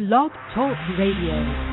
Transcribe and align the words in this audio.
Blog 0.00 0.32
Talk 0.54 0.78
Radio. 0.96 1.69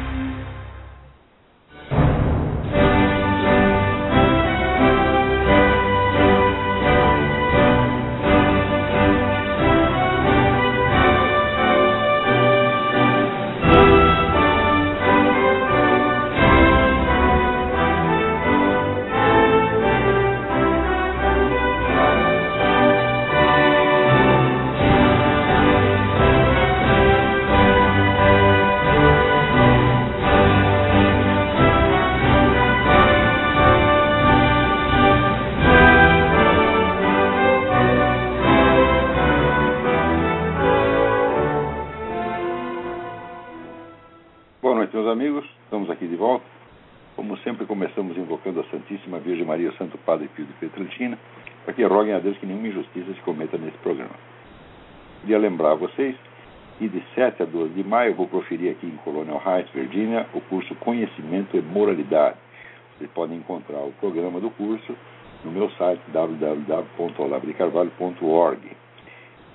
Lembrar 55.48 55.72
a 55.72 55.76
vocês 55.76 56.14
que 56.78 56.90
de 56.90 57.02
7 57.16 57.42
a 57.42 57.46
12 57.46 57.74
de 57.74 57.84
maio 57.84 58.12
eu 58.12 58.16
vou 58.16 58.28
proferir 58.28 58.72
aqui 58.72 58.86
em 58.86 58.98
Colonial 58.98 59.42
Heights, 59.46 59.74
Virgínia, 59.74 60.28
o 60.34 60.42
curso 60.42 60.76
Conhecimento 60.76 61.56
e 61.56 61.62
Moralidade. 61.62 62.36
Vocês 62.98 63.10
podem 63.12 63.38
encontrar 63.38 63.80
o 63.80 63.94
programa 63.94 64.42
do 64.42 64.50
curso 64.52 64.94
no 65.46 65.52
meu 65.52 65.70
site 65.72 66.02
www.olabricarvalho.org. 66.12 68.60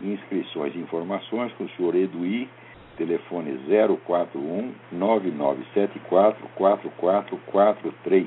Inscrições 0.01 0.75
e 0.75 0.79
informações 0.79 1.53
com 1.53 1.65
o 1.65 1.69
senhor 1.71 1.95
Eduí, 1.95 2.49
telefone 2.97 3.61
041 4.07 4.73
9974 4.91 6.49
4443. 6.57 8.27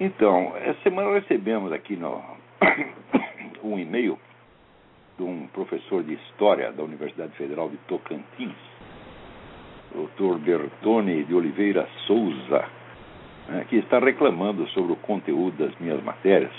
Então, 0.00 0.54
essa 0.56 0.80
semana 0.82 1.12
recebemos 1.12 1.70
aqui 1.72 1.94
no, 1.96 2.22
um 3.62 3.78
e-mail 3.78 4.18
de 5.16 5.22
um 5.22 5.46
professor 5.48 6.02
de 6.02 6.14
História 6.14 6.72
da 6.72 6.82
Universidade 6.82 7.32
Federal 7.36 7.68
de 7.68 7.76
Tocantins, 7.88 8.54
Dr. 9.94 10.38
Bertone 10.38 11.24
de 11.24 11.34
Oliveira 11.34 11.88
Souza, 12.06 12.64
né, 13.48 13.64
que 13.68 13.76
está 13.76 13.98
reclamando 13.98 14.66
sobre 14.68 14.92
o 14.92 14.96
conteúdo 14.96 15.56
das 15.64 15.74
minhas 15.78 16.02
matérias. 16.02 16.52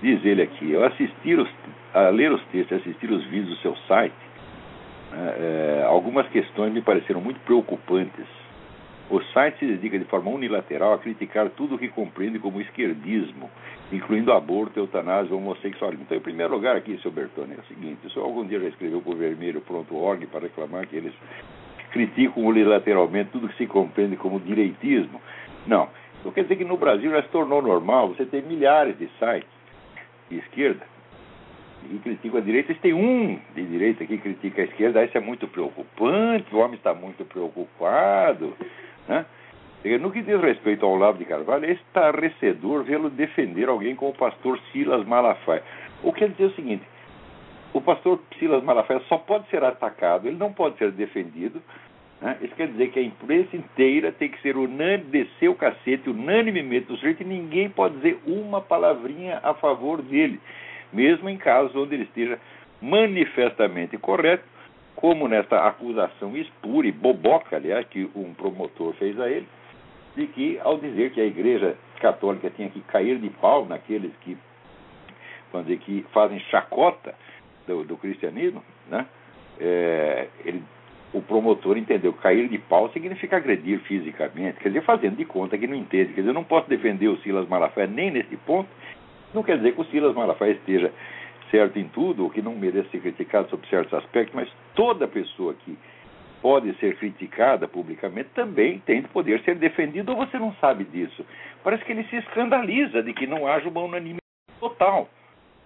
Diz 0.00 0.24
ele 0.24 0.42
aqui, 0.42 0.74
ao 0.74 0.84
assistir 0.84 1.38
os, 1.38 1.48
a 1.92 2.08
ler 2.08 2.32
os 2.32 2.42
textos, 2.46 2.78
assistir 2.80 3.10
os 3.10 3.24
vídeos 3.24 3.50
do 3.50 3.62
seu 3.62 3.76
site, 3.88 4.14
é, 5.12 5.84
algumas 5.86 6.26
questões 6.28 6.72
me 6.72 6.82
pareceram 6.82 7.20
muito 7.20 7.38
preocupantes. 7.40 8.26
O 9.10 9.20
site 9.20 9.58
se 9.58 9.66
dedica 9.66 9.98
de 9.98 10.06
forma 10.06 10.30
unilateral 10.30 10.94
a 10.94 10.98
criticar 10.98 11.50
tudo 11.50 11.74
o 11.74 11.78
que 11.78 11.88
compreende 11.88 12.38
como 12.38 12.60
esquerdismo, 12.60 13.50
incluindo 13.92 14.32
aborto, 14.32 14.78
eutanásia 14.78 15.36
homossexualismo. 15.36 16.04
Então, 16.04 16.16
em 16.16 16.20
primeiro 16.20 16.54
lugar, 16.54 16.74
aqui, 16.74 16.98
seu 17.02 17.10
Bertone, 17.10 17.54
é 17.54 17.60
o 17.60 17.64
seguinte: 17.64 18.10
senhor 18.12 18.24
algum 18.24 18.46
dia 18.46 18.58
já 18.60 18.68
escreveu 18.68 19.02
para 19.02 19.12
o 19.12 19.16
vermelho.org 19.16 20.26
para 20.26 20.40
reclamar 20.40 20.86
que 20.86 20.96
eles 20.96 21.12
criticam 21.92 22.44
unilateralmente 22.44 23.30
tudo 23.30 23.48
que 23.48 23.56
se 23.56 23.66
compreende 23.66 24.16
como 24.16 24.40
direitismo? 24.40 25.20
Não. 25.66 25.88
Então, 26.20 26.32
quer 26.32 26.44
dizer 26.44 26.56
que 26.56 26.64
no 26.64 26.78
Brasil 26.78 27.10
já 27.10 27.22
se 27.22 27.28
tornou 27.28 27.60
normal 27.60 28.08
você 28.08 28.24
ter 28.24 28.42
milhares 28.42 28.96
de 28.98 29.06
sites 29.18 29.50
de 30.30 30.38
esquerda 30.38 30.93
que 31.88 31.98
criticam 31.98 32.38
a 32.38 32.42
direita, 32.42 32.72
eles 32.72 32.82
têm 32.82 32.94
um 32.94 33.38
de 33.54 33.62
direita 33.64 34.04
que 34.04 34.18
critica 34.18 34.62
a 34.62 34.64
esquerda, 34.64 35.04
isso 35.04 35.16
é 35.16 35.20
muito 35.20 35.46
preocupante, 35.48 36.54
o 36.54 36.58
homem 36.58 36.76
está 36.76 36.94
muito 36.94 37.24
preocupado. 37.24 38.54
Né? 39.08 39.24
No 40.00 40.10
que 40.10 40.22
diz 40.22 40.40
respeito 40.40 40.84
ao 40.84 40.92
Olavo 40.92 41.18
de 41.18 41.24
Carvalho, 41.24 41.66
é 41.66 41.72
estarrecedor 41.72 42.84
vê-lo 42.84 43.10
defender 43.10 43.68
alguém 43.68 43.94
como 43.94 44.12
o 44.12 44.16
pastor 44.16 44.58
Silas 44.72 45.06
Malafaia. 45.06 45.62
O 46.02 46.12
que 46.12 46.20
quer 46.20 46.30
dizer 46.30 46.46
o 46.46 46.54
seguinte: 46.54 46.82
o 47.72 47.80
pastor 47.80 48.20
Silas 48.38 48.64
Malafaia 48.64 49.00
só 49.08 49.18
pode 49.18 49.48
ser 49.48 49.62
atacado, 49.62 50.26
ele 50.26 50.36
não 50.36 50.52
pode 50.52 50.78
ser 50.78 50.90
defendido. 50.90 51.62
Né? 52.20 52.38
Isso 52.40 52.54
quer 52.54 52.68
dizer 52.68 52.92
que 52.92 52.98
a 52.98 53.02
imprensa 53.02 53.56
inteira 53.56 54.10
tem 54.10 54.30
que 54.30 54.40
ser 54.40 54.56
unânime, 54.56 55.04
descer 55.10 55.48
o 55.48 55.54
cacete 55.54 56.08
unanimemente 56.08 56.86
do 56.86 56.96
sujeito 56.96 57.22
e 57.22 57.26
ninguém 57.26 57.68
pode 57.68 57.96
dizer 57.96 58.18
uma 58.26 58.62
palavrinha 58.62 59.40
a 59.42 59.52
favor 59.52 60.00
dele 60.00 60.40
mesmo 60.94 61.28
em 61.28 61.36
casos 61.36 61.74
onde 61.74 61.94
ele 61.94 62.04
esteja 62.04 62.38
manifestamente 62.80 63.98
correto, 63.98 64.44
como 64.94 65.26
nesta 65.26 65.66
acusação 65.66 66.36
espúria 66.36 66.88
e 66.88 66.92
boboca, 66.92 67.56
aliás, 67.56 67.86
que 67.88 68.08
um 68.14 68.32
promotor 68.34 68.94
fez 68.94 69.18
a 69.18 69.28
ele, 69.28 69.46
de 70.16 70.26
que, 70.28 70.58
ao 70.62 70.78
dizer 70.78 71.10
que 71.10 71.20
a 71.20 71.26
Igreja 71.26 71.76
Católica 72.00 72.48
tinha 72.50 72.68
que 72.68 72.80
cair 72.82 73.18
de 73.18 73.28
pau 73.28 73.66
naqueles 73.66 74.12
que, 74.20 74.36
vamos 75.52 75.66
dizer, 75.66 75.80
que 75.80 76.06
fazem 76.12 76.38
chacota 76.50 77.14
do, 77.66 77.82
do 77.84 77.96
cristianismo, 77.96 78.62
né? 78.88 79.06
É, 79.58 80.28
ele, 80.44 80.62
o 81.12 81.22
promotor 81.22 81.78
entendeu 81.78 82.12
cair 82.12 82.48
de 82.48 82.58
pau 82.58 82.90
significa 82.90 83.36
agredir 83.36 83.78
fisicamente, 83.80 84.58
quer 84.58 84.68
dizer, 84.68 84.82
fazendo 84.82 85.16
de 85.16 85.24
conta 85.24 85.56
que 85.56 85.66
não 85.66 85.76
entende. 85.76 86.12
Quer 86.12 86.20
dizer, 86.20 86.30
eu 86.30 86.34
não 86.34 86.44
posso 86.44 86.68
defender 86.68 87.08
o 87.08 87.16
Silas 87.18 87.48
Malafaia 87.48 87.86
nem 87.86 88.10
nesse 88.10 88.36
ponto, 88.38 88.68
não 89.34 89.42
quer 89.42 89.56
dizer 89.56 89.74
que 89.74 89.80
o 89.80 89.84
Silas 89.86 90.14
Malafaia 90.14 90.52
esteja 90.52 90.92
certo 91.50 91.78
em 91.78 91.88
tudo, 91.88 92.24
ou 92.24 92.30
que 92.30 92.42
não 92.42 92.54
merece 92.54 92.88
ser 92.90 93.00
criticado 93.00 93.48
sobre 93.48 93.68
certos 93.68 93.94
aspectos, 93.94 94.34
mas 94.34 94.48
toda 94.74 95.06
pessoa 95.06 95.54
que 95.54 95.78
pode 96.42 96.74
ser 96.78 96.96
criticada 96.96 97.66
publicamente 97.66 98.28
também 98.34 98.78
tem 98.80 99.02
de 99.02 99.08
poder 99.08 99.40
ser 99.44 99.54
defendido, 99.54 100.10
ou 100.10 100.18
você 100.18 100.38
não 100.38 100.52
sabe 100.56 100.84
disso. 100.84 101.24
Parece 101.62 101.84
que 101.84 101.92
ele 101.92 102.04
se 102.04 102.16
escandaliza 102.16 103.02
de 103.02 103.14
que 103.14 103.26
não 103.26 103.46
haja 103.46 103.68
uma 103.68 103.80
unanimidade 103.80 104.20
total. 104.60 105.08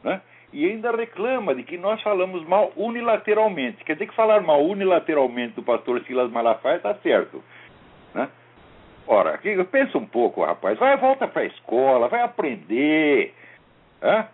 Né? 0.04 0.20
E 0.52 0.64
ainda 0.66 0.94
reclama 0.94 1.54
de 1.54 1.62
que 1.62 1.76
nós 1.76 2.00
falamos 2.02 2.46
mal 2.46 2.72
unilateralmente. 2.76 3.84
Quer 3.84 3.94
dizer 3.94 4.06
que 4.06 4.14
falar 4.14 4.40
mal 4.40 4.64
unilateralmente 4.64 5.54
do 5.54 5.62
pastor 5.62 6.00
Silas 6.04 6.30
Malafaia 6.30 6.76
está 6.76 6.94
certo. 6.96 7.42
Né? 8.14 8.28
Ora, 9.06 9.40
pensa 9.70 9.98
um 9.98 10.06
pouco, 10.06 10.44
rapaz. 10.44 10.78
Vai, 10.78 10.96
volta 10.96 11.26
para 11.26 11.42
a 11.42 11.46
escola, 11.46 12.08
vai 12.08 12.22
aprender. 12.22 13.34
Hã? 14.02 14.26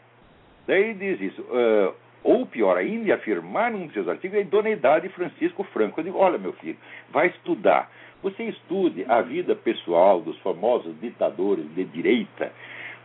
Daí 0.67 0.95
diz 0.95 1.21
isso. 1.21 1.43
Uh, 1.43 1.95
ou 2.23 2.47
pior 2.47 2.77
ainda, 2.79 3.15
afirmar 3.15 3.71
num 3.71 3.85
dos 3.85 3.93
seus 3.93 4.09
artigos 4.09 4.39
a 4.39 4.41
idoneidade 4.41 5.09
de 5.09 5.15
Francisco 5.15 5.63
Franco. 5.65 6.01
Eu 6.01 6.05
digo, 6.05 6.19
olha, 6.19 6.39
meu 6.39 6.55
filho, 6.55 6.79
vai 7.11 7.27
estudar. 7.27 7.91
Você 8.23 8.45
estude 8.45 9.05
a 9.07 9.21
vida 9.21 9.55
pessoal 9.55 10.23
dos 10.23 10.39
famosos 10.39 10.99
ditadores 11.01 11.67
de 11.75 11.85
direita, 11.85 12.51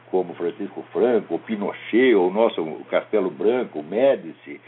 como 0.10 0.34
Francisco 0.34 0.84
Franco, 0.94 1.38
Pinochet, 1.40 2.16
o 2.16 2.30
nosso 2.30 2.64
Castelo 2.90 3.30
Branco, 3.30 3.84
Médici, 3.84 4.62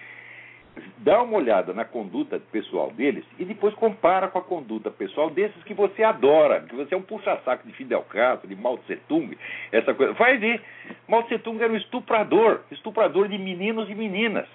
dá 0.97 1.21
uma 1.21 1.37
olhada 1.37 1.73
na 1.73 1.83
conduta 1.83 2.39
pessoal 2.51 2.91
deles 2.91 3.25
e 3.37 3.43
depois 3.43 3.73
compara 3.73 4.27
com 4.27 4.37
a 4.37 4.41
conduta 4.41 4.89
pessoal 4.89 5.29
desses 5.29 5.61
que 5.63 5.73
você 5.73 6.03
adora, 6.03 6.61
que 6.61 6.75
você 6.75 6.93
é 6.93 6.97
um 6.97 7.01
puxa-saco 7.01 7.67
de 7.67 7.73
Fidel 7.73 8.03
Castro, 8.03 8.47
de 8.47 8.55
Mao 8.55 8.77
Tse 8.79 8.95
Tung, 9.07 9.37
essa 9.71 9.93
coisa. 9.93 10.13
Vai 10.13 10.37
ver, 10.37 10.61
Mao 11.07 11.23
Tse 11.23 11.39
Tung 11.39 11.61
era 11.61 11.73
um 11.73 11.77
estuprador, 11.77 12.61
estuprador 12.71 13.27
de 13.27 13.37
meninos 13.37 13.89
e 13.89 13.95
meninas. 13.95 14.47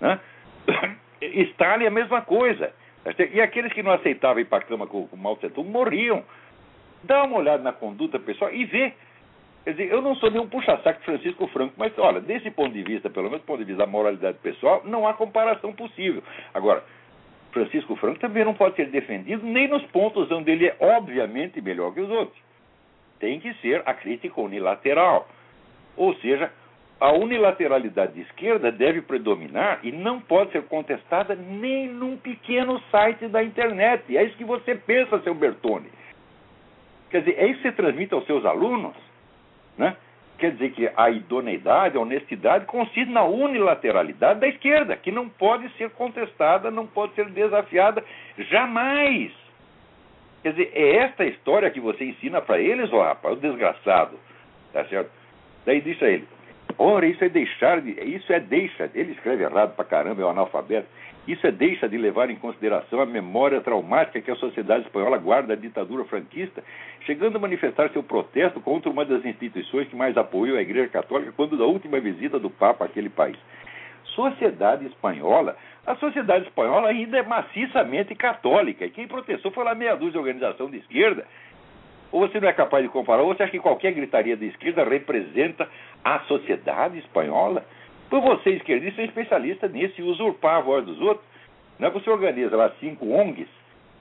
Né? 0.00 0.18
Stalin 1.20 1.84
é 1.84 1.88
a 1.88 1.90
mesma 1.90 2.22
coisa. 2.22 2.72
E 3.32 3.40
aqueles 3.40 3.72
que 3.72 3.82
não 3.82 3.92
aceitavam 3.92 4.40
ir 4.40 4.44
para 4.44 4.58
a 4.58 4.66
cama 4.66 4.86
com, 4.86 5.06
com 5.08 5.16
Mao 5.16 5.36
Tse 5.36 5.50
Tung 5.50 5.68
morriam. 5.68 6.24
Dá 7.02 7.24
uma 7.24 7.38
olhada 7.38 7.62
na 7.62 7.72
conduta 7.72 8.18
pessoal 8.18 8.52
e 8.54 8.64
vê 8.64 8.94
Quer 9.64 9.72
dizer, 9.72 9.92
eu 9.92 10.02
não 10.02 10.16
sou 10.16 10.30
nenhum 10.30 10.48
puxa-saco 10.48 10.98
de 10.98 11.04
Francisco 11.04 11.46
Franco, 11.48 11.74
mas 11.76 11.96
olha, 11.96 12.20
desse 12.20 12.50
ponto 12.50 12.72
de 12.72 12.82
vista, 12.82 13.08
pelo 13.08 13.26
menos 13.26 13.42
do 13.42 13.46
ponto 13.46 13.58
de 13.58 13.64
vista 13.64 13.84
da 13.84 13.90
moralidade 13.90 14.38
pessoal, 14.38 14.82
não 14.84 15.06
há 15.06 15.14
comparação 15.14 15.72
possível. 15.72 16.22
Agora, 16.52 16.82
Francisco 17.52 17.94
Franco 17.96 18.18
também 18.18 18.44
não 18.44 18.54
pode 18.54 18.74
ser 18.76 18.86
defendido 18.86 19.46
nem 19.46 19.68
nos 19.68 19.84
pontos 19.86 20.30
onde 20.32 20.50
ele 20.50 20.66
é 20.66 20.76
obviamente 20.80 21.60
melhor 21.60 21.94
que 21.94 22.00
os 22.00 22.10
outros. 22.10 22.38
Tem 23.20 23.38
que 23.38 23.54
ser 23.54 23.82
a 23.86 23.94
crítica 23.94 24.40
unilateral. 24.40 25.28
Ou 25.96 26.14
seja, 26.16 26.50
a 26.98 27.12
unilateralidade 27.12 28.14
de 28.14 28.22
esquerda 28.22 28.72
deve 28.72 29.02
predominar 29.02 29.78
e 29.84 29.92
não 29.92 30.20
pode 30.20 30.50
ser 30.50 30.62
contestada 30.62 31.36
nem 31.36 31.88
num 31.88 32.16
pequeno 32.16 32.80
site 32.90 33.28
da 33.28 33.44
internet. 33.44 34.16
É 34.16 34.24
isso 34.24 34.36
que 34.36 34.44
você 34.44 34.74
pensa, 34.74 35.20
seu 35.20 35.34
Bertone. 35.34 35.90
Quer 37.10 37.20
dizer, 37.20 37.38
é 37.38 37.46
isso 37.46 37.60
que 37.60 37.68
você 37.68 37.72
transmite 37.72 38.14
aos 38.14 38.24
seus 38.24 38.44
alunos? 38.44 39.11
Né? 39.76 39.96
quer 40.42 40.50
dizer 40.50 40.72
que 40.72 40.90
a 40.96 41.08
idoneidade, 41.08 41.96
a 41.96 42.00
honestidade 42.00 42.66
consiste 42.66 43.08
na 43.12 43.22
unilateralidade 43.22 44.40
da 44.40 44.48
esquerda, 44.48 44.96
que 44.96 45.12
não 45.12 45.28
pode 45.28 45.68
ser 45.76 45.90
contestada, 45.90 46.68
não 46.68 46.84
pode 46.84 47.14
ser 47.14 47.26
desafiada 47.26 48.02
jamais. 48.50 49.30
Quer 50.42 50.50
dizer, 50.50 50.72
é 50.74 50.96
esta 50.96 51.24
história 51.24 51.70
que 51.70 51.78
você 51.78 52.04
ensina 52.04 52.40
para 52.40 52.58
eles, 52.58 52.92
ó 52.92 53.04
rapaz, 53.04 53.38
o 53.38 53.40
desgraçado. 53.40 54.18
Tá 54.72 54.84
certo? 54.86 55.12
Daí 55.64 55.80
disse 55.80 56.04
a 56.04 56.08
ele, 56.08 56.26
ora, 56.76 57.06
isso 57.06 57.22
é 57.22 57.28
deixar 57.28 57.80
de. 57.80 57.92
Isso 57.92 58.32
é 58.32 58.40
deixa. 58.40 58.90
Ele 58.96 59.12
escreve 59.12 59.44
errado 59.44 59.76
pra 59.76 59.84
caramba, 59.84 60.22
é 60.22 60.26
um 60.26 60.30
analfabeto. 60.30 60.88
Isso 61.26 61.46
é 61.46 61.52
deixa 61.52 61.88
de 61.88 61.96
levar 61.96 62.30
em 62.30 62.36
consideração 62.36 63.00
a 63.00 63.06
memória 63.06 63.60
traumática 63.60 64.20
que 64.20 64.30
a 64.30 64.36
sociedade 64.36 64.86
espanhola 64.86 65.18
guarda 65.18 65.54
da 65.54 65.60
ditadura 65.60 66.04
franquista, 66.04 66.64
chegando 67.06 67.36
a 67.36 67.38
manifestar 67.38 67.90
seu 67.90 68.02
protesto 68.02 68.60
contra 68.60 68.90
uma 68.90 69.04
das 69.04 69.24
instituições 69.24 69.88
que 69.88 69.94
mais 69.94 70.16
apoiou 70.16 70.58
a 70.58 70.62
Igreja 70.62 70.88
Católica 70.88 71.32
quando 71.36 71.56
da 71.56 71.64
última 71.64 72.00
visita 72.00 72.40
do 72.40 72.50
Papa 72.50 72.86
àquele 72.86 73.08
país. 73.08 73.38
Sociedade 74.16 74.84
espanhola, 74.86 75.56
a 75.86 75.94
sociedade 75.94 76.46
espanhola 76.46 76.88
ainda 76.88 77.18
é 77.18 77.22
maciçamente 77.22 78.16
católica, 78.16 78.84
e 78.84 78.90
quem 78.90 79.06
protestou 79.06 79.52
foi 79.52 79.64
lá 79.64 79.76
meia 79.76 79.94
dúzia 79.94 80.12
de 80.12 80.18
organização 80.18 80.68
de 80.68 80.78
esquerda. 80.78 81.24
Ou 82.10 82.20
você 82.20 82.40
não 82.40 82.48
é 82.48 82.52
capaz 82.52 82.84
de 82.84 82.90
comparar, 82.90 83.22
ou 83.22 83.32
você 83.32 83.44
acha 83.44 83.52
que 83.52 83.60
qualquer 83.60 83.92
gritaria 83.92 84.36
de 84.36 84.46
esquerda 84.46 84.84
representa 84.84 85.68
a 86.04 86.18
sociedade 86.20 86.98
espanhola? 86.98 87.64
Por 88.12 88.20
você, 88.20 88.50
esquerdista, 88.50 89.00
é 89.00 89.06
especialista 89.06 89.66
nisso 89.68 89.98
e 89.98 90.02
usurpar 90.02 90.56
a 90.56 90.60
voz 90.60 90.84
dos 90.84 91.00
outros. 91.00 91.24
Não 91.78 91.88
é 91.88 91.90
que 91.90 91.98
você 91.98 92.10
organiza 92.10 92.54
lá 92.54 92.70
cinco 92.78 93.10
ONGs, 93.10 93.48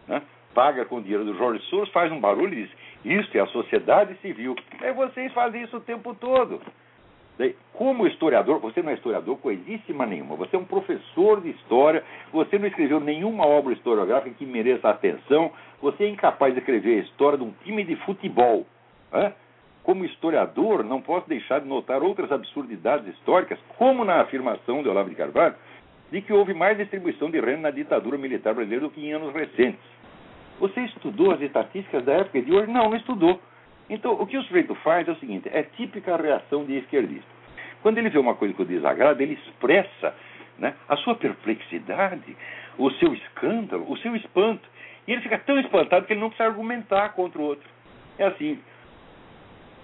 né? 0.05 0.21
paga 0.53 0.83
com 0.83 1.01
dinheiro 1.01 1.23
do 1.23 1.33
Jorge 1.37 1.63
Soros, 1.67 1.89
faz 1.91 2.11
um 2.11 2.19
barulho 2.19 2.53
e 2.53 2.63
diz: 2.63 2.71
Isso 3.05 3.37
é 3.37 3.39
a 3.39 3.47
sociedade 3.47 4.13
civil. 4.15 4.53
Aí 4.81 4.91
vocês 4.91 5.31
fazem 5.31 5.63
isso 5.63 5.77
o 5.77 5.79
tempo 5.79 6.13
todo. 6.13 6.61
Como 7.71 8.05
historiador, 8.05 8.59
você 8.59 8.83
não 8.83 8.91
é 8.91 8.95
historiador 8.95 9.37
coisíssima 9.37 10.05
nenhuma, 10.05 10.35
você 10.35 10.57
é 10.57 10.59
um 10.59 10.65
professor 10.65 11.39
de 11.39 11.51
história, 11.51 12.03
você 12.33 12.59
não 12.59 12.67
escreveu 12.67 12.99
nenhuma 12.99 13.47
obra 13.47 13.71
historiográfica 13.71 14.35
que 14.35 14.45
mereça 14.45 14.89
atenção, 14.89 15.53
você 15.81 16.03
é 16.03 16.09
incapaz 16.09 16.53
de 16.53 16.59
escrever 16.59 16.99
a 16.99 17.03
história 17.03 17.37
de 17.37 17.45
um 17.45 17.53
time 17.63 17.85
de 17.85 17.95
futebol. 17.95 18.67
Né? 19.13 19.33
Como 19.83 20.05
historiador, 20.05 20.83
não 20.83 21.01
posso 21.01 21.27
deixar 21.27 21.59
de 21.59 21.67
notar 21.67 22.03
outras 22.03 22.31
absurdidades 22.31 23.07
históricas, 23.07 23.59
como 23.77 24.05
na 24.05 24.21
afirmação 24.21 24.83
de 24.83 24.89
Olavo 24.89 25.09
de 25.09 25.15
Carvalho, 25.15 25.55
de 26.11 26.21
que 26.21 26.33
houve 26.33 26.53
mais 26.53 26.77
distribuição 26.77 27.31
de 27.31 27.39
renda 27.39 27.61
na 27.61 27.71
ditadura 27.71 28.17
militar 28.17 28.53
brasileira 28.53 28.85
do 28.85 28.91
que 28.91 29.03
em 29.03 29.13
anos 29.13 29.33
recentes. 29.33 29.79
Você 30.59 30.81
estudou 30.81 31.31
as 31.31 31.41
estatísticas 31.41 32.05
da 32.05 32.13
época 32.13 32.41
de 32.41 32.53
hoje? 32.53 32.71
Não, 32.71 32.89
não 32.89 32.95
estudou. 32.95 33.41
Então, 33.89 34.13
o 34.13 34.27
que 34.27 34.37
o 34.37 34.43
sujeito 34.43 34.75
faz 34.75 35.07
é 35.07 35.11
o 35.11 35.15
seguinte: 35.15 35.49
é 35.51 35.63
típica 35.63 36.15
reação 36.15 36.63
de 36.63 36.77
esquerdista. 36.77 37.27
Quando 37.81 37.97
ele 37.97 38.09
vê 38.09 38.19
uma 38.19 38.35
coisa 38.35 38.53
que 38.53 38.61
o 38.61 38.65
desagrada, 38.65 39.23
ele 39.23 39.33
expressa 39.33 40.13
né, 40.59 40.75
a 40.87 40.95
sua 40.97 41.15
perplexidade, 41.15 42.37
o 42.77 42.91
seu 42.91 43.13
escândalo, 43.13 43.91
o 43.91 43.97
seu 43.97 44.15
espanto. 44.15 44.69
E 45.07 45.11
ele 45.11 45.21
fica 45.21 45.39
tão 45.39 45.59
espantado 45.59 46.05
que 46.05 46.13
ele 46.13 46.19
não 46.19 46.29
precisa 46.29 46.47
argumentar 46.47 47.09
contra 47.13 47.41
o 47.41 47.45
outro. 47.45 47.67
É 48.19 48.25
assim: 48.25 48.59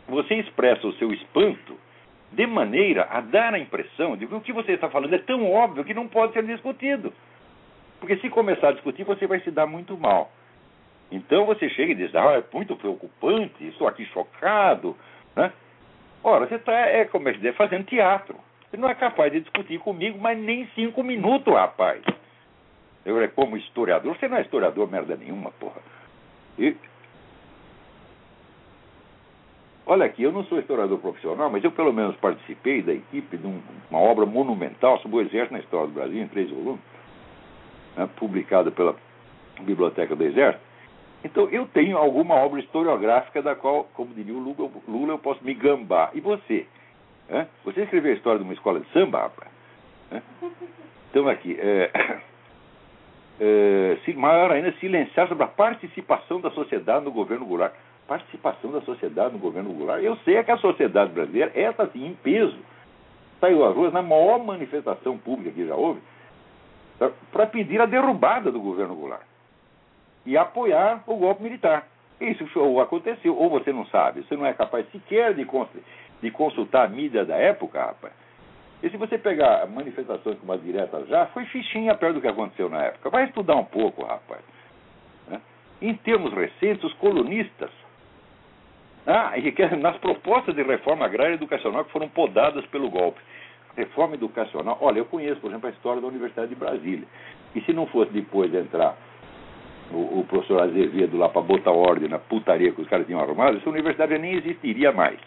você 0.08 0.36
expressa 0.36 0.88
o 0.88 0.94
seu 0.94 1.12
espanto 1.12 1.78
de 2.32 2.46
maneira 2.46 3.08
a 3.10 3.22
dar 3.22 3.54
a 3.54 3.60
impressão 3.60 4.18
de 4.18 4.28
que 4.28 4.36
o 4.36 4.42
que 4.42 4.54
você 4.54 4.74
está 4.74 4.90
falando 4.90 5.14
é 5.14 5.20
tão 5.20 5.52
óbvio 5.52 5.84
que 5.84 5.94
não 5.94 6.08
pode 6.08 6.34
ser 6.34 6.44
discutido. 6.44 7.14
Porque 8.00 8.18
se 8.18 8.30
começar 8.30 8.70
a 8.70 8.74
discutir, 8.74 9.04
você 9.04 9.26
vai 9.26 9.40
se 9.40 9.52
dar 9.52 9.66
muito 9.66 9.98
mal. 9.98 10.32
Então 11.12 11.46
você 11.46 11.70
chega 11.70 11.94
e 11.94 11.96
diz, 11.96 12.14
ah, 12.16 12.34
é 12.34 12.44
muito 12.54 12.76
preocupante, 12.76 13.66
estou 13.68 13.88
aqui 13.88 14.06
chocado. 14.06 14.96
Né? 15.36 15.52
Ora, 16.24 16.48
você 16.48 16.56
está, 16.56 16.74
é, 16.74 17.06
como 17.06 17.30
é 17.30 17.34
que 17.34 17.52
fazendo 17.54 17.86
teatro. 17.86 18.36
Você 18.70 18.78
não 18.78 18.90
é 18.90 18.96
capaz 18.96 19.32
de 19.32 19.40
discutir 19.40 19.80
comigo, 19.80 20.20
mas 20.20 20.38
nem 20.38 20.68
cinco 20.76 21.02
minutos, 21.02 21.54
rapaz. 21.54 22.04
Eu, 23.06 23.16
como 23.32 23.56
historiador, 23.56 24.18
você 24.18 24.28
não 24.28 24.38
é 24.38 24.42
historiador 24.42 24.92
merda 24.92 25.16
nenhuma, 25.16 25.52
porra. 25.52 25.82
E, 26.60 26.76
Olha 29.90 30.06
aqui, 30.06 30.22
eu 30.22 30.34
não 30.34 30.44
sou 30.44 30.60
historiador 30.60 31.00
profissional, 31.00 31.50
mas 31.50 31.64
eu 31.64 31.72
pelo 31.72 31.94
menos 31.94 32.14
participei 32.18 32.82
da 32.82 32.92
equipe 32.92 33.38
de 33.38 33.48
um, 33.48 33.62
uma 33.90 34.02
obra 34.02 34.26
monumental 34.26 35.00
sobre 35.00 35.18
o 35.18 35.22
Exército 35.22 35.54
na 35.54 35.60
História 35.60 35.88
do 35.88 35.94
Brasil, 35.94 36.22
em 36.22 36.28
três 36.28 36.50
volumes, 36.50 36.82
né, 37.96 38.10
publicada 38.18 38.70
pela 38.70 38.98
Biblioteca 39.62 40.14
do 40.14 40.26
Exército. 40.26 40.62
Então, 41.24 41.48
eu 41.52 41.66
tenho 41.68 41.98
alguma 41.98 42.36
obra 42.36 42.60
historiográfica 42.60 43.42
da 43.42 43.56
qual, 43.56 43.86
como 43.94 44.14
diria 44.14 44.34
o 44.34 44.40
Lula, 44.40 44.70
Lula 44.86 45.14
eu 45.14 45.20
posso 45.20 45.42
me 45.42 45.54
gambar. 45.54 46.12
E 46.14 46.20
você? 46.20 46.68
Né? 47.30 47.48
Você 47.64 47.84
escreveu 47.84 48.12
a 48.12 48.16
história 48.16 48.40
de 48.40 48.44
uma 48.44 48.54
escola 48.54 48.82
de 48.82 48.90
samba, 48.92 49.22
rapaz? 49.22 49.50
Né? 50.12 50.22
Então, 51.10 51.30
aqui, 51.30 51.58
é, 51.58 51.92
é, 53.40 54.14
maior 54.18 54.52
ainda, 54.52 54.74
silenciar 54.82 55.30
sobre 55.30 55.46
a 55.46 55.48
participação 55.48 56.42
da 56.42 56.52
sociedade 56.52 57.06
no 57.06 57.12
governo 57.12 57.46
Goulart 57.46 57.74
participação 58.08 58.72
da 58.72 58.82
sociedade 58.82 59.34
no 59.34 59.40
governo 59.40 59.74
Goulart. 59.74 60.04
Eu 60.04 60.16
sei 60.18 60.42
que 60.44 60.52
a 60.52 60.58
sociedade 60.58 61.12
brasileira, 61.12 61.52
essa 61.54 61.88
sim, 61.88 62.06
em 62.08 62.14
peso, 62.16 62.58
saiu 63.40 63.66
às 63.66 63.76
ruas 63.76 63.94
na 63.94 64.02
maior 64.02 64.44
manifestação 64.44 65.18
pública 65.18 65.52
que 65.52 65.68
já 65.68 65.76
houve, 65.76 66.02
para 67.32 67.46
pedir 67.46 67.80
a 67.80 67.86
derrubada 67.86 68.52
do 68.52 68.60
governo 68.60 68.96
Goulart 68.96 69.26
e 70.26 70.38
apoiar 70.38 71.04
o 71.06 71.16
golpe 71.16 71.44
militar. 71.44 71.88
Isso 72.20 72.44
aconteceu, 72.82 73.38
ou 73.38 73.50
você 73.50 73.72
não 73.72 73.86
sabe, 73.88 74.24
você 74.24 74.36
não 74.36 74.46
é 74.46 74.54
capaz 74.54 74.90
sequer 74.92 75.36
de, 75.36 75.48
de 76.22 76.32
consultar 76.32 76.86
a 76.86 76.90
mídia 76.90 77.24
da 77.24 77.36
época, 77.36 77.80
rapaz. 77.80 78.14
E 78.82 78.90
se 78.90 78.98
você 78.98 79.18
pegar 79.18 79.68
manifestações 79.68 80.38
como 80.40 80.52
as 80.54 80.62
diretas 80.62 81.08
já, 81.08 81.28
foi 81.28 81.46
fichinha 81.46 81.96
perto 81.96 82.16
do 82.16 82.22
que 82.22 82.28
aconteceu 82.28 82.70
na 82.70 82.84
época. 82.84 83.10
Vai 83.10 83.26
estudar 83.26 83.56
um 83.56 83.66
pouco, 83.66 84.04
rapaz. 84.04 84.42
Né? 85.28 85.42
Em 85.82 85.96
termos 85.96 86.34
recentes, 86.34 86.84
os 86.84 86.94
colunistas 86.94 87.72
ah, 89.08 89.32
e 89.38 89.76
nas 89.78 89.98
propostas 90.00 90.54
de 90.54 90.62
reforma 90.64 91.06
agrária 91.06 91.32
e 91.32 91.36
educacional 91.36 91.86
que 91.86 91.92
foram 91.94 92.10
podadas 92.10 92.66
pelo 92.66 92.90
golpe. 92.90 93.22
Reforma 93.78 94.16
educacional, 94.16 94.78
olha, 94.82 95.00
eu 95.00 95.06
conheço, 95.06 95.40
por 95.40 95.50
exemplo, 95.50 95.68
a 95.68 95.72
história 95.72 96.02
da 96.02 96.08
Universidade 96.08 96.50
de 96.50 96.56
Brasília. 96.56 97.08
E 97.56 97.62
se 97.62 97.72
não 97.72 97.86
fosse 97.88 98.12
depois 98.12 98.52
de 98.52 98.58
entrar 98.58 98.98
o, 99.94 100.20
o 100.20 100.26
professor 100.28 100.62
Azevedo 100.62 101.18
lá 101.18 101.30
para 101.30 101.42
botar 101.42 101.72
ordem 101.72 102.10
na 102.10 102.20
putaria 102.20 102.74
que 102.74 102.82
os 102.82 102.88
caras 102.90 103.06
tinham 103.08 103.22
arrumado, 103.22 103.58
essa 103.58 103.70
universidade 103.70 104.18
nem 104.18 104.34
existiria 104.34 104.92
mais. 104.92 105.18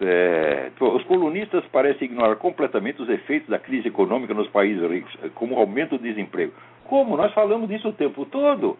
É, 0.00 0.70
os 0.80 1.04
colunistas 1.04 1.64
parecem 1.66 2.06
ignorar 2.06 2.36
completamente 2.36 3.02
os 3.02 3.08
efeitos 3.08 3.50
da 3.50 3.58
crise 3.58 3.88
econômica 3.88 4.32
nos 4.32 4.48
países 4.48 4.82
ricos, 4.90 5.14
como 5.34 5.58
aumento 5.58 5.98
do 5.98 6.02
desemprego. 6.02 6.52
Como? 6.84 7.16
Nós 7.16 7.32
falamos 7.34 7.68
disso 7.68 7.88
o 7.88 7.92
tempo 7.92 8.24
todo. 8.24 8.78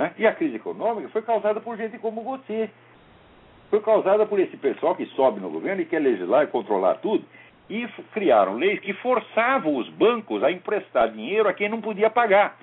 Né? 0.00 0.14
E 0.16 0.26
a 0.26 0.32
crise 0.32 0.56
econômica 0.56 1.10
foi 1.10 1.20
causada 1.20 1.60
por 1.60 1.76
gente 1.76 1.98
como 1.98 2.22
você. 2.22 2.70
Foi 3.68 3.80
causada 3.82 4.24
por 4.24 4.40
esse 4.40 4.56
pessoal 4.56 4.96
que 4.96 5.04
sobe 5.08 5.40
no 5.40 5.50
governo 5.50 5.82
e 5.82 5.84
quer 5.84 5.98
legislar 5.98 6.44
e 6.44 6.46
controlar 6.46 6.94
tudo. 6.94 7.22
E 7.68 7.86
criaram 8.14 8.54
leis 8.54 8.80
que 8.80 8.94
forçavam 8.94 9.76
os 9.76 9.90
bancos 9.90 10.42
a 10.42 10.50
emprestar 10.50 11.10
dinheiro 11.10 11.46
a 11.50 11.52
quem 11.52 11.68
não 11.68 11.82
podia 11.82 12.08
pagar. 12.08 12.56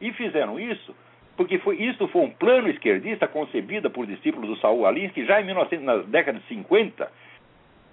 E 0.00 0.10
fizeram 0.12 0.58
isso 0.58 0.96
porque 1.36 1.58
foi, 1.58 1.76
isso 1.76 2.08
foi 2.08 2.22
um 2.22 2.30
plano 2.30 2.70
esquerdista 2.70 3.28
concebido 3.28 3.90
por 3.90 4.06
discípulos 4.06 4.48
do 4.48 4.56
Saul 4.56 4.86
Alinsky 4.86 5.26
já 5.26 5.42
em 5.42 5.44
1900, 5.44 5.84
nas 5.84 6.06
décadas 6.06 6.40
de 6.42 6.48
50, 6.48 7.12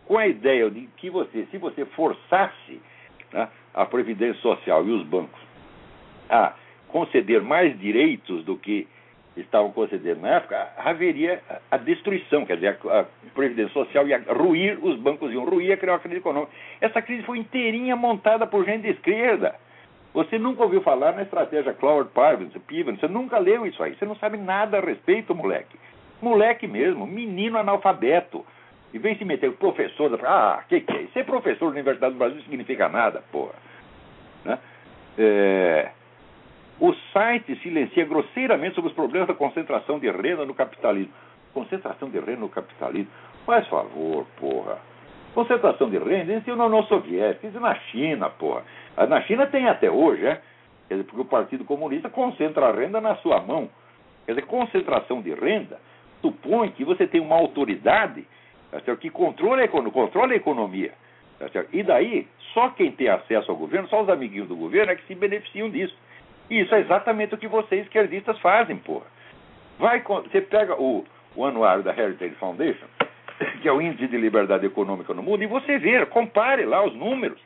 com 0.06 0.18
a 0.18 0.28
ideia 0.28 0.70
de 0.70 0.88
que 0.96 1.10
você, 1.10 1.46
se 1.52 1.58
você 1.58 1.84
forçasse 1.88 2.82
né, 3.34 3.50
a 3.74 3.86
Previdência 3.86 4.42
Social 4.42 4.86
e 4.88 4.92
os 4.92 5.04
bancos 5.04 5.42
a 6.30 6.54
conceder 6.92 7.42
mais 7.42 7.78
direitos 7.80 8.44
do 8.46 8.56
que 8.56 8.88
estavam 9.36 9.72
concedendo 9.72 10.22
na 10.22 10.36
época, 10.36 10.70
haveria 10.78 11.42
a 11.70 11.78
destruição, 11.78 12.46
quer 12.46 12.56
dizer, 12.56 12.78
a 12.90 13.06
Previdência 13.34 13.72
Social 13.74 14.08
ia 14.08 14.22
ruir, 14.28 14.78
os 14.84 15.00
bancos 15.00 15.32
iam 15.32 15.46
ruir, 15.46 15.70
ia 15.70 15.78
criar 15.78 15.94
uma 15.94 16.00
crise 16.00 16.18
econômica. 16.18 16.52
Essa 16.82 17.02
crise 17.02 17.24
foi 17.24 17.38
inteirinha 17.38 17.96
montada 17.96 18.46
por 18.46 18.66
gente 18.66 18.84
de 18.84 18.90
esquerda. 18.90 19.56
Você 20.14 20.38
nunca 20.38 20.64
ouviu 20.64 20.82
falar 20.82 21.14
na 21.14 21.22
estratégia 21.22 21.74
Pivens, 21.74 22.54
Pivens, 22.68 23.00
você 23.00 23.08
nunca 23.08 23.40
leu 23.40 23.66
isso 23.66 23.82
aí, 23.82 23.96
você 23.96 24.06
não 24.06 24.16
sabe 24.16 24.38
nada 24.38 24.78
a 24.78 24.82
respeito, 24.82 25.34
moleque. 25.34 25.80
Moleque 26.22 26.68
mesmo, 26.68 27.08
menino 27.08 27.58
analfabeto. 27.58 28.46
E 28.94 29.00
vem 29.00 29.16
se 29.16 29.24
meter 29.24 29.54
professor, 29.54 30.20
ah, 30.26 30.64
que 30.68 30.82
que 30.82 30.92
é? 30.92 31.08
Ser 31.14 31.24
professor 31.24 31.68
da 31.68 31.72
Universidade 31.72 32.14
do 32.14 32.18
Brasil 32.18 32.36
não 32.36 32.44
significa 32.44 32.90
nada, 32.90 33.24
porra. 33.32 33.54
Né? 34.44 34.60
É... 35.18 35.92
O 36.82 36.96
site 37.14 37.56
silencia 37.58 38.04
grosseiramente 38.06 38.74
sobre 38.74 38.90
os 38.90 38.96
problemas 38.96 39.28
da 39.28 39.36
concentração 39.36 40.00
de 40.00 40.10
renda 40.10 40.48
no 40.48 40.56
capitalismo. 40.56 41.14
Concentração 41.54 42.10
de 42.10 42.20
renda 42.20 42.38
no 42.38 42.50
capitalismo? 42.50 43.12
Faz 43.46 43.68
favor, 43.68 44.26
porra. 44.40 44.80
Concentração 45.36 45.92
de 45.92 46.00
renda 46.00 46.34
isso 46.34 46.56
na 46.56 46.66
União 46.66 46.84
Soviética, 46.86 47.46
isso 47.46 47.60
na 47.60 47.76
China, 47.76 48.32
porra. 48.32 48.64
Ah, 48.98 49.06
na 49.06 49.22
China 49.22 49.46
tem 49.46 49.68
até 49.68 49.92
hoje, 49.92 50.26
é? 50.26 50.42
Quer 50.88 50.96
dizer, 50.96 51.04
porque 51.04 51.22
o 51.22 51.26
Partido 51.26 51.64
Comunista 51.66 52.10
concentra 52.10 52.70
a 52.70 52.72
renda 52.72 53.00
na 53.00 53.16
sua 53.18 53.40
mão. 53.40 53.70
Quer 54.26 54.34
dizer, 54.34 54.48
concentração 54.48 55.22
de 55.22 55.36
renda 55.36 55.80
supõe 56.20 56.72
que 56.72 56.84
você 56.84 57.06
tem 57.06 57.22
uma 57.22 57.36
autoridade 57.36 58.26
tá 58.72 58.96
que 58.96 59.12
controla 59.12 59.64
a, 59.64 59.68
controla 59.68 60.34
a 60.34 60.36
economia. 60.36 60.94
Tá? 61.38 61.46
E 61.72 61.84
daí, 61.84 62.28
só 62.56 62.70
quem 62.70 62.92
tem 62.92 63.08
acesso 63.08 63.52
ao 63.52 63.58
governo, 63.58 63.88
só 63.88 64.02
os 64.02 64.10
amiguinhos 64.10 64.48
do 64.48 64.56
governo 64.56 64.92
é 64.92 64.96
que 64.96 65.06
se 65.06 65.14
beneficiam 65.14 65.70
disso. 65.70 65.96
Isso 66.52 66.76
é 66.76 66.82
exatamente 66.82 67.34
o 67.34 67.38
que 67.38 67.48
vocês 67.48 67.84
esquerdistas 67.84 68.38
fazem, 68.40 68.76
porra. 68.76 69.06
Vai, 69.80 70.02
você 70.02 70.42
pega 70.42 70.76
o, 70.76 71.06
o 71.34 71.46
anuário 71.46 71.82
da 71.82 71.92
Heritage 71.92 72.36
Foundation, 72.36 72.88
que 73.62 73.70
é 73.70 73.72
o 73.72 73.82
índice 73.82 74.10
de 74.10 74.18
liberdade 74.18 74.66
econômica 74.66 75.14
no 75.14 75.24
mundo, 75.24 75.42
e 75.42 75.48
você 75.48 75.78
vê, 75.80 76.06
compare 76.08 76.66
lá 76.66 76.86
os 76.86 76.94
números. 76.94 77.40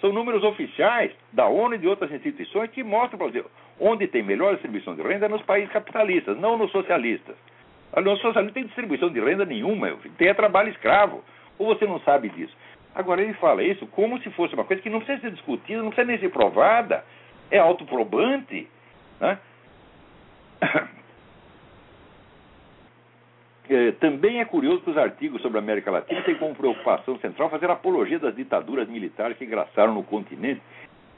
São 0.00 0.12
números 0.12 0.42
oficiais 0.42 1.12
da 1.32 1.46
ONU 1.46 1.76
e 1.76 1.78
de 1.78 1.86
outras 1.86 2.10
instituições 2.10 2.68
que 2.70 2.82
mostram, 2.82 3.16
por 3.16 3.28
exemplo, 3.28 3.50
onde 3.78 4.08
tem 4.08 4.24
melhor 4.24 4.54
distribuição 4.54 4.96
de 4.96 5.02
renda 5.02 5.28
nos 5.28 5.42
países 5.42 5.70
capitalistas, 5.70 6.36
não 6.36 6.58
nos 6.58 6.72
socialistas. 6.72 7.36
No 7.94 8.16
socialismo 8.16 8.46
não 8.46 8.52
tem 8.52 8.66
distribuição 8.66 9.08
de 9.08 9.20
renda 9.20 9.44
nenhuma, 9.44 9.96
tem 10.18 10.28
é 10.28 10.34
trabalho 10.34 10.70
escravo. 10.70 11.22
Ou 11.60 11.68
você 11.68 11.86
não 11.86 12.00
sabe 12.00 12.28
disso? 12.30 12.54
Agora, 12.92 13.22
ele 13.22 13.34
fala 13.34 13.62
isso 13.62 13.86
como 13.86 14.20
se 14.20 14.28
fosse 14.30 14.54
uma 14.54 14.64
coisa 14.64 14.82
que 14.82 14.90
não 14.90 14.98
precisa 14.98 15.20
ser 15.20 15.30
discutida, 15.30 15.80
não 15.80 15.90
precisa 15.90 16.08
nem 16.08 16.18
ser 16.18 16.30
provada, 16.30 17.04
é 17.50 17.58
autoprobante. 17.58 18.68
Né? 19.20 19.38
É, 23.68 23.90
também 23.92 24.38
é 24.38 24.44
curioso 24.44 24.82
que 24.82 24.90
os 24.90 24.96
artigos 24.96 25.42
sobre 25.42 25.58
a 25.58 25.60
América 25.60 25.90
Latina 25.90 26.22
têm 26.22 26.36
como 26.36 26.54
preocupação 26.54 27.18
central 27.18 27.50
fazer 27.50 27.68
apologia 27.68 28.16
das 28.16 28.32
ditaduras 28.36 28.88
militares 28.88 29.36
que 29.36 29.44
graçaram 29.44 29.92
no 29.92 30.04
continente, 30.04 30.62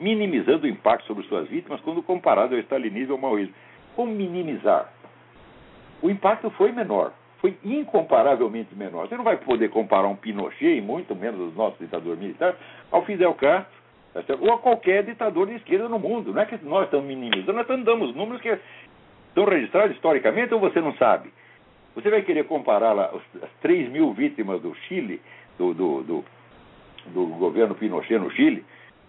minimizando 0.01 0.65
o 0.65 0.67
impacto 0.67 1.07
sobre 1.07 1.25
suas 1.25 1.47
vítimas 1.47 1.79
quando 1.83 2.03
comparado 2.03 2.55
ao 2.55 2.61
stalinismo 2.61 3.13
e 3.13 3.17
ao 3.17 3.21
maoísmo. 3.21 3.55
Como 3.95 4.15
minimizar? 4.15 4.91
O 6.01 6.09
impacto 6.09 6.49
foi 6.53 6.73
menor, 6.73 7.13
foi 7.39 7.59
incomparavelmente 7.63 8.75
menor. 8.75 9.09
Você 9.09 9.17
não 9.17 9.25
vai 9.25 9.37
poder 9.37 9.69
comparar 9.69 10.09
um 10.09 10.17
Pinochet, 10.17 10.79
e 10.79 10.81
muito 10.81 11.15
menos 11.15 11.41
os 11.51 11.55
nossos 11.55 11.79
ditadores 11.79 12.19
militares, 12.19 12.57
ao 12.91 13.05
Fidel 13.05 13.35
Castro, 13.35 13.79
ou 14.41 14.53
a 14.53 14.59
qualquer 14.59 15.05
ditador 15.05 15.47
de 15.47 15.55
esquerda 15.55 15.89
no 15.89 15.99
mundo. 15.99 16.33
Não 16.33 16.43
é 16.43 16.47
que 16.47 16.63
nós 16.65 16.85
estamos 16.85 17.07
minimizando, 17.07 17.53
nós 17.53 17.63
estamos 17.63 17.85
dando 17.85 18.05
os 18.05 18.15
números 18.15 18.41
que 18.41 18.59
estão 19.29 19.45
registrados 19.45 19.95
historicamente 19.95 20.53
ou 20.55 20.61
você 20.61 20.81
não 20.81 20.95
sabe. 20.95 21.31
Você 21.95 22.11
vai 22.11 22.23
querer 22.23 22.45
comparar 22.45 22.93
lá 22.93 23.11
as 23.43 23.51
3 23.61 23.91
mil 23.91 24.13
vítimas 24.13 24.61
do 24.61 24.75
Chile, 24.87 25.21
do, 25.59 25.75
do, 25.75 26.03
do, 26.03 26.25
do 27.07 27.27
governo 27.37 27.75
Pinochet 27.75 28.19
no 28.19 28.31
Chile, 28.31 28.65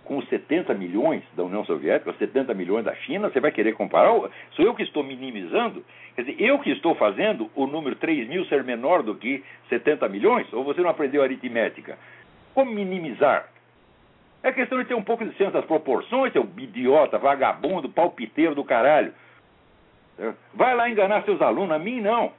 com 0.10 0.18
os 0.18 0.28
70 0.28 0.74
milhões 0.74 1.22
da 1.36 1.44
União 1.44 1.64
Soviética, 1.66 2.10
os 2.10 2.18
70 2.18 2.52
milhões 2.56 2.84
da 2.84 2.96
China, 2.96 3.30
você 3.30 3.40
vai 3.40 3.52
querer 3.52 3.74
comparar? 3.74 4.12
Sou 4.54 4.66
eu 4.66 4.74
que 4.74 4.82
estou 4.82 5.04
minimizando? 5.04 5.86
Quer 6.16 6.24
dizer, 6.24 6.42
eu 6.42 6.58
que 6.58 6.72
estou 6.72 6.96
fazendo 6.96 7.48
o 7.56 7.68
número 7.68 7.96
3 7.96 8.28
mil 8.28 8.44
ser 8.46 8.64
menor 8.64 9.04
do 9.04 9.14
que 9.14 9.44
70 9.70 10.10
milhões? 10.10 10.52
Ou 10.52 10.64
você 10.64 10.82
não 10.82 10.90
aprendeu 10.90 11.22
aritmética? 11.22 11.96
Como 12.56 12.72
minimizar? 12.72 13.50
É 14.42 14.52
questão 14.52 14.78
de 14.78 14.86
ter 14.86 14.94
um 14.94 15.04
pouco 15.04 15.26
de 15.26 15.36
senso 15.36 15.52
das 15.52 15.66
proporções, 15.66 16.32
seu 16.32 16.48
idiota, 16.58 17.18
vagabundo, 17.18 17.90
palpiteiro 17.90 18.56
do 18.56 18.64
caralho. 18.64 19.14
Vai 20.54 20.76
lá 20.76 20.90
enganar 20.90 21.24
seus 21.24 21.42
alunos, 21.42 21.76
a 21.76 21.80
mim 21.80 22.02
não. 22.02 22.32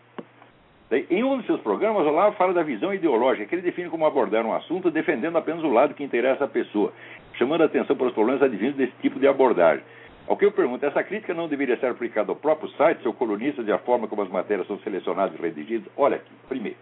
Em 0.91 1.23
um 1.23 1.37
dos 1.37 1.47
seus 1.47 1.61
programas, 1.61 2.07
Olavo 2.07 2.37
fala 2.37 2.53
da 2.53 2.63
visão 2.63 2.93
ideológica, 2.93 3.47
que 3.47 3.55
ele 3.55 3.63
define 3.63 3.89
como 3.89 4.05
abordar 4.07 4.45
um 4.45 4.53
assunto 4.53 4.91
defendendo 4.91 5.39
apenas 5.39 5.63
o 5.63 5.69
lado 5.69 5.95
que 5.95 6.03
interessa 6.03 6.47
à 6.47 6.49
pessoa, 6.49 6.93
chamando 7.35 7.63
a 7.63 7.67
atenção 7.67 7.95
para 7.95 8.09
os 8.09 8.13
problemas 8.13 8.43
advindos 8.43 8.77
desse 8.77 8.93
tipo 9.01 9.21
de 9.21 9.29
abordagem. 9.29 9.85
Ao 10.27 10.37
que 10.37 10.45
eu 10.45 10.53
pergunto, 10.53 10.85
essa 10.85 11.03
crítica 11.05 11.33
não 11.33 11.49
deveria 11.49 11.77
ser 11.79 11.87
aplicada 11.87 12.33
ao 12.33 12.37
próprio 12.37 12.69
site, 12.71 13.03
seu 13.03 13.13
colunista, 13.13 13.63
e 13.63 13.71
à 13.71 13.79
forma 13.79 14.09
como 14.09 14.23
as 14.23 14.29
matérias 14.29 14.67
são 14.67 14.79
selecionadas 14.81 15.39
e 15.39 15.43
redigidas? 15.43 15.91
Olha 15.97 16.17
aqui, 16.17 16.33
primeiro, 16.49 16.77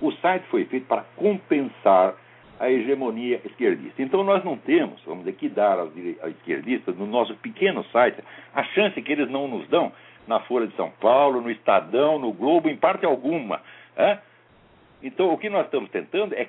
o 0.00 0.10
site 0.12 0.44
foi 0.48 0.64
feito 0.64 0.86
para 0.86 1.04
compensar 1.16 2.14
a 2.58 2.70
hegemonia 2.70 3.40
esquerdista. 3.44 4.02
Então 4.02 4.22
nós 4.22 4.44
não 4.44 4.56
temos, 4.56 5.02
vamos 5.04 5.24
dizer, 5.24 5.36
que 5.36 5.48
dar 5.48 5.78
aos 5.78 5.92
esquerdistas, 5.96 6.96
no 6.96 7.06
nosso 7.06 7.34
pequeno 7.36 7.84
site, 7.86 8.22
a 8.54 8.62
chance 8.64 9.00
que 9.00 9.12
eles 9.12 9.28
não 9.30 9.48
nos 9.48 9.66
dão 9.68 9.92
na 10.26 10.40
Folha 10.40 10.66
de 10.66 10.76
São 10.76 10.90
Paulo, 11.00 11.40
no 11.40 11.50
Estadão, 11.50 12.18
no 12.18 12.32
Globo, 12.32 12.68
em 12.68 12.76
parte 12.76 13.04
alguma. 13.04 13.60
É? 13.96 14.18
Então, 15.02 15.32
o 15.32 15.38
que 15.38 15.50
nós 15.50 15.66
estamos 15.66 15.90
tentando 15.90 16.34
é 16.34 16.48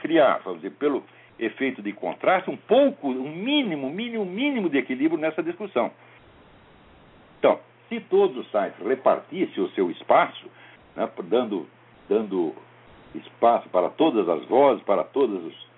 criar, 0.00 0.40
vamos 0.44 0.60
dizer, 0.60 0.74
pelo 0.76 1.02
efeito 1.38 1.82
de 1.82 1.92
contraste, 1.92 2.50
um 2.50 2.56
pouco, 2.56 3.08
um 3.08 3.30
mínimo, 3.30 3.90
mínimo, 3.90 4.24
mínimo 4.24 4.68
de 4.68 4.78
equilíbrio 4.78 5.20
nessa 5.20 5.42
discussão. 5.42 5.90
Então, 7.38 7.60
se 7.88 8.00
todos 8.00 8.36
os 8.36 8.50
sites 8.50 8.84
repartissem 8.86 9.62
o 9.62 9.68
seu 9.70 9.90
espaço, 9.90 10.46
né, 10.94 11.08
dando, 11.24 11.68
dando 12.08 12.54
espaço 13.14 13.68
para 13.68 13.88
todas 13.90 14.28
as 14.28 14.44
vozes, 14.46 14.82
para 14.84 15.04
todas 15.04 15.42
os, 15.44 15.68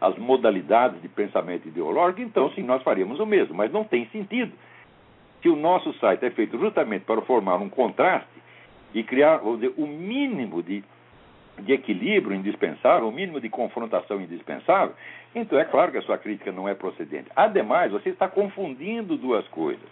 as 0.00 0.16
modalidades 0.16 1.00
de 1.02 1.08
pensamento 1.08 1.68
ideológico, 1.68 2.22
então 2.22 2.50
sim, 2.52 2.62
nós 2.62 2.82
faríamos 2.82 3.18
o 3.20 3.26
mesmo, 3.26 3.54
mas 3.54 3.72
não 3.72 3.84
tem 3.84 4.06
sentido 4.06 4.52
que 5.40 5.48
o 5.48 5.56
nosso 5.56 5.92
site 5.94 6.24
é 6.24 6.30
feito 6.30 6.58
justamente 6.58 7.04
para 7.04 7.20
formar 7.22 7.56
um 7.56 7.68
contraste 7.68 8.28
e 8.94 9.02
criar 9.02 9.38
dizer, 9.38 9.72
o 9.76 9.86
mínimo 9.86 10.62
de, 10.62 10.82
de 11.58 11.72
equilíbrio 11.72 12.36
indispensável, 12.36 13.08
o 13.08 13.12
mínimo 13.12 13.40
de 13.40 13.48
confrontação 13.48 14.20
indispensável, 14.20 14.94
então 15.34 15.58
é 15.58 15.64
claro 15.64 15.92
que 15.92 15.98
a 15.98 16.02
sua 16.02 16.18
crítica 16.18 16.50
não 16.50 16.68
é 16.68 16.74
procedente. 16.74 17.30
Ademais, 17.36 17.92
você 17.92 18.08
está 18.08 18.28
confundindo 18.28 19.16
duas 19.16 19.46
coisas. 19.48 19.88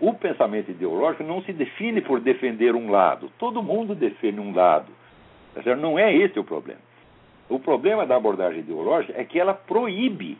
O 0.00 0.14
pensamento 0.14 0.70
ideológico 0.70 1.22
não 1.22 1.42
se 1.42 1.52
define 1.52 2.00
por 2.00 2.20
defender 2.20 2.74
um 2.74 2.90
lado. 2.90 3.30
Todo 3.38 3.62
mundo 3.62 3.94
defende 3.94 4.40
um 4.40 4.54
lado. 4.54 4.92
Tá 5.54 5.76
não 5.76 5.98
é 5.98 6.14
esse 6.14 6.38
o 6.38 6.44
problema. 6.44 6.80
O 7.48 7.58
problema 7.58 8.06
da 8.06 8.16
abordagem 8.16 8.60
ideológica 8.60 9.20
é 9.20 9.24
que 9.24 9.38
ela 9.38 9.54
proíbe, 9.54 10.38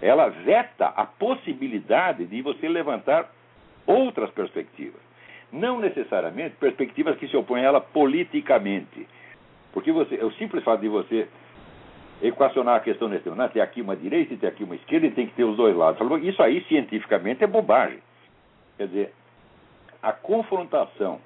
ela 0.00 0.28
veta 0.28 0.86
a 0.86 1.06
possibilidade 1.06 2.26
de 2.26 2.42
você 2.42 2.68
levantar 2.68 3.30
outras 3.86 4.30
perspectivas. 4.30 5.00
Não 5.50 5.80
necessariamente 5.80 6.56
perspectivas 6.56 7.16
que 7.16 7.28
se 7.28 7.36
opõem 7.36 7.62
a 7.62 7.68
ela 7.68 7.80
politicamente. 7.80 9.06
Porque 9.72 9.90
você, 9.92 10.16
o 10.16 10.30
simples 10.32 10.62
fato 10.64 10.80
de 10.80 10.88
você 10.88 11.28
equacionar 12.22 12.76
a 12.76 12.80
questão 12.80 13.08
nesse 13.08 13.28
não, 13.28 13.48
tem 13.48 13.60
aqui 13.60 13.80
uma 13.80 13.96
direita 13.96 14.34
e 14.34 14.36
tem 14.36 14.48
aqui 14.48 14.62
uma 14.62 14.76
esquerda 14.76 15.06
e 15.06 15.10
tem 15.10 15.26
que 15.26 15.34
ter 15.34 15.44
os 15.44 15.56
dois 15.56 15.74
lados. 15.74 16.00
Isso 16.22 16.42
aí, 16.42 16.64
cientificamente, 16.68 17.42
é 17.42 17.46
bobagem. 17.46 17.98
Quer 18.82 18.88
dizer, 18.88 19.12
a 20.02 20.10
confrontação 20.10 21.20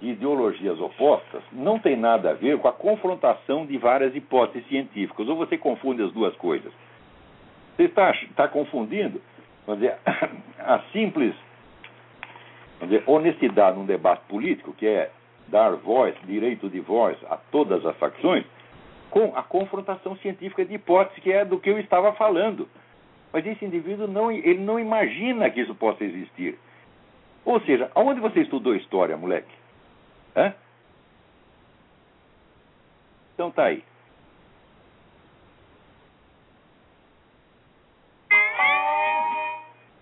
de 0.00 0.08
ideologias 0.08 0.80
opostas 0.80 1.40
não 1.52 1.78
tem 1.78 1.94
nada 1.94 2.30
a 2.30 2.34
ver 2.34 2.58
com 2.58 2.66
a 2.66 2.72
confrontação 2.72 3.64
de 3.64 3.78
várias 3.78 4.16
hipóteses 4.16 4.66
científicas. 4.66 5.28
Ou 5.28 5.36
você 5.36 5.56
confunde 5.56 6.02
as 6.02 6.10
duas 6.10 6.34
coisas. 6.34 6.72
Você 7.76 7.84
está, 7.84 8.10
está 8.10 8.48
confundindo 8.48 9.22
dizer, 9.68 9.94
a 10.58 10.80
simples 10.92 11.36
dizer, 12.80 13.04
honestidade 13.06 13.78
num 13.78 13.86
debate 13.86 14.22
político, 14.28 14.72
que 14.72 14.88
é 14.88 15.08
dar 15.46 15.76
voz, 15.76 16.16
direito 16.24 16.68
de 16.68 16.80
voz 16.80 17.16
a 17.30 17.36
todas 17.36 17.86
as 17.86 17.96
facções, 17.96 18.44
com 19.08 19.36
a 19.36 19.42
confrontação 19.44 20.16
científica 20.16 20.64
de 20.64 20.74
hipótese, 20.74 21.20
que 21.20 21.30
é 21.30 21.44
do 21.44 21.60
que 21.60 21.70
eu 21.70 21.78
estava 21.78 22.12
falando. 22.14 22.68
Mas 23.32 23.46
esse 23.46 23.64
indivíduo 23.64 24.08
não, 24.08 24.32
ele 24.32 24.58
não 24.58 24.80
imagina 24.80 25.48
que 25.48 25.60
isso 25.60 25.76
possa 25.76 26.02
existir. 26.02 26.58
Ou 27.44 27.60
seja, 27.62 27.90
aonde 27.94 28.20
você 28.20 28.40
estudou 28.40 28.74
história, 28.74 29.16
moleque? 29.16 29.52
Hã? 30.36 30.54
Então 33.34 33.50
tá 33.50 33.64
aí. 33.64 33.82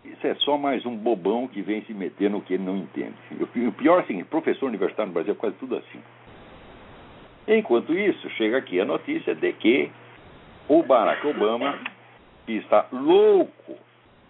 Isso 0.04 0.26
é 0.26 0.34
só 0.36 0.58
mais 0.58 0.84
um 0.84 0.94
bobão 0.94 1.48
que 1.48 1.62
vem 1.62 1.82
se 1.84 1.94
meter 1.94 2.28
no 2.28 2.42
que 2.42 2.54
ele 2.54 2.62
não 2.64 2.76
entende. 2.76 3.14
O 3.40 3.72
pior 3.72 4.00
é 4.00 4.02
seguinte, 4.04 4.26
professor 4.26 4.66
universitário 4.66 5.08
no 5.08 5.14
Brasil 5.14 5.32
é 5.32 5.36
quase 5.36 5.56
tudo 5.56 5.76
assim. 5.76 6.02
Enquanto 7.48 7.94
isso, 7.94 8.28
chega 8.30 8.58
aqui 8.58 8.78
a 8.78 8.84
notícia 8.84 9.34
de 9.34 9.52
que 9.54 9.90
o 10.68 10.82
Barack 10.82 11.26
Obama, 11.26 11.78
que 12.44 12.52
está 12.52 12.86
louco 12.92 13.78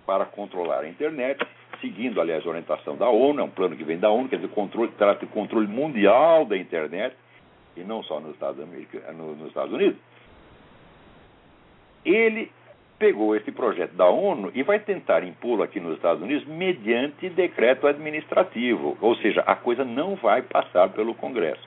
para 0.06 0.24
controlar 0.26 0.80
a 0.84 0.88
internet, 0.88 1.44
seguindo, 1.80 2.20
aliás, 2.20 2.44
a 2.44 2.48
orientação 2.48 2.96
da 2.96 3.08
ONU, 3.08 3.40
é 3.40 3.44
um 3.44 3.50
plano 3.50 3.76
que 3.76 3.84
vem 3.84 3.98
da 3.98 4.10
ONU, 4.10 4.28
quer 4.28 4.36
dizer, 4.36 4.48
controle, 4.48 4.92
trata 4.98 5.24
de 5.24 5.32
controle 5.32 5.66
mundial 5.66 6.44
da 6.44 6.56
internet, 6.56 7.14
e 7.76 7.80
não 7.80 8.02
só 8.02 8.20
nos 8.20 8.32
Estados 8.32 8.62
Unidos, 8.62 8.88
nos 9.16 9.48
Estados 9.48 9.72
Unidos 9.72 9.96
ele 12.04 12.50
pegou 12.98 13.34
esse 13.34 13.50
projeto 13.50 13.92
da 13.92 14.08
ONU 14.08 14.50
e 14.54 14.62
vai 14.62 14.78
tentar 14.78 15.24
impô-lo 15.24 15.62
aqui 15.62 15.80
nos 15.80 15.96
Estados 15.96 16.22
Unidos 16.22 16.46
mediante 16.46 17.30
decreto 17.30 17.86
administrativo. 17.86 18.96
Ou 19.00 19.16
seja, 19.16 19.40
a 19.46 19.56
coisa 19.56 19.84
não 19.84 20.16
vai 20.16 20.42
passar 20.42 20.90
pelo 20.90 21.14
Congresso. 21.14 21.66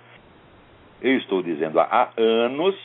Eu 1.01 1.17
estou 1.17 1.41
dizendo 1.41 1.79
há 1.79 2.11
anos, 2.15 2.75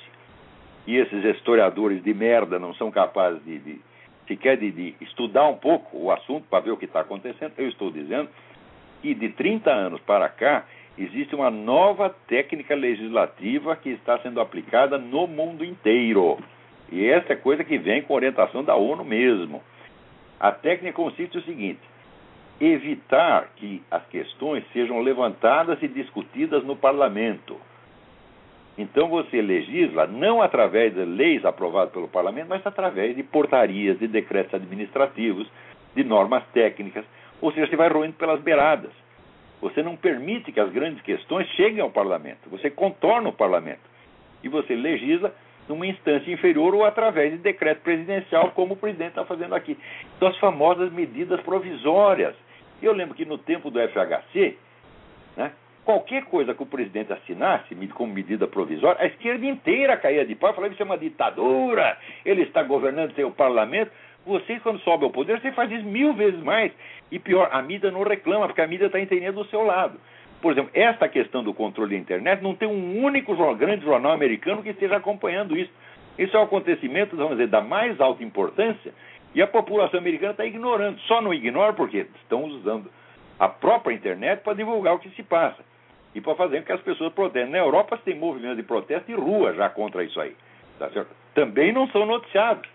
e 0.87 0.97
esses 0.97 1.25
historiadores 1.25 2.03
de 2.03 2.15
merda 2.15 2.59
não 2.59 2.75
são 2.75 2.91
capazes 2.91 3.45
de, 3.45 3.59
de 3.59 3.81
sequer 4.29 4.57
de, 4.57 4.71
de 4.71 4.95
estudar 5.01 5.49
um 5.49 5.57
pouco 5.57 5.97
o 5.97 6.13
assunto 6.13 6.47
para 6.49 6.61
ver 6.61 6.71
o 6.71 6.77
que 6.77 6.85
está 6.85 7.01
acontecendo, 7.01 7.53
eu 7.59 7.69
estou 7.69 7.91
dizendo 7.91 8.29
que 9.03 9.15
de 9.15 9.31
30 9.31 9.71
anos 9.71 10.01
para 10.03 10.29
cá 10.29 10.65
existe 10.97 11.35
uma 11.35 11.51
nova 11.51 12.11
técnica 12.27 12.75
legislativa 12.75 13.75
que 13.77 13.91
está 13.91 14.19
sendo 14.19 14.41
aplicada 14.41 14.99
no 14.99 15.27
mundo 15.27 15.65
inteiro. 15.65 16.39
E 16.91 17.05
essa 17.07 17.33
é 17.33 17.37
coisa 17.37 17.65
que 17.65 17.79
vem 17.79 18.03
com 18.03 18.15
orientação 18.15 18.65
da 18.65 18.75
ONU 18.75 19.05
mesmo. 19.05 19.63
A 20.41 20.53
técnica 20.53 20.95
consiste 20.95 21.37
no 21.37 21.43
seguinte: 21.43 21.81
evitar 22.61 23.51
que 23.57 23.83
as 23.91 24.05
questões 24.07 24.65
sejam 24.73 25.01
levantadas 25.01 25.83
e 25.83 25.89
discutidas 25.89 26.65
no 26.65 26.77
parlamento. 26.77 27.57
Então 28.79 29.09
você 29.09 29.43
legisla 29.43 30.07
não 30.07 30.41
através 30.41 30.95
de 30.95 31.05
leis 31.05 31.45
aprovadas 31.45 31.93
pelo 31.93 32.07
parlamento, 32.07 32.49
mas 32.49 32.65
através 32.65 33.17
de 33.17 33.25
portarias, 33.25 33.99
de 33.99 34.07
decretos 34.07 34.55
administrativos, 34.55 35.51
de 35.97 36.05
normas 36.05 36.45
técnicas. 36.55 37.05
Ou 37.41 37.53
seja, 37.53 37.67
você 37.67 37.77
vai 37.77 37.89
roendo 37.89 38.15
pelas 38.15 38.41
beiradas. 38.41 38.93
Você 39.61 39.83
não 39.83 39.97
permite 39.97 40.53
que 40.53 40.61
as 40.61 40.71
grandes 40.71 41.03
questões 41.03 41.49
cheguem 41.49 41.81
ao 41.81 41.91
parlamento. 41.91 42.49
Você 42.51 42.71
contorna 42.71 43.31
o 43.31 43.33
parlamento. 43.33 43.81
E 44.45 44.49
você 44.49 44.77
legisla 44.77 45.35
numa 45.69 45.87
instância 45.87 46.31
inferior 46.33 46.73
ou 46.73 46.85
através 46.85 47.33
de 47.33 47.39
decreto 47.39 47.83
presidencial, 47.83 48.53
como 48.53 48.75
o 48.75 48.77
presidente 48.77 49.11
está 49.11 49.25
fazendo 49.25 49.57
aqui. 49.57 49.77
Então, 50.17 50.29
as 50.29 50.39
famosas 50.39 50.93
medidas 50.93 51.41
provisórias. 51.41 52.35
Eu 52.81 52.93
lembro 52.93 53.17
que 53.17 53.25
no 53.25 53.37
tempo 53.39 53.73
do 53.73 53.81
FHC, 53.81 54.57
né, 55.37 55.51
qualquer 55.89 56.27
coisa 56.27 56.53
que 56.53 56.63
o 56.63 56.67
presidente 56.67 57.15
assinasse 57.15 57.75
como 57.95 58.13
medida 58.13 58.47
provisória, 58.47 59.01
a 59.01 59.07
esquerda 59.07 59.47
inteira 59.47 59.97
caía 59.97 60.23
de 60.23 60.35
pau, 60.35 60.53
falava 60.53 60.71
isso 60.71 60.83
é 60.83 60.85
uma 60.85 60.99
ditadura, 60.99 61.97
ele 62.27 62.43
está 62.43 62.63
governando 62.63 63.15
sem 63.15 63.25
o 63.25 63.31
parlamento. 63.31 63.91
Você, 64.27 64.61
quando 64.61 64.81
sobe 64.81 65.05
ao 65.05 65.11
poder, 65.11 65.41
você 65.41 65.51
faz 65.53 65.73
isso 65.73 65.87
mil 65.87 66.13
vezes 66.13 66.43
mais. 66.43 66.73
E 67.11 67.19
pior, 67.19 67.49
a 67.51 67.63
mídia 67.63 67.91
não 67.91 68.03
reclama, 68.03 68.45
porque 68.45 68.61
a 68.61 68.67
mídia 68.67 68.85
está 68.85 69.01
entendendo 69.01 69.37
do 69.37 69.47
seu 69.47 69.63
lado. 69.63 69.99
Por 70.43 70.53
exemplo, 70.53 70.71
esta 70.75 71.09
questão 71.09 71.43
do 71.43 71.55
controle 71.55 71.97
da 71.97 72.03
internet 72.03 72.43
não 72.43 72.55
tem 72.55 72.69
um 72.69 73.03
único 73.03 73.35
grande 73.55 73.83
jornal 73.83 74.13
americano 74.13 74.63
que 74.63 74.69
esteja 74.69 74.99
acompanhando 74.99 75.57
isso. 75.57 75.73
Isso 76.19 76.37
é 76.37 76.41
um 76.41 76.43
acontecimento, 76.43 77.17
vamos 77.17 77.39
dizer, 77.39 77.47
da 77.47 77.63
mais 77.63 77.99
alta 77.99 78.23
importância 78.23 78.93
e 79.35 79.41
a 79.41 79.47
população 79.47 79.99
americana 79.99 80.33
está 80.33 80.45
ignorando. 80.45 81.01
Só 81.07 81.23
não 81.23 81.33
ignora 81.33 81.73
porque 81.73 82.07
estão 82.21 82.45
usando 82.45 82.91
a 83.39 83.49
própria 83.49 83.95
internet 83.95 84.43
para 84.43 84.53
divulgar 84.53 84.95
o 84.95 84.99
que 84.99 85.09
se 85.17 85.23
passa 85.23 85.67
e 86.19 86.21
para 86.21 86.35
fazer 86.35 86.59
com 86.61 86.67
que 86.67 86.73
as 86.73 86.81
pessoas 86.83 87.13
protestem. 87.13 87.53
Na 87.53 87.59
Europa 87.59 87.97
tem 88.05 88.15
movimentos 88.15 88.57
de 88.57 88.65
protesto 88.65 89.11
e 89.11 89.15
rua 89.15 89.55
já 89.55 89.71
contra 89.71 90.03
isso 90.03 90.21
aí. 90.21 90.37
Tá 90.79 90.91
Também 91.35 91.73
não 91.73 91.89
são 91.89 92.05
noticiados. 92.05 92.69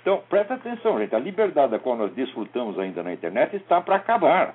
Então, 0.00 0.22
presta 0.28 0.54
atenção, 0.54 0.98
gente. 0.98 1.14
A 1.14 1.18
liberdade 1.18 1.72
da 1.72 1.78
qual 1.78 1.96
nós 1.96 2.12
desfrutamos 2.12 2.78
ainda 2.78 3.02
na 3.02 3.12
internet 3.12 3.56
está 3.56 3.80
para 3.80 3.96
acabar. 3.96 4.54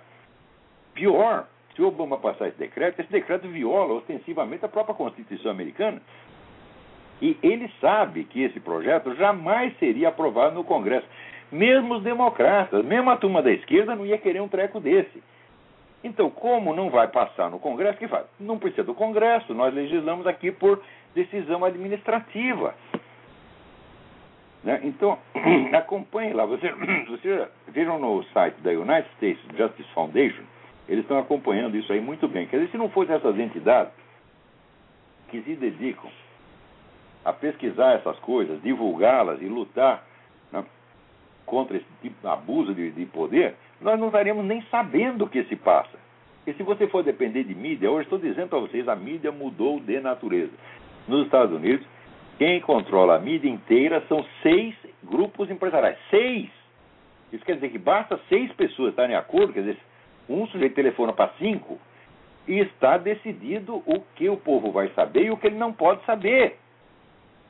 Pior, 0.93 1.45
se 1.75 1.81
o 1.81 1.88
Obama 1.88 2.17
passar 2.17 2.47
esse 2.47 2.57
decreto, 2.57 3.00
esse 3.00 3.12
decreto 3.12 3.47
viola 3.47 3.93
ostensivamente 3.93 4.65
a 4.65 4.69
própria 4.69 4.95
Constituição 4.95 5.51
americana. 5.51 6.01
E 7.21 7.38
ele 7.43 7.69
sabe 7.81 8.24
que 8.24 8.43
esse 8.43 8.59
projeto 8.59 9.15
jamais 9.15 9.77
seria 9.79 10.09
aprovado 10.09 10.55
no 10.55 10.63
Congresso. 10.63 11.07
Mesmo 11.51 11.95
os 11.95 12.03
democratas, 12.03 12.83
mesmo 12.86 13.09
a 13.09 13.17
turma 13.17 13.41
da 13.41 13.51
esquerda 13.51 13.95
não 13.95 14.05
ia 14.05 14.17
querer 14.17 14.41
um 14.41 14.47
treco 14.47 14.79
desse. 14.79 15.21
Então, 16.04 16.30
como 16.30 16.75
não 16.75 16.89
vai 16.89 17.08
passar 17.08 17.50
no 17.50 17.60
Congresso, 17.60 17.98
que 17.98 18.08
faz? 18.08 18.25
Não 18.39 18.60
precisa 18.60 18.84
do 18.84 18.94
Congresso, 18.94 19.54
nós 19.54 19.74
legislamos 19.74 20.27
aqui 20.27 20.51
por 20.51 20.82
decisão 21.16 21.66
administrativa. 21.66 22.75
Né? 24.63 24.82
Então, 24.84 25.18
acompanhe 25.74 26.34
lá. 26.34 26.46
Você, 26.46 26.72
você 27.10 27.48
viram 27.70 28.00
no 28.00 28.24
site 28.25 28.56
da 28.62 28.72
United 28.72 29.10
States 29.16 29.42
Justice 29.58 29.89
Foundation, 29.94 30.44
eles 30.88 31.04
estão 31.04 31.18
acompanhando 31.18 31.75
isso 31.75 31.92
aí 31.92 32.00
muito 32.00 32.27
bem. 32.27 32.48
Quer 32.48 32.58
dizer, 32.58 32.72
se 32.72 32.77
não 32.77 32.89
fossem 32.89 33.16
essas 33.16 33.38
entidades 33.38 33.92
que 35.30 35.42
se 35.42 35.56
dedicam 35.56 36.10
a 37.25 37.34
pesquisar 37.34 37.94
essas 37.94 38.18
coisas, 38.20 38.62
divulgá-las 38.62 39.42
e 39.42 39.46
lutar 39.46 40.06
né, 40.51 40.63
contra 41.46 41.75
esse 41.75 41.86
tipo 42.01 42.16
de 42.22 42.27
abuso 42.27 42.74
de, 42.74 42.92
de 42.92 43.05
poder, 43.07 43.55
nós 43.81 44.00
não 44.00 44.07
estaríamos 44.07 44.46
nem 44.46 44.61
sabendo 44.63 45.25
o 45.25 45.29
que 45.29 45.44
se 45.46 45.55
passa. 45.55 45.98
E 46.46 46.53
se 46.53 46.63
você 46.63 46.87
for 46.87 47.03
depender 47.03 47.44
de 47.44 47.53
mídia, 47.53 47.92
hoje 47.92 48.03
estou 48.03 48.18
dizendo 48.18 48.50
para 48.50 48.59
vocês, 48.59 48.87
a 48.87 48.96
mídia 48.96 49.31
mudou 49.31 49.79
de 49.79 50.00
natureza. 50.00 50.53
Nos 51.07 51.25
Estados 51.25 51.55
Unidos, 51.55 51.85
quem 52.37 52.61
controla 52.61 53.16
a 53.16 53.20
mídia 53.20 53.50
inteira 53.50 54.03
são 54.07 54.25
seis 54.42 54.75
grupos 55.03 55.50
empresariais. 55.50 55.98
Seis! 56.09 56.50
Isso 57.33 57.44
quer 57.44 57.55
dizer 57.55 57.70
que 57.70 57.77
basta 57.77 58.20
seis 58.29 58.51
pessoas 58.53 58.92
estarem 58.92 59.13
em 59.13 59.20
acordo, 59.20 59.53
quer 59.53 59.61
dizer, 59.61 59.77
um 60.29 60.48
sujeito 60.48 60.75
telefona 60.75 61.11
para 61.11 61.33
cinco, 61.37 61.77
e 62.48 62.59
está 62.59 62.98
decidido 62.98 63.83
o 63.85 64.01
que 64.16 64.29
o 64.29 64.37
povo 64.37 64.72
vai 64.72 64.87
saber 64.90 65.25
e 65.25 65.31
o 65.31 65.37
que 65.37 65.48
ele 65.48 65.57
não 65.57 65.74
pode 65.74 66.03
saber. 66.05 66.57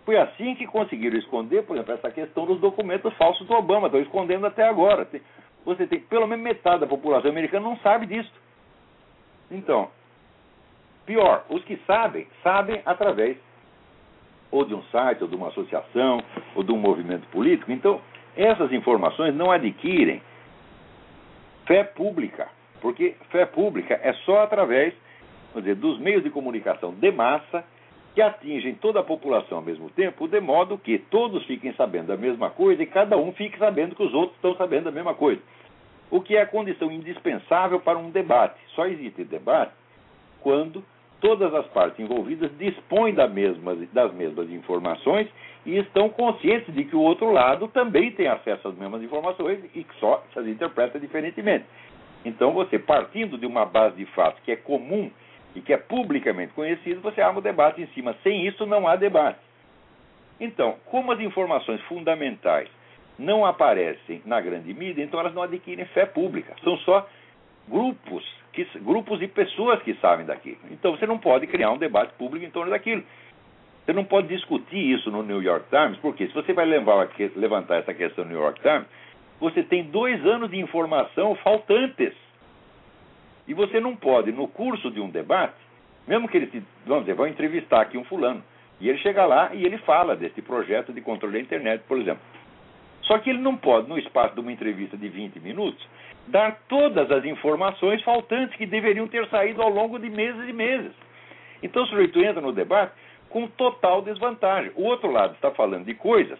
Foi 0.05 0.17
assim 0.17 0.55
que 0.55 0.65
conseguiram 0.65 1.17
esconder, 1.17 1.63
por 1.63 1.75
exemplo, 1.75 1.93
essa 1.93 2.09
questão 2.09 2.45
dos 2.45 2.59
documentos 2.59 3.13
falsos 3.15 3.45
do 3.45 3.53
Obama. 3.53 3.87
Estão 3.87 4.01
escondendo 4.01 4.47
até 4.47 4.63
agora. 4.63 5.07
Você 5.67 5.85
tem 5.85 5.99
pelo 5.99 6.25
menos 6.25 6.45
metade 6.45 6.79
da 6.79 6.87
população 6.87 7.29
americana 7.29 7.67
não 7.67 7.75
sabe 7.79 8.05
disso. 8.05 8.31
Então, 9.51 9.89
pior, 11.05 11.43
os 11.49 11.61
que 11.65 11.75
sabem, 11.85 12.25
sabem 12.41 12.81
através 12.85 13.35
ou 14.49 14.63
de 14.63 14.73
um 14.73 14.81
site, 14.83 15.21
ou 15.21 15.27
de 15.27 15.35
uma 15.35 15.49
associação, 15.49 16.23
ou 16.55 16.63
de 16.63 16.71
um 16.71 16.77
movimento 16.77 17.27
político. 17.27 17.69
Então, 17.69 17.99
essas 18.37 18.71
informações 18.71 19.35
não 19.35 19.51
adquirem 19.51 20.21
fé 21.65 21.83
pública, 21.83 22.47
porque 22.79 23.17
fé 23.29 23.45
pública 23.45 23.99
é 24.01 24.13
só 24.23 24.43
através 24.43 24.93
dizer, 25.53 25.75
dos 25.75 25.99
meios 25.99 26.23
de 26.23 26.29
comunicação 26.29 26.93
de 26.93 27.11
massa 27.11 27.65
que 28.17 28.21
atingem 28.23 28.73
toda 28.73 28.99
a 28.99 29.03
população 29.03 29.59
ao 29.59 29.63
mesmo 29.63 29.91
tempo, 29.91 30.27
de 30.27 30.39
modo 30.41 30.75
que 30.75 30.97
todos 30.97 31.45
fiquem 31.45 31.71
sabendo 31.73 32.11
a 32.11 32.17
mesma 32.17 32.49
coisa 32.49 32.81
e 32.81 32.87
cada 32.87 33.15
um 33.15 33.31
fique 33.31 33.59
sabendo 33.59 33.95
que 33.95 34.01
os 34.01 34.11
outros 34.11 34.35
estão 34.37 34.55
sabendo 34.55 34.89
a 34.89 34.91
mesma 34.91 35.13
coisa. 35.13 35.39
O 36.09 36.19
que 36.19 36.35
é 36.35 36.41
a 36.41 36.47
condição 36.47 36.91
indispensável 36.91 37.79
para 37.79 37.99
um 37.99 38.09
debate. 38.09 38.59
Só 38.73 38.87
existe 38.87 39.23
debate 39.23 39.71
quando 40.41 40.83
todas 41.21 41.53
as 41.53 41.67
partes 41.67 41.99
envolvidas 41.99 42.49
dispõem 42.57 43.13
das 43.13 43.31
mesmas, 43.31 43.87
das 43.91 44.11
mesmas 44.15 44.49
informações 44.49 45.27
e 45.63 45.77
estão 45.77 46.09
conscientes 46.09 46.73
de 46.73 46.85
que 46.85 46.95
o 46.95 47.01
outro 47.01 47.31
lado 47.31 47.67
também 47.67 48.09
tem 48.09 48.27
acesso 48.27 48.69
às 48.69 48.75
mesmas 48.75 49.03
informações 49.03 49.59
e 49.75 49.83
que 49.83 49.95
só 49.99 50.23
as 50.35 50.47
interpreta 50.47 50.99
diferentemente. 50.99 51.65
Então, 52.25 52.51
você, 52.51 52.79
partindo 52.79 53.37
de 53.37 53.45
uma 53.45 53.63
base 53.63 53.95
de 53.95 54.05
fatos 54.07 54.41
que 54.43 54.51
é 54.51 54.55
comum 54.55 55.11
e 55.57 55.61
que 55.61 55.73
é 55.73 55.77
publicamente 55.77 56.53
conhecido, 56.53 57.01
você 57.01 57.19
arma 57.19 57.39
o 57.39 57.41
debate 57.41 57.81
em 57.81 57.87
cima. 57.87 58.15
Sem 58.21 58.45
isso, 58.45 58.65
não 58.67 58.87
há 58.87 58.95
debate. 58.95 59.39
Então, 60.39 60.75
como 60.85 61.11
as 61.11 61.19
informações 61.19 61.81
fundamentais 61.81 62.69
não 63.17 63.43
aparecem 63.43 64.21
na 64.23 64.39
grande 64.39 64.71
mídia, 64.71 65.03
então 65.03 65.19
elas 65.19 65.33
não 65.33 65.41
adquirem 65.41 65.83
fé 65.85 66.05
pública. 66.05 66.53
São 66.63 66.77
só 66.77 67.09
grupos 67.67 68.23
que, 68.53 68.67
grupos 68.79 69.17
de 69.19 69.27
pessoas 69.27 69.81
que 69.81 69.95
sabem 69.95 70.27
daquilo. 70.27 70.59
Então 70.69 70.95
você 70.95 71.07
não 71.07 71.17
pode 71.17 71.47
criar 71.47 71.71
um 71.71 71.77
debate 71.77 72.13
público 72.13 72.45
em 72.45 72.51
torno 72.51 72.69
daquilo. 72.69 73.03
Você 73.83 73.93
não 73.93 74.05
pode 74.05 74.27
discutir 74.27 74.77
isso 74.77 75.09
no 75.09 75.23
New 75.23 75.41
York 75.41 75.65
Times, 75.69 75.97
porque 75.97 76.27
se 76.27 76.33
você 76.33 76.53
vai 76.53 76.65
levar, 76.65 77.09
levantar 77.35 77.77
essa 77.77 77.93
questão 77.95 78.25
no 78.25 78.31
New 78.31 78.39
York 78.39 78.61
Times, 78.61 78.85
você 79.39 79.63
tem 79.63 79.85
dois 79.85 80.23
anos 80.23 80.51
de 80.51 80.59
informação 80.59 81.33
faltantes. 81.35 82.13
E 83.47 83.53
você 83.53 83.79
não 83.79 83.95
pode, 83.95 84.31
no 84.31 84.47
curso 84.47 84.91
de 84.91 84.99
um 84.99 85.09
debate, 85.09 85.55
mesmo 86.07 86.27
que 86.27 86.37
ele, 86.37 86.47
se, 86.47 86.63
vamos 86.85 87.05
dizer, 87.05 87.15
vai 87.15 87.29
entrevistar 87.29 87.81
aqui 87.81 87.97
um 87.97 88.03
fulano, 88.03 88.43
e 88.79 88.89
ele 88.89 88.97
chega 88.99 89.25
lá 89.25 89.53
e 89.53 89.65
ele 89.65 89.77
fala 89.79 90.15
desse 90.15 90.41
projeto 90.41 90.93
de 90.93 91.01
controle 91.01 91.33
da 91.33 91.39
internet, 91.39 91.83
por 91.87 91.97
exemplo. 91.97 92.21
Só 93.03 93.17
que 93.19 93.29
ele 93.29 93.39
não 93.39 93.55
pode, 93.55 93.87
no 93.87 93.97
espaço 93.97 94.35
de 94.35 94.41
uma 94.41 94.51
entrevista 94.51 94.97
de 94.97 95.07
20 95.07 95.39
minutos, 95.39 95.87
dar 96.27 96.59
todas 96.67 97.09
as 97.09 97.23
informações 97.25 98.01
faltantes 98.03 98.55
que 98.57 98.65
deveriam 98.65 99.07
ter 99.07 99.27
saído 99.29 99.61
ao 99.61 99.69
longo 99.69 99.97
de 99.97 100.09
meses 100.09 100.47
e 100.47 100.53
meses. 100.53 100.91
Então 101.63 101.83
o 101.83 101.87
sujeito 101.87 102.19
entra 102.19 102.41
no 102.41 102.51
debate 102.51 102.93
com 103.29 103.47
total 103.47 104.01
desvantagem. 104.01 104.71
O 104.75 104.83
outro 104.83 105.09
lado 105.09 105.33
está 105.33 105.51
falando 105.51 105.85
de 105.85 105.93
coisas 105.93 106.37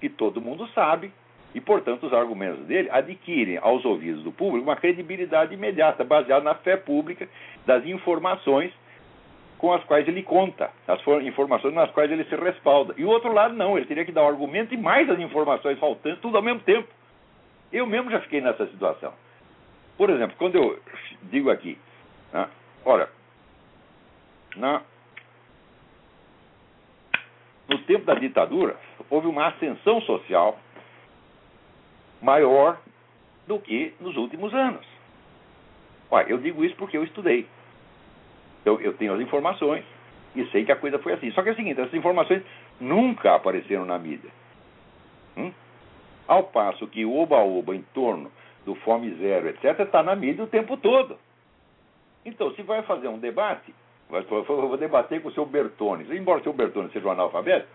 que 0.00 0.08
todo 0.08 0.40
mundo 0.40 0.68
sabe 0.68 1.12
e, 1.54 1.60
portanto, 1.60 2.04
os 2.06 2.12
argumentos 2.12 2.66
dele 2.66 2.88
adquirem 2.90 3.58
aos 3.58 3.84
ouvidos 3.84 4.22
do 4.24 4.32
público 4.32 4.64
uma 4.64 4.76
credibilidade 4.76 5.54
imediata, 5.54 6.02
baseada 6.02 6.44
na 6.44 6.54
fé 6.56 6.76
pública 6.76 7.28
das 7.64 7.86
informações 7.86 8.72
com 9.56 9.72
as 9.72 9.82
quais 9.84 10.06
ele 10.08 10.22
conta, 10.22 10.70
as 10.86 11.00
informações 11.22 11.72
nas 11.72 11.90
quais 11.92 12.10
ele 12.10 12.24
se 12.24 12.34
respalda. 12.34 12.92
E 12.98 13.04
o 13.04 13.08
outro 13.08 13.32
lado 13.32 13.54
não, 13.54 13.78
ele 13.78 13.86
teria 13.86 14.04
que 14.04 14.12
dar 14.12 14.22
o 14.22 14.24
um 14.24 14.28
argumento 14.28 14.74
e 14.74 14.76
mais 14.76 15.08
as 15.08 15.18
informações 15.18 15.78
faltantes, 15.78 16.20
tudo 16.20 16.36
ao 16.36 16.42
mesmo 16.42 16.60
tempo. 16.60 16.88
Eu 17.72 17.86
mesmo 17.86 18.10
já 18.10 18.20
fiquei 18.20 18.40
nessa 18.40 18.66
situação. 18.66 19.12
Por 19.96 20.10
exemplo, 20.10 20.36
quando 20.36 20.56
eu 20.56 20.78
digo 21.22 21.50
aqui, 21.50 21.78
né, 22.32 22.48
olha, 22.84 23.08
na, 24.56 24.82
no 27.68 27.78
tempo 27.84 28.04
da 28.04 28.14
ditadura, 28.14 28.76
houve 29.08 29.28
uma 29.28 29.46
ascensão 29.46 30.00
social 30.02 30.58
maior 32.24 32.80
do 33.46 33.58
que 33.58 33.94
nos 34.00 34.16
últimos 34.16 34.52
anos. 34.54 34.86
Olha, 36.10 36.28
eu 36.28 36.38
digo 36.38 36.64
isso 36.64 36.74
porque 36.76 36.96
eu 36.96 37.04
estudei. 37.04 37.46
Eu, 38.64 38.80
eu 38.80 38.94
tenho 38.94 39.14
as 39.14 39.20
informações 39.20 39.84
e 40.34 40.44
sei 40.46 40.64
que 40.64 40.72
a 40.72 40.76
coisa 40.76 40.98
foi 40.98 41.12
assim. 41.12 41.30
Só 41.32 41.42
que 41.42 41.50
é 41.50 41.52
o 41.52 41.56
seguinte, 41.56 41.80
essas 41.80 41.94
informações 41.94 42.42
nunca 42.80 43.34
apareceram 43.34 43.84
na 43.84 43.98
mídia. 43.98 44.30
Hum? 45.36 45.52
Ao 46.26 46.44
passo 46.44 46.86
que 46.86 47.04
o 47.04 47.14
oba-oba 47.14 47.76
em 47.76 47.82
torno 47.92 48.32
do 48.64 48.74
Fome 48.76 49.14
Zero, 49.16 49.48
etc., 49.48 49.80
está 49.80 50.02
na 50.02 50.16
mídia 50.16 50.44
o 50.44 50.48
tempo 50.48 50.76
todo. 50.78 51.18
Então, 52.24 52.54
se 52.54 52.62
vai 52.62 52.82
fazer 52.82 53.08
um 53.08 53.18
debate, 53.18 53.74
eu 54.10 54.44
vou 54.44 54.76
debater 54.78 55.20
com 55.20 55.28
o 55.28 55.32
seu 55.32 55.44
Bertone. 55.44 56.06
Embora 56.16 56.40
o 56.40 56.42
seu 56.42 56.54
Bertone 56.54 56.90
seja 56.90 57.06
um 57.06 57.10
analfabeto, 57.10 57.66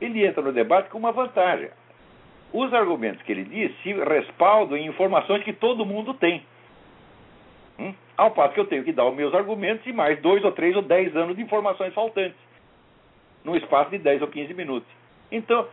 ele 0.00 0.24
entra 0.24 0.40
no 0.40 0.52
debate 0.52 0.88
com 0.90 0.98
uma 0.98 1.10
vantagem. 1.10 1.70
Os 2.52 2.72
argumentos 2.72 3.22
que 3.22 3.32
ele 3.32 3.44
diz 3.44 3.76
se 3.82 3.92
respaldam 3.92 4.76
em 4.76 4.86
informações 4.86 5.44
que 5.44 5.52
todo 5.52 5.84
mundo 5.84 6.14
tem. 6.14 6.42
Hum? 7.78 7.94
Ao 8.16 8.30
passo 8.30 8.54
que 8.54 8.60
eu 8.60 8.66
tenho 8.66 8.84
que 8.84 8.92
dar 8.92 9.04
os 9.04 9.14
meus 9.14 9.34
argumentos 9.34 9.86
e 9.86 9.92
mais 9.92 10.20
dois 10.20 10.42
ou 10.44 10.52
três 10.52 10.74
ou 10.74 10.82
dez 10.82 11.14
anos 11.14 11.36
de 11.36 11.42
informações 11.42 11.92
faltantes. 11.94 12.38
Num 13.44 13.54
espaço 13.56 13.90
de 13.90 13.98
10 13.98 14.22
ou 14.22 14.28
15 14.28 14.52
minutos. 14.52 14.88
Então, 15.30 15.68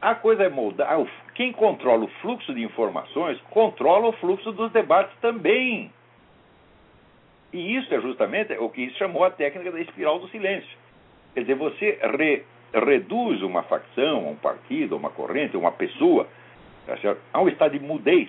a 0.00 0.14
coisa 0.14 0.42
é 0.42 0.48
moldar. 0.48 0.98
Quem 1.34 1.52
controla 1.52 2.04
o 2.04 2.08
fluxo 2.20 2.52
de 2.52 2.62
informações 2.62 3.40
controla 3.50 4.08
o 4.08 4.12
fluxo 4.12 4.52
dos 4.52 4.70
debates 4.72 5.16
também. 5.20 5.90
E 7.52 7.76
isso 7.76 7.92
é 7.94 8.00
justamente 8.00 8.52
o 8.54 8.68
que 8.68 8.90
chamou 8.94 9.24
a 9.24 9.30
técnica 9.30 9.70
da 9.70 9.80
espiral 9.80 10.18
do 10.18 10.28
silêncio. 10.28 10.76
Quer 11.34 11.42
dizer, 11.42 11.54
você 11.54 11.98
re, 12.18 12.44
reduz 12.72 13.42
uma 13.42 13.62
facção, 13.64 14.28
um 14.28 14.36
partido, 14.36 14.96
uma 14.96 15.10
corrente, 15.10 15.56
uma 15.56 15.72
pessoa 15.72 16.26
tá 16.86 17.16
a 17.32 17.40
um 17.40 17.48
estado 17.48 17.78
de 17.78 17.84
mudez. 17.84 18.28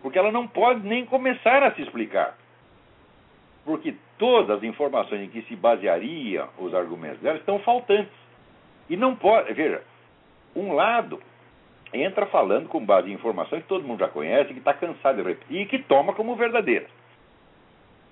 Porque 0.00 0.18
ela 0.18 0.32
não 0.32 0.48
pode 0.48 0.86
nem 0.86 1.04
começar 1.06 1.62
a 1.62 1.72
se 1.74 1.82
explicar. 1.82 2.36
Porque 3.64 3.94
todas 4.18 4.58
as 4.58 4.62
informações 4.64 5.22
em 5.22 5.28
que 5.28 5.42
se 5.42 5.54
baseariam 5.54 6.48
os 6.58 6.74
argumentos 6.74 7.20
dela 7.20 7.38
estão 7.38 7.60
faltantes. 7.60 8.12
E 8.90 8.96
não 8.96 9.14
pode. 9.14 9.52
Veja, 9.52 9.82
um 10.56 10.72
lado 10.72 11.20
entra 11.92 12.26
falando 12.26 12.68
com 12.68 12.84
base 12.84 13.10
em 13.10 13.14
informações 13.14 13.62
que 13.62 13.68
todo 13.68 13.86
mundo 13.86 14.00
já 14.00 14.08
conhece, 14.08 14.52
que 14.52 14.58
está 14.58 14.74
cansado 14.74 15.22
de 15.22 15.28
repetir 15.28 15.60
e 15.60 15.66
que 15.66 15.78
toma 15.80 16.14
como 16.14 16.34
verdadeiras. 16.34 16.90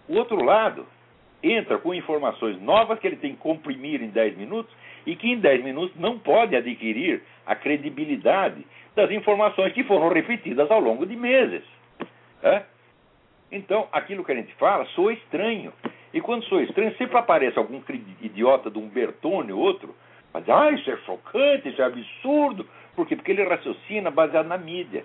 O 0.09 0.15
outro 0.15 0.43
lado 0.45 0.87
entra 1.43 1.79
com 1.79 1.95
informações 1.95 2.61
novas 2.61 2.99
que 2.99 3.07
ele 3.07 3.17
tem 3.17 3.33
que 3.33 3.41
comprimir 3.41 4.03
em 4.03 4.11
10 4.11 4.37
minutos 4.37 4.73
e 5.07 5.17
que 5.17 5.29
em 5.31 5.39
10 5.39 5.65
minutos 5.65 5.99
não 5.99 6.19
pode 6.19 6.55
adquirir 6.57 7.23
a 7.47 7.55
credibilidade 7.55 8.65
das 8.95 9.11
informações 9.11 9.73
que 9.73 9.85
foram 9.85 10.09
repetidas 10.09 10.71
ao 10.71 10.81
longo 10.81 11.07
de 11.07 11.17
meses. 11.17 11.63
É? 12.43 12.63
Então, 13.53 13.89
aquilo 13.93 14.25
que 14.25 14.33
a 14.33 14.37
gente 14.37 14.55
fala 14.55 14.85
soa 14.87 15.13
estranho. 15.13 15.73
E 16.13 16.21
quando 16.21 16.45
soa 16.45 16.63
estranho, 16.63 16.95
sempre 16.97 17.17
aparece 17.17 17.59
algum 17.59 17.81
idiota 18.21 18.71
de 18.71 18.79
um 18.79 18.89
Bertone 18.89 19.53
ou 19.53 19.61
outro, 19.61 19.95
mas 20.33 20.49
ah, 20.49 20.71
isso 20.71 20.91
é 20.91 20.97
chocante, 20.99 21.69
isso 21.69 21.83
é 21.83 21.85
absurdo. 21.85 22.67
Por 22.95 23.07
quê? 23.07 23.17
Porque 23.17 23.33
ele 23.33 23.45
raciocina 23.45 24.11
baseado 24.11 24.47
na 24.47 24.59
mídia 24.59 25.05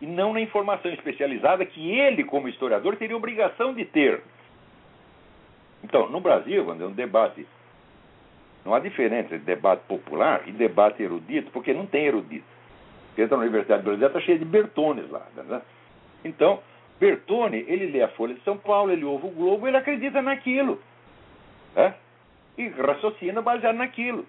e 0.00 0.06
não 0.06 0.32
na 0.32 0.40
informação 0.40 0.90
especializada 0.92 1.64
que 1.66 1.90
ele, 1.90 2.24
como 2.24 2.48
historiador, 2.48 2.96
teria 2.96 3.16
obrigação 3.16 3.74
de 3.74 3.84
ter. 3.84 4.22
Então, 5.82 6.08
no 6.08 6.20
Brasil, 6.20 6.64
quando 6.64 6.84
é 6.84 6.86
um 6.86 6.92
debate, 6.92 7.46
não 8.64 8.74
há 8.74 8.78
diferença 8.78 9.34
entre 9.34 9.38
debate 9.38 9.82
popular 9.86 10.42
e 10.46 10.52
debate 10.52 11.02
erudito, 11.02 11.50
porque 11.50 11.72
não 11.72 11.86
tem 11.86 12.06
erudito. 12.06 12.44
Você 13.14 13.22
entra 13.22 13.36
na 13.36 13.42
Universidade 13.42 13.82
Brasileira, 13.82 14.12
está 14.12 14.24
cheia 14.24 14.38
de 14.38 14.44
Bertones 14.44 15.10
lá. 15.10 15.26
Né? 15.34 15.62
Então, 16.24 16.60
Bertone, 17.00 17.64
ele 17.68 17.86
lê 17.86 18.02
a 18.02 18.08
Folha 18.08 18.34
de 18.34 18.40
São 18.42 18.56
Paulo, 18.56 18.92
ele 18.92 19.04
ouve 19.04 19.26
o 19.26 19.30
Globo, 19.30 19.66
ele 19.66 19.76
acredita 19.76 20.20
naquilo. 20.20 20.80
Né? 21.74 21.94
E 22.56 22.68
raciocina 22.68 23.40
baseado 23.40 23.76
naquilo. 23.76 24.26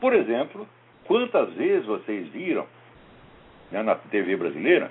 Por 0.00 0.12
exemplo, 0.14 0.66
quantas 1.06 1.52
vezes 1.54 1.86
vocês 1.86 2.28
viram 2.28 2.66
né, 3.70 3.82
na 3.82 3.94
TV 3.94 4.36
brasileira, 4.36 4.90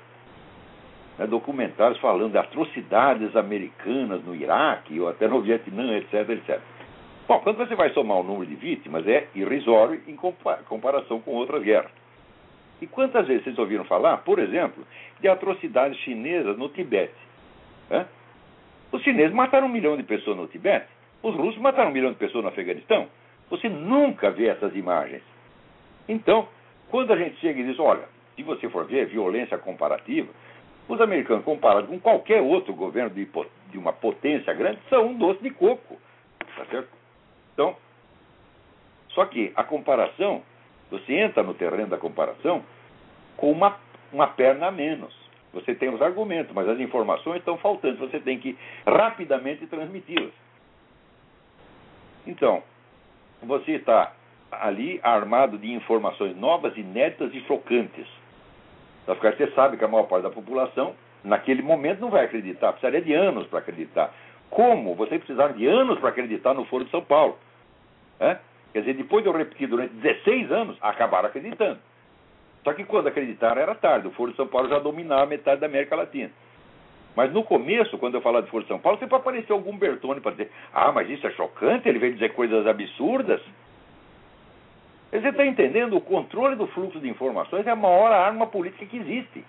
né, 1.17 1.27
documentários 1.27 1.99
falando 1.99 2.31
de 2.31 2.37
atrocidades 2.37 3.35
americanas 3.35 4.23
no 4.23 4.35
Iraque 4.35 4.99
ou 4.99 5.07
até 5.07 5.27
no 5.27 5.41
Vietnã, 5.41 5.97
etc, 5.97 6.29
etc. 6.29 6.59
Bom, 7.27 7.39
quando 7.39 7.57
você 7.57 7.75
vai 7.75 7.91
somar 7.91 8.17
o 8.17 8.23
número 8.23 8.45
de 8.45 8.55
vítimas, 8.55 9.07
é 9.07 9.27
irrisório 9.33 10.01
em 10.07 10.15
comparação 10.15 11.21
com 11.21 11.31
outras 11.31 11.63
guerras. 11.63 11.91
E 12.81 12.87
quantas 12.87 13.27
vezes 13.27 13.43
vocês 13.43 13.59
ouviram 13.59 13.85
falar, 13.85 14.17
por 14.17 14.39
exemplo, 14.39 14.83
de 15.19 15.27
atrocidades 15.27 15.97
chinesas 15.99 16.57
no 16.57 16.67
Tibete? 16.69 17.13
Né? 17.89 18.07
Os 18.91 19.03
chineses 19.03 19.33
mataram 19.33 19.67
um 19.67 19.71
milhão 19.71 19.95
de 19.95 20.03
pessoas 20.03 20.35
no 20.35 20.47
Tibete, 20.47 20.87
os 21.21 21.35
russos 21.35 21.61
mataram 21.61 21.89
um 21.89 21.93
milhão 21.93 22.11
de 22.11 22.17
pessoas 22.17 22.43
no 22.43 22.49
Afeganistão. 22.49 23.07
Você 23.49 23.69
nunca 23.69 24.31
vê 24.31 24.47
essas 24.47 24.75
imagens. 24.75 25.21
Então, 26.09 26.47
quando 26.89 27.13
a 27.13 27.17
gente 27.17 27.37
chega 27.39 27.59
e 27.59 27.63
diz, 27.63 27.79
olha, 27.79 28.03
se 28.35 28.43
você 28.43 28.67
for 28.69 28.85
ver 28.85 29.05
violência 29.05 29.57
comparativa, 29.57 30.29
os 30.89 30.99
americanos, 30.99 31.45
comparados 31.45 31.89
com 31.89 31.99
qualquer 31.99 32.41
outro 32.41 32.73
governo 32.73 33.11
de, 33.11 33.29
de 33.69 33.77
uma 33.77 33.93
potência 33.93 34.53
grande, 34.53 34.79
são 34.89 35.07
um 35.07 35.17
doce 35.17 35.41
de 35.43 35.51
coco. 35.51 35.99
Tá 36.57 36.65
certo? 36.65 37.00
Então, 37.53 37.75
só 39.09 39.25
que 39.25 39.51
a 39.55 39.63
comparação, 39.63 40.41
você 40.89 41.13
entra 41.13 41.43
no 41.43 41.53
terreno 41.53 41.87
da 41.87 41.97
comparação 41.97 42.63
com 43.37 43.51
uma, 43.51 43.77
uma 44.11 44.27
perna 44.27 44.67
a 44.67 44.71
menos. 44.71 45.13
Você 45.53 45.75
tem 45.75 45.89
os 45.89 46.01
argumentos, 46.01 46.53
mas 46.53 46.67
as 46.67 46.79
informações 46.79 47.39
estão 47.39 47.57
faltando. 47.57 47.97
Você 47.97 48.19
tem 48.19 48.39
que 48.39 48.57
rapidamente 48.85 49.67
transmiti-las. 49.67 50.31
Então, 52.25 52.63
você 53.43 53.73
está 53.73 54.13
ali 54.51 54.99
armado 55.03 55.57
de 55.57 55.71
informações 55.73 56.35
novas, 56.37 56.75
inéditas 56.77 57.33
e 57.33 57.41
chocantes. 57.41 58.07
Então, 59.03 59.15
você 59.15 59.51
sabe 59.51 59.77
que 59.77 59.83
a 59.83 59.87
maior 59.87 60.03
parte 60.03 60.23
da 60.23 60.29
população, 60.29 60.95
naquele 61.23 61.61
momento, 61.61 61.99
não 61.99 62.09
vai 62.09 62.25
acreditar. 62.25 62.71
Precisaria 62.73 63.01
de 63.01 63.13
anos 63.13 63.47
para 63.47 63.59
acreditar. 63.59 64.13
Como? 64.51 64.93
Você 64.95 65.17
precisaram 65.17 65.55
de 65.55 65.65
anos 65.65 65.97
para 65.99 66.09
acreditar 66.09 66.53
no 66.53 66.65
Foro 66.65 66.85
de 66.85 66.91
São 66.91 67.01
Paulo. 67.01 67.37
Quer 68.19 68.79
dizer, 68.81 68.93
depois 68.93 69.23
de 69.23 69.29
eu 69.29 69.35
repetir 69.35 69.67
durante 69.67 69.93
16 69.95 70.51
anos, 70.51 70.77
acabaram 70.81 71.27
acreditando. 71.27 71.79
Só 72.63 72.73
que 72.73 72.83
quando 72.83 73.07
acreditaram 73.07 73.61
era 73.61 73.73
tarde. 73.73 74.07
O 74.07 74.11
Foro 74.11 74.31
de 74.31 74.37
São 74.37 74.47
Paulo 74.47 74.69
já 74.69 74.77
dominava 74.77 75.25
metade 75.25 75.61
da 75.61 75.67
América 75.67 75.95
Latina. 75.95 76.29
Mas 77.15 77.33
no 77.33 77.43
começo, 77.43 77.97
quando 77.97 78.15
eu 78.15 78.21
falava 78.21 78.45
de 78.45 78.51
Foro 78.51 78.63
de 78.63 78.69
São 78.69 78.79
Paulo, 78.79 78.99
sempre 78.99 79.15
apareceu 79.15 79.55
algum 79.55 79.77
Bertone 79.77 80.21
para 80.21 80.31
dizer: 80.31 80.51
ah, 80.73 80.91
mas 80.91 81.09
isso 81.09 81.25
é 81.25 81.31
chocante, 81.31 81.89
ele 81.89 81.99
veio 81.99 82.13
dizer 82.13 82.33
coisas 82.33 82.65
absurdas. 82.67 83.41
Você 85.11 85.27
está 85.27 85.45
entendendo? 85.45 85.97
O 85.97 86.01
controle 86.01 86.55
do 86.55 86.67
fluxo 86.67 86.99
de 86.99 87.09
informações 87.09 87.67
é 87.67 87.71
a 87.71 87.75
maior 87.75 88.11
arma 88.13 88.47
política 88.47 88.85
que 88.85 88.97
existe. 88.97 89.43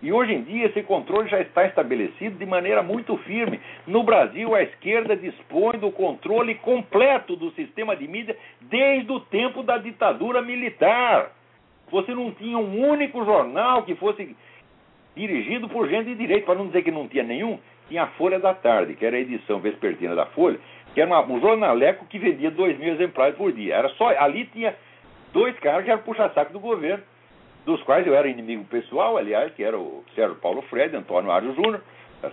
E 0.00 0.12
hoje 0.12 0.32
em 0.32 0.42
dia 0.42 0.66
esse 0.66 0.82
controle 0.84 1.28
já 1.28 1.40
está 1.40 1.66
estabelecido 1.66 2.38
de 2.38 2.46
maneira 2.46 2.82
muito 2.82 3.16
firme. 3.18 3.60
No 3.86 4.04
Brasil, 4.04 4.54
a 4.54 4.62
esquerda 4.62 5.16
dispõe 5.16 5.78
do 5.78 5.90
controle 5.90 6.54
completo 6.56 7.34
do 7.34 7.50
sistema 7.52 7.96
de 7.96 8.06
mídia 8.06 8.36
desde 8.60 9.10
o 9.10 9.18
tempo 9.18 9.62
da 9.62 9.76
ditadura 9.76 10.40
militar. 10.40 11.32
Você 11.90 12.14
não 12.14 12.30
tinha 12.30 12.58
um 12.58 12.88
único 12.88 13.24
jornal 13.24 13.82
que 13.82 13.96
fosse 13.96 14.36
dirigido 15.16 15.68
por 15.68 15.88
gente 15.88 16.06
de 16.06 16.14
direito, 16.14 16.44
para 16.44 16.54
não 16.54 16.68
dizer 16.68 16.82
que 16.82 16.92
não 16.92 17.08
tinha 17.08 17.24
nenhum. 17.24 17.58
Tinha 17.88 18.04
a 18.04 18.08
Folha 18.08 18.38
da 18.38 18.54
Tarde, 18.54 18.94
que 18.94 19.04
era 19.04 19.16
a 19.16 19.20
edição 19.20 19.58
vespertina 19.58 20.14
da 20.14 20.26
Folha, 20.26 20.60
que 20.94 21.00
era 21.00 21.20
um 21.22 21.40
jornaleco 21.40 22.06
que 22.06 22.18
vendia 22.18 22.50
dois 22.50 22.78
mil 22.78 22.92
exemplares 22.92 23.34
por 23.34 23.50
dia. 23.50 23.74
Era 23.74 23.88
só 23.90 24.08
ali 24.10 24.44
tinha 24.46 24.76
dois 25.32 25.58
caras 25.58 25.84
que 25.84 25.90
eram 25.90 26.02
puxa-saco 26.02 26.52
do 26.52 26.60
governo, 26.60 27.02
dos 27.68 27.82
quais 27.82 28.06
eu 28.06 28.14
era 28.14 28.26
inimigo 28.26 28.64
pessoal, 28.64 29.18
aliás, 29.18 29.52
que 29.52 29.62
era 29.62 29.78
o 29.78 30.02
Sérgio 30.14 30.36
Paulo 30.36 30.62
Fred, 30.62 30.96
Antônio 30.96 31.30
Ário 31.30 31.54
Júnior, 31.54 31.82
tá? 32.22 32.30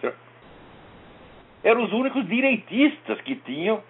Eram 1.62 1.84
os 1.84 1.91
únicos 1.91 2.26
direitistas 2.26 3.19
que 3.19 3.36
tinham 3.36 3.84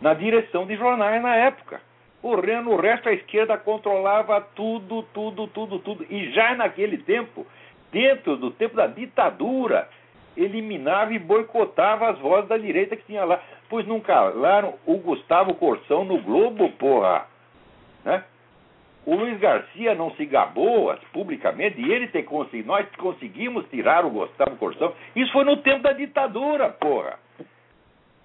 na 0.00 0.12
direção 0.12 0.66
de 0.66 0.74
jornais 0.74 1.22
na 1.22 1.36
época. 1.36 1.80
O, 2.20 2.34
no 2.36 2.76
resto 2.76 3.08
a 3.08 3.12
esquerda 3.12 3.56
controlava 3.56 4.40
tudo, 4.40 5.04
tudo, 5.14 5.46
tudo, 5.46 5.78
tudo. 5.78 6.04
E 6.10 6.32
já 6.32 6.56
naquele 6.56 6.98
tempo, 6.98 7.46
dentro 7.92 8.36
do 8.36 8.50
tempo 8.50 8.74
da 8.74 8.88
ditadura, 8.88 9.88
eliminava 10.36 11.14
e 11.14 11.18
boicotava 11.20 12.10
as 12.10 12.18
vozes 12.18 12.48
da 12.48 12.58
direita 12.58 12.96
que 12.96 13.04
tinha 13.04 13.24
lá. 13.24 13.40
Pois 13.68 13.86
não 13.86 14.00
calaram 14.00 14.74
o 14.84 14.96
Gustavo 14.96 15.54
Corsão 15.54 16.04
no 16.04 16.20
Globo, 16.20 16.68
porra. 16.70 17.26
Né? 18.04 18.24
O 19.04 19.16
Luiz 19.16 19.38
Garcia 19.40 19.94
não 19.94 20.12
se 20.12 20.24
gabou 20.24 20.94
publicamente 21.12 21.80
e 21.80 21.92
ele 21.92 22.06
ter 22.06 22.22
conseguido. 22.22 22.68
Nós 22.68 22.86
conseguimos 22.96 23.68
tirar 23.68 24.04
o 24.04 24.10
Gustavo 24.10 24.56
Corsão. 24.56 24.94
Isso 25.16 25.32
foi 25.32 25.44
no 25.44 25.56
tempo 25.56 25.82
da 25.82 25.92
ditadura, 25.92 26.68
porra. 26.68 27.18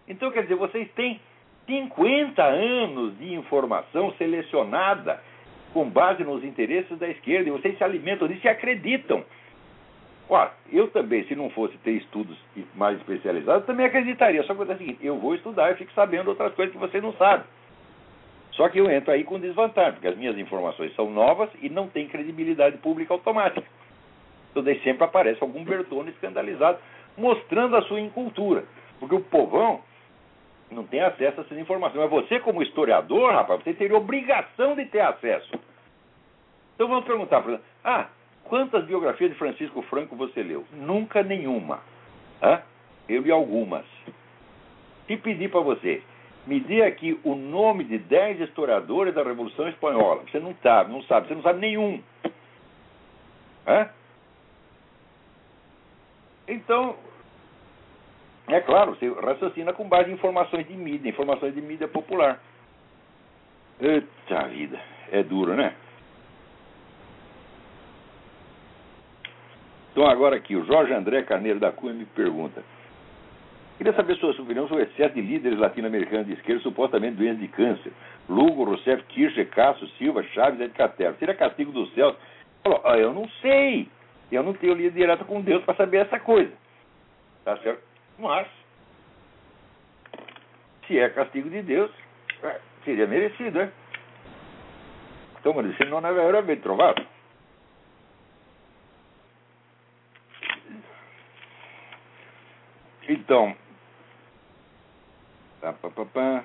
Então, 0.08 0.30
quer 0.32 0.44
dizer, 0.44 0.56
vocês 0.56 0.88
têm 0.92 1.20
50 1.66 2.44
anos 2.44 3.18
de 3.18 3.34
informação 3.34 4.14
selecionada 4.14 5.22
com 5.74 5.90
base 5.90 6.24
nos 6.24 6.44
interesses 6.44 6.98
da 6.98 7.10
esquerda 7.10 7.50
e 7.50 7.52
vocês 7.52 7.78
se 7.78 7.84
alimentam 7.84 8.28
disso 8.28 8.46
e 8.46 8.50
acreditam. 8.50 9.24
Ora, 10.30 10.52
eu 10.72 10.90
também, 10.90 11.24
se 11.24 11.36
não 11.36 11.50
fosse 11.50 11.78
ter 11.78 11.92
estudos 11.92 12.38
mais 12.76 12.98
especializados, 12.98 13.66
também 13.66 13.86
acreditaria. 13.86 14.44
Só 14.44 14.54
que 14.54 14.62
é 14.62 14.64
o 14.64 14.78
seguinte, 14.78 15.00
eu 15.02 15.18
vou 15.18 15.34
estudar 15.34 15.72
e 15.72 15.76
fico 15.76 15.92
sabendo 15.94 16.30
outras 16.30 16.54
coisas 16.54 16.74
que 16.74 16.80
você 16.80 17.02
não 17.02 17.14
sabe. 17.14 17.46
Só 18.58 18.68
que 18.70 18.80
eu 18.80 18.90
entro 18.90 19.14
aí 19.14 19.24
com 19.24 19.40
desvantagem, 19.40 19.94
porque 19.94 20.08
as 20.08 20.18
minhas 20.18 20.36
informações 20.38 20.94
são 20.96 21.12
novas 21.12 21.50
e 21.62 21.70
não 21.70 21.88
tem 21.88 22.08
credibilidade 22.08 22.78
pública 22.78 23.14
automática. 23.14 23.66
Então 24.50 24.64
sempre 24.84 25.04
aparece 25.04 25.42
algum 25.44 25.64
Bertone 25.64 26.10
escandalizado, 26.10 26.80
mostrando 27.16 27.78
a 27.78 27.84
sua 27.84 28.02
incultura. 28.02 28.66
Porque 29.00 29.14
o 29.14 29.22
povão 29.22 29.82
não 30.72 30.84
tem 30.84 31.02
acesso 31.02 31.40
a 31.40 31.44
essas 31.44 31.58
informações. 31.60 32.02
Mas 32.02 32.10
você, 32.10 32.40
como 32.40 32.64
historiador, 32.64 33.32
rapaz, 33.32 33.64
você 33.64 33.76
teria 33.76 33.96
obrigação 33.96 34.76
de 34.76 34.86
ter 34.86 35.02
acesso. 35.02 35.52
Então 36.74 36.88
vamos 36.88 37.06
perguntar 37.06 37.44
para 37.44 37.60
ah, 37.84 38.08
quantas 38.44 38.86
biografias 38.86 39.32
de 39.32 39.38
Francisco 39.38 39.84
Franco 39.84 40.16
você 40.16 40.42
leu? 40.42 40.66
Nunca 40.74 41.22
nenhuma. 41.22 41.82
Hã? 42.42 42.62
Eu 43.08 43.22
li 43.22 43.32
algumas. 43.32 43.86
Se 45.06 45.16
pedir 45.18 45.52
para 45.52 45.62
você, 45.62 46.02
me 46.48 46.62
dê 46.62 46.84
aqui 46.84 47.20
o 47.24 47.36
nome 47.36 47.84
de 47.84 47.98
10 47.98 48.40
historiadores 48.40 49.14
da 49.14 49.22
Revolução 49.22 49.68
Espanhola. 49.68 50.24
Você 50.24 50.40
não 50.40 50.56
sabe, 50.64 50.92
não 50.92 51.04
sabe, 51.04 51.28
você 51.28 51.36
não 51.36 51.42
sabe 51.42 51.60
nenhum. 51.60 52.02
Hã? 53.68 53.90
Então, 56.48 56.96
é 58.48 58.62
claro, 58.62 58.96
você 58.96 59.10
raciocina 59.10 59.74
com 59.74 59.90
base 59.90 60.10
em 60.10 60.14
informações 60.14 60.66
de 60.66 60.74
mídia, 60.74 61.10
informações 61.10 61.54
de 61.54 61.62
mídia 61.62 61.88
popular. 61.88 62.42
Eita 63.82 64.48
vida, 64.48 64.80
é 65.12 65.22
duro, 65.22 65.54
né? 65.54 65.76
Então 69.92 70.08
agora 70.08 70.38
aqui, 70.38 70.56
o 70.56 70.66
Jorge 70.66 70.94
André 70.94 71.24
Carneiro 71.24 71.60
da 71.60 71.72
Cunha 71.72 71.94
me 71.94 72.06
pergunta. 72.06 72.64
Queria 73.78 73.94
saber 73.94 74.18
sua 74.18 74.32
opinião 74.32 74.68
sobre 74.68 74.84
o 74.84 74.88
excesso 74.88 75.14
de 75.14 75.22
líderes 75.22 75.60
latino-americanos 75.60 76.26
de 76.26 76.34
esquerda 76.34 76.62
supostamente 76.64 77.18
doentes 77.18 77.40
de 77.40 77.48
câncer. 77.48 77.94
Lugo, 78.28 78.64
Rousseff, 78.64 79.04
Kircher, 79.04 79.48
Cássio, 79.50 79.88
Silva, 80.00 80.24
Chaves, 80.24 80.60
Ed 80.60 80.74
Catero. 80.74 81.16
Seria 81.20 81.36
castigo 81.36 81.72
dos 81.72 81.94
céus? 81.94 82.16
Falou, 82.64 82.82
ah, 82.84 82.98
eu 82.98 83.14
não 83.14 83.30
sei. 83.42 83.88
Eu 84.32 84.42
não 84.42 84.54
tenho 84.54 84.74
lido 84.74 84.96
direto 84.96 85.24
com 85.26 85.42
Deus 85.42 85.64
para 85.64 85.76
saber 85.76 85.98
essa 85.98 86.20
coisa. 86.20 86.52
Tá 87.46 87.56
certo? 87.58 87.84
Mas, 88.18 88.48
se 90.88 90.98
é 90.98 91.10
castigo 91.10 91.48
de 91.48 91.62
Deus, 91.62 91.92
é, 92.42 92.60
seria 92.84 93.06
merecido, 93.06 93.60
né? 93.60 93.72
Então, 95.40 95.54
mas 95.54 95.78
se 95.78 95.86
não 95.86 96.00
era 96.00 96.42
bem 96.42 96.58
trovado. 96.58 97.06
Então, 103.08 103.56
pá, 105.62 105.74
pá, 105.74 105.90
pá, 105.90 106.06
pá. 106.06 106.44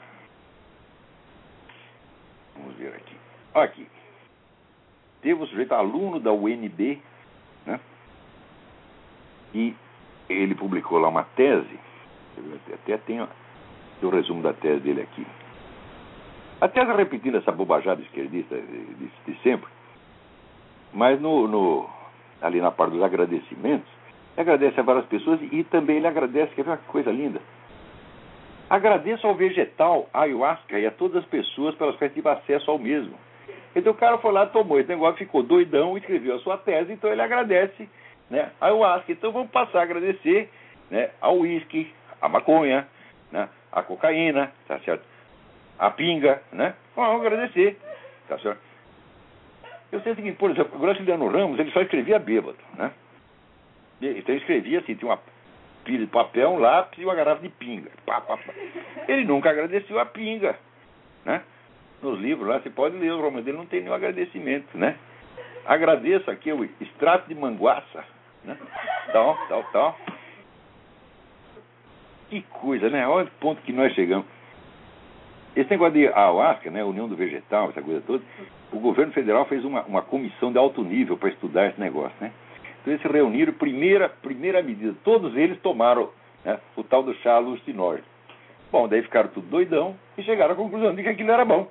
vamos 2.57 2.75
ver 2.77 2.95
aqui. 2.95 3.17
Aqui. 3.55 3.87
Teve 5.21 5.43
o 5.43 5.47
sujeito 5.47 5.73
aluno 5.75 6.19
da 6.19 6.33
UNB, 6.33 7.01
né? 7.67 7.81
E 9.55 9.75
ele 10.29 10.55
publicou 10.55 10.99
lá 10.99 11.09
uma 11.09 11.25
tese, 11.25 11.79
até 12.73 12.97
tem 12.99 13.21
o 13.21 14.09
resumo 14.09 14.43
da 14.43 14.53
tese 14.53 14.81
dele 14.81 15.03
aqui. 15.03 15.27
A 16.61 16.69
tese 16.69 16.93
repetindo 16.93 17.37
essa 17.37 17.53
bobajada 17.53 18.01
esquerdista 18.01 18.57
de, 18.57 19.11
de 19.27 19.43
sempre, 19.43 19.69
mas 20.93 21.21
no, 21.21 21.49
no, 21.49 21.91
ali 22.41 22.61
na 22.61 22.71
parte 22.71 22.93
dos 22.93 23.03
agradecimentos, 23.03 23.89
ele 24.37 24.43
agradece 24.43 24.79
a 24.79 24.83
várias 24.83 25.07
pessoas 25.07 25.41
e 25.43 25.65
também 25.65 25.97
ele 25.97 26.07
agradece, 26.07 26.55
quer 26.55 26.63
ver 26.63 26.71
uma 26.71 26.77
coisa 26.79 27.11
linda? 27.11 27.42
Agradeço 28.73 29.27
ao 29.27 29.35
vegetal, 29.35 30.09
à 30.15 30.23
ayahuasca 30.23 30.79
e 30.79 30.87
a 30.87 30.91
todas 30.91 31.23
as 31.23 31.29
pessoas 31.29 31.75
pelas 31.75 31.95
quais 31.97 32.15
tive 32.15 32.27
acesso 32.27 32.71
ao 32.71 32.79
mesmo. 32.79 33.15
Então 33.77 33.93
o 33.93 33.95
cara 33.95 34.17
foi 34.17 34.33
lá, 34.33 34.47
tomou 34.47 34.81
esse 34.81 34.89
negócio, 34.89 35.19
ficou 35.19 35.43
doidão, 35.43 35.99
escreveu 35.99 36.37
a 36.37 36.39
sua 36.39 36.57
tese, 36.57 36.91
então 36.91 37.13
ele 37.13 37.21
agradece 37.21 37.87
né, 38.31 38.51
a 38.59 38.69
ayahuasca. 38.69 39.13
Então 39.13 39.31
vamos 39.31 39.51
passar 39.51 39.81
a 39.81 39.83
agradecer 39.83 40.49
né, 40.91 41.11
ao 41.21 41.41
uísque, 41.41 41.93
a 42.19 42.31
maconha, 42.31 42.89
né, 43.31 43.47
a 43.71 43.83
cocaína, 43.83 44.51
tá 44.67 44.79
certo? 44.79 45.05
A 45.79 45.91
pinga, 45.91 46.43
né? 46.51 46.75
Vamos 46.97 47.27
agradecer, 47.27 47.79
tá 48.27 48.39
certo? 48.39 48.63
Eu 49.93 50.01
sei 50.01 50.13
o 50.13 50.17
seguinte, 50.17 50.39
por 50.39 50.51
exemplo, 50.51 50.79
o 50.79 50.81
Graciliano 50.81 51.29
Ramos, 51.29 51.59
ele 51.59 51.71
só 51.73 51.83
escrevia 51.83 52.19
bêbado, 52.19 52.57
né? 52.79 52.91
Então 54.01 54.35
ele 54.35 54.41
escrevia 54.41 54.79
assim, 54.79 54.95
tinha 54.95 55.11
uma 55.11 55.21
pilha 55.85 55.99
de 55.99 56.07
papel, 56.07 56.51
um 56.51 56.59
lápis 56.59 56.99
e 56.99 57.05
uma 57.05 57.15
garrafa 57.15 57.43
de 57.43 57.49
pinga. 57.49 57.91
Pá, 58.07 58.21
pá, 58.21 58.37
pá. 58.37 58.53
Ele 59.09 59.25
nunca 59.25 59.51
agradeceu 59.51 59.99
a 59.99 60.07
pinga, 60.07 60.57
né? 61.25 61.43
Nos 62.03 62.19
livros 62.19 62.49
lá, 62.49 62.61
você 62.61 62.71
pode 62.71 62.97
ler, 62.97 63.13
o 63.13 63.21
romano 63.21 63.43
dele 63.43 63.59
não 63.59 63.67
tem 63.67 63.81
nenhum 63.81 63.95
agradecimento, 63.95 64.77
né? 64.77 64.97
Agradeço 65.65 66.31
aqui 66.31 66.53
o 66.53 66.65
extrato 66.81 67.29
de 67.29 67.35
manguaça, 67.35 68.05
né? 68.45 68.57
Tal, 69.13 69.39
tal, 69.49 69.65
tal. 69.73 69.99
Que 72.29 72.43
coisa, 72.43 72.89
né? 72.91 73.07
Olha 73.07 73.27
o 73.27 73.31
ponto 73.41 73.63
que 73.63 73.73
nós 73.73 73.93
chegamos. 73.95 74.27
Esse 75.55 75.71
negócio 75.71 75.93
de 75.93 76.09
ayahuasca, 76.09 76.71
né, 76.71 76.83
União 76.83 77.07
do 77.07 77.15
Vegetal, 77.15 77.69
essa 77.69 77.83
coisa 77.83 78.03
toda, 78.07 78.25
o 78.73 78.79
governo 78.79 79.13
federal 79.13 79.45
fez 79.45 79.63
uma, 79.65 79.83
uma 79.83 80.01
comissão 80.01 80.51
de 80.51 80.57
alto 80.57 80.83
nível 80.83 81.19
para 81.19 81.29
estudar 81.29 81.67
esse 81.67 81.79
negócio, 81.79 82.17
né? 82.21 82.33
Então 82.83 82.93
eles 82.93 83.03
se 83.03 83.09
reuniram, 83.09 83.53
primeira, 83.53 84.09
primeira 84.09 84.61
medida, 84.61 84.95
todos 85.05 85.37
eles 85.37 85.59
tomaram 85.61 86.11
né, 86.45 86.61
o 86.77 86.83
tal 86.83 87.05
do 87.05 87.15
chá 87.15 87.35
alucinógeno. 87.35 88.05
Bom, 88.73 88.89
daí 88.89 89.03
ficaram 89.03 89.29
tudo 89.29 89.47
doidão 89.47 89.97
e 90.19 90.23
chegaram 90.25 90.55
à 90.55 90.57
conclusão 90.57 90.93
de 90.95 91.03
que 91.03 91.09
aquilo 91.09 91.31
era 91.31 91.45
bom. 91.45 91.71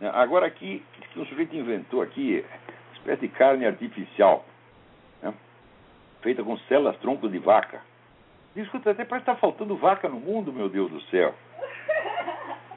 Né, 0.00 0.10
agora 0.14 0.46
aqui, 0.46 0.82
um 1.14 1.26
sujeito 1.26 1.54
inventou 1.54 2.00
aqui, 2.00 2.42
uma 2.42 2.96
espécie 2.96 3.20
de 3.20 3.28
carne 3.28 3.66
artificial, 3.66 4.46
né, 5.22 5.34
feita 6.22 6.42
com 6.42 6.56
células 6.60 6.96
troncos 7.00 7.30
de 7.30 7.38
vaca. 7.38 7.82
Escuta, 8.56 8.92
até 8.92 9.04
parece 9.04 9.26
que 9.26 9.30
está 9.30 9.40
faltando 9.40 9.76
vaca 9.76 10.08
no 10.08 10.18
mundo, 10.18 10.52
meu 10.52 10.70
Deus 10.70 10.90
do 10.90 11.02
céu. 11.02 11.34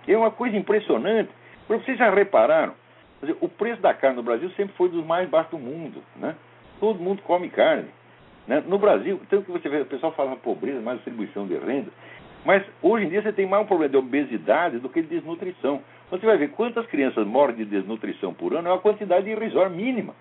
É 0.05 0.17
uma 0.17 0.31
coisa 0.31 0.57
impressionante. 0.57 1.31
Vocês 1.67 1.97
já 1.97 2.09
repararam? 2.09 2.73
Dizer, 3.21 3.37
o 3.39 3.47
preço 3.47 3.81
da 3.81 3.93
carne 3.93 4.17
no 4.17 4.23
Brasil 4.23 4.49
sempre 4.51 4.75
foi 4.75 4.89
dos 4.89 5.05
mais 5.05 5.29
baixos 5.29 5.51
do 5.51 5.57
mundo. 5.57 6.03
Né? 6.15 6.35
Todo 6.79 6.99
mundo 6.99 7.21
come 7.21 7.49
carne. 7.49 7.89
Né? 8.47 8.61
No 8.67 8.77
Brasil, 8.77 9.21
tanto 9.29 9.45
que 9.45 9.51
você 9.51 9.69
vê 9.69 9.81
o 9.81 9.85
pessoal 9.85 10.11
falando 10.11 10.37
pobreza, 10.37 10.81
mais 10.81 10.97
distribuição 10.97 11.47
de 11.47 11.57
renda. 11.57 11.89
Mas 12.45 12.63
hoje 12.81 13.05
em 13.05 13.09
dia 13.09 13.21
você 13.21 13.31
tem 13.31 13.47
mais 13.47 13.63
um 13.63 13.67
problema 13.67 13.89
de 13.89 13.97
obesidade 13.97 14.79
do 14.79 14.89
que 14.89 15.01
de 15.01 15.07
desnutrição. 15.07 15.81
Você 16.11 16.25
vai 16.25 16.37
ver 16.37 16.49
quantas 16.49 16.85
crianças 16.87 17.25
morrem 17.25 17.55
de 17.55 17.65
desnutrição 17.65 18.33
por 18.33 18.53
ano, 18.53 18.67
é 18.67 18.71
uma 18.71 18.79
quantidade 18.79 19.29
irrisória 19.29 19.69
mínima. 19.69 20.13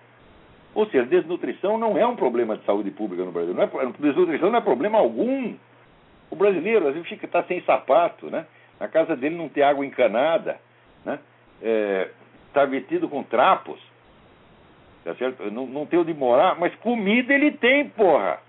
Ou 0.73 0.87
seja, 0.87 1.05
desnutrição 1.05 1.77
não 1.77 1.97
é 1.97 2.07
um 2.07 2.15
problema 2.15 2.57
de 2.57 2.65
saúde 2.65 2.89
pública 2.89 3.23
no 3.23 3.31
Brasil. 3.31 3.53
Não 3.53 3.63
é, 3.63 3.67
desnutrição 3.99 4.49
não 4.49 4.57
é 4.57 4.61
problema 4.61 4.97
algum. 4.97 5.53
O 6.31 6.35
brasileiro, 6.35 6.87
às 6.87 6.93
vezes, 6.93 7.09
fica 7.09 7.27
tá 7.27 7.43
sem 7.43 7.61
sapato, 7.61 8.27
né? 8.31 8.47
Na 8.79 8.87
casa 8.87 9.15
dele 9.15 9.35
não 9.35 9.49
tem 9.49 9.61
água 9.61 9.85
encanada, 9.85 10.57
né? 11.05 11.19
Está 11.63 12.61
é, 12.61 12.65
vestido 12.65 13.07
com 13.07 13.23
trapos, 13.23 13.79
tá 15.05 15.15
certo? 15.15 15.49
Não, 15.49 15.65
não 15.65 15.85
tem 15.85 15.97
onde 15.97 16.13
morar, 16.13 16.59
mas 16.59 16.75
comida 16.75 17.33
ele 17.33 17.51
tem, 17.51 17.87
porra. 17.89 18.39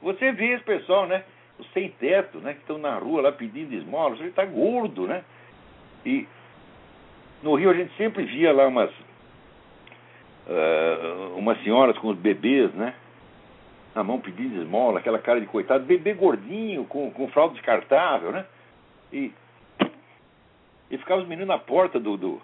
Você 0.00 0.30
vê 0.30 0.52
esse 0.52 0.64
pessoal, 0.64 1.06
né? 1.06 1.24
Os 1.58 1.68
sem 1.72 1.90
teto, 1.90 2.38
né? 2.38 2.54
Que 2.54 2.60
estão 2.60 2.78
na 2.78 2.96
rua 2.96 3.22
lá 3.22 3.32
pedindo 3.32 3.74
esmola, 3.74 4.16
ele 4.16 4.28
está 4.28 4.44
gordo, 4.44 5.08
né? 5.08 5.24
E 6.06 6.26
no 7.42 7.54
Rio 7.56 7.70
a 7.70 7.74
gente 7.74 7.92
sempre 7.96 8.24
via 8.24 8.52
lá 8.52 8.68
umas 8.68 8.90
uh, 10.46 11.36
umas 11.36 11.60
senhoras 11.62 11.98
com 11.98 12.08
os 12.08 12.18
bebês, 12.18 12.72
né? 12.74 12.94
Na 13.94 14.02
mão 14.02 14.20
pedindo 14.20 14.62
esmola, 14.62 15.00
aquela 15.00 15.18
cara 15.18 15.40
de 15.40 15.46
coitado, 15.46 15.84
bebê 15.84 16.14
gordinho, 16.14 16.84
com, 16.84 17.10
com 17.10 17.28
fralda 17.28 17.54
descartável, 17.54 18.32
né? 18.32 18.46
E, 19.12 19.32
e 20.90 20.98
ficava 20.98 21.20
os 21.20 21.28
meninos 21.28 21.48
na 21.48 21.58
porta 21.58 22.00
do, 22.00 22.16
do, 22.16 22.42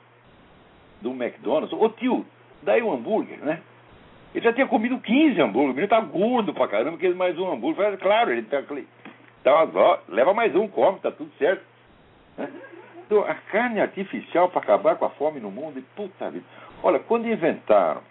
do 1.01 1.11
McDonald's. 1.11 1.73
Ô 1.73 1.89
tio, 1.91 2.25
daí 2.63 2.83
um 2.83 2.93
hambúrguer, 2.93 3.39
né? 3.39 3.61
Ele 4.35 4.45
já 4.45 4.53
tinha 4.53 4.67
comido 4.67 4.99
15 4.99 5.41
hambúrguer, 5.41 5.71
o 5.71 5.75
menino 5.75 5.89
tá 5.89 6.01
gordo 6.01 6.53
pra 6.53 6.69
caramba, 6.69 6.99
quer 6.99 7.15
mais 7.15 7.39
um 7.39 7.51
hambúrguer. 7.51 7.85
Falei, 7.85 7.99
claro, 7.99 8.31
ele 8.31 8.43
tá, 8.43 8.63
tá, 9.43 9.69
ó, 9.75 9.99
leva 10.09 10.35
mais 10.35 10.55
um, 10.55 10.69
come, 10.69 10.99
tá 11.01 11.11
tudo 11.11 11.31
certo. 11.39 11.63
Né? 12.37 12.49
Então, 13.07 13.23
a 13.23 13.35
carne 13.35 13.81
artificial 13.81 14.51
para 14.51 14.61
acabar 14.61 14.97
com 14.97 15.07
a 15.07 15.11
fome 15.11 15.41
no 15.41 15.51
mundo, 15.51 15.79
e 15.79 15.83
puta 15.97 16.31
vida. 16.31 16.45
Olha, 16.83 16.99
quando 16.99 17.27
inventaram 17.27 18.03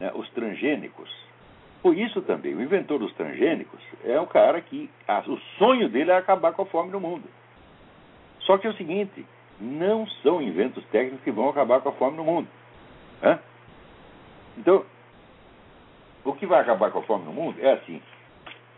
né, 0.00 0.10
os 0.14 0.28
transgênicos, 0.30 1.08
foi 1.80 2.00
isso 2.00 2.20
também. 2.22 2.54
O 2.54 2.60
inventor 2.60 2.98
dos 2.98 3.14
transgênicos 3.14 3.80
é 4.04 4.20
um 4.20 4.26
cara 4.26 4.60
que 4.60 4.90
a, 5.06 5.20
o 5.20 5.38
sonho 5.58 5.88
dele 5.88 6.10
é 6.10 6.16
acabar 6.16 6.52
com 6.52 6.62
a 6.62 6.66
fome 6.66 6.90
no 6.90 6.98
mundo. 6.98 7.24
Só 8.40 8.58
que 8.58 8.66
é 8.66 8.70
o 8.70 8.76
seguinte, 8.76 9.24
não 9.60 10.06
são 10.22 10.42
inventos 10.42 10.84
técnicos 10.86 11.22
que 11.22 11.30
vão 11.30 11.48
acabar 11.48 11.80
com 11.80 11.88
a 11.88 11.92
fome 11.92 12.16
no 12.16 12.24
mundo. 12.24 12.48
Né? 13.22 13.38
Então, 14.58 14.84
o 16.24 16.32
que 16.32 16.46
vai 16.46 16.60
acabar 16.60 16.90
com 16.90 16.98
a 16.98 17.02
fome 17.02 17.24
no 17.24 17.32
mundo 17.32 17.58
é 17.60 17.72
assim: 17.72 18.00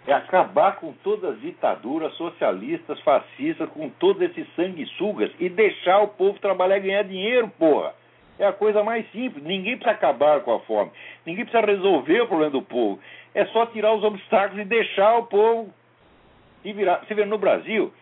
é 0.07 0.13
acabar 0.13 0.77
com 0.77 0.93
todas 1.05 1.33
as 1.33 1.41
ditaduras 1.41 2.15
socialistas, 2.15 3.01
fascistas, 3.01 3.69
com 3.71 3.89
todos 3.91 4.23
esses 4.23 4.47
sanguessugas 4.55 5.31
e 5.39 5.49
deixar 5.49 6.01
o 6.01 6.09
povo 6.09 6.39
trabalhar 6.39 6.79
e 6.79 6.81
ganhar 6.81 7.03
dinheiro, 7.03 7.49
porra. 7.59 7.95
É 8.39 8.47
a 8.47 8.53
coisa 8.53 8.85
mais 8.85 9.11
simples. 9.11 9.43
Ninguém 9.43 9.77
precisa 9.77 9.97
acabar 9.97 10.41
com 10.43 10.55
a 10.55 10.61
fome. 10.61 10.93
Ninguém 11.27 11.45
precisa 11.45 11.67
resolver 11.67 12.21
o 12.21 12.29
problema 12.29 12.53
do 12.53 12.63
povo. 12.63 13.01
É 13.35 13.45
só 13.47 13.67
tirar 13.67 13.93
os 13.93 14.05
obstáculos 14.05 14.63
e 14.63 14.65
deixar 14.65 15.17
o 15.17 15.27
povo 15.27 15.75
e 16.65 16.73
virar. 16.73 17.05
Você 17.05 17.15
vê, 17.15 17.25
no 17.25 17.37
Brasil, 17.37 17.93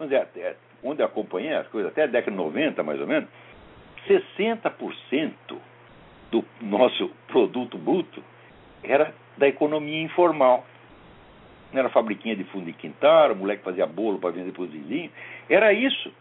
onde, 0.00 0.14
é, 0.14 0.56
onde 0.82 1.02
eu 1.02 1.06
acompanhei 1.06 1.54
as 1.54 1.66
coisas, 1.68 1.90
até 1.90 2.04
a 2.04 2.06
década 2.06 2.30
de 2.30 2.36
90, 2.36 2.82
mais 2.82 3.00
ou 3.00 3.06
menos, 3.06 3.28
60% 4.08 5.32
do 6.30 6.44
nosso 6.60 7.10
produto 7.28 7.76
bruto 7.78 8.22
era 8.82 9.12
da 9.36 9.48
economia 9.48 10.02
informal. 10.02 10.64
Não 11.72 11.80
era 11.80 11.88
fabriquinha 11.88 12.36
de 12.36 12.44
fundo 12.44 12.66
de 12.66 12.72
quintal, 12.72 13.32
o 13.32 13.36
moleque 13.36 13.62
fazia 13.62 13.86
bolo 13.86 14.18
para 14.18 14.30
vender 14.30 14.52
para 14.52 14.62
os 14.62 14.70
vizinhos. 14.70 15.10
Era 15.48 15.72
isso. 15.72 16.12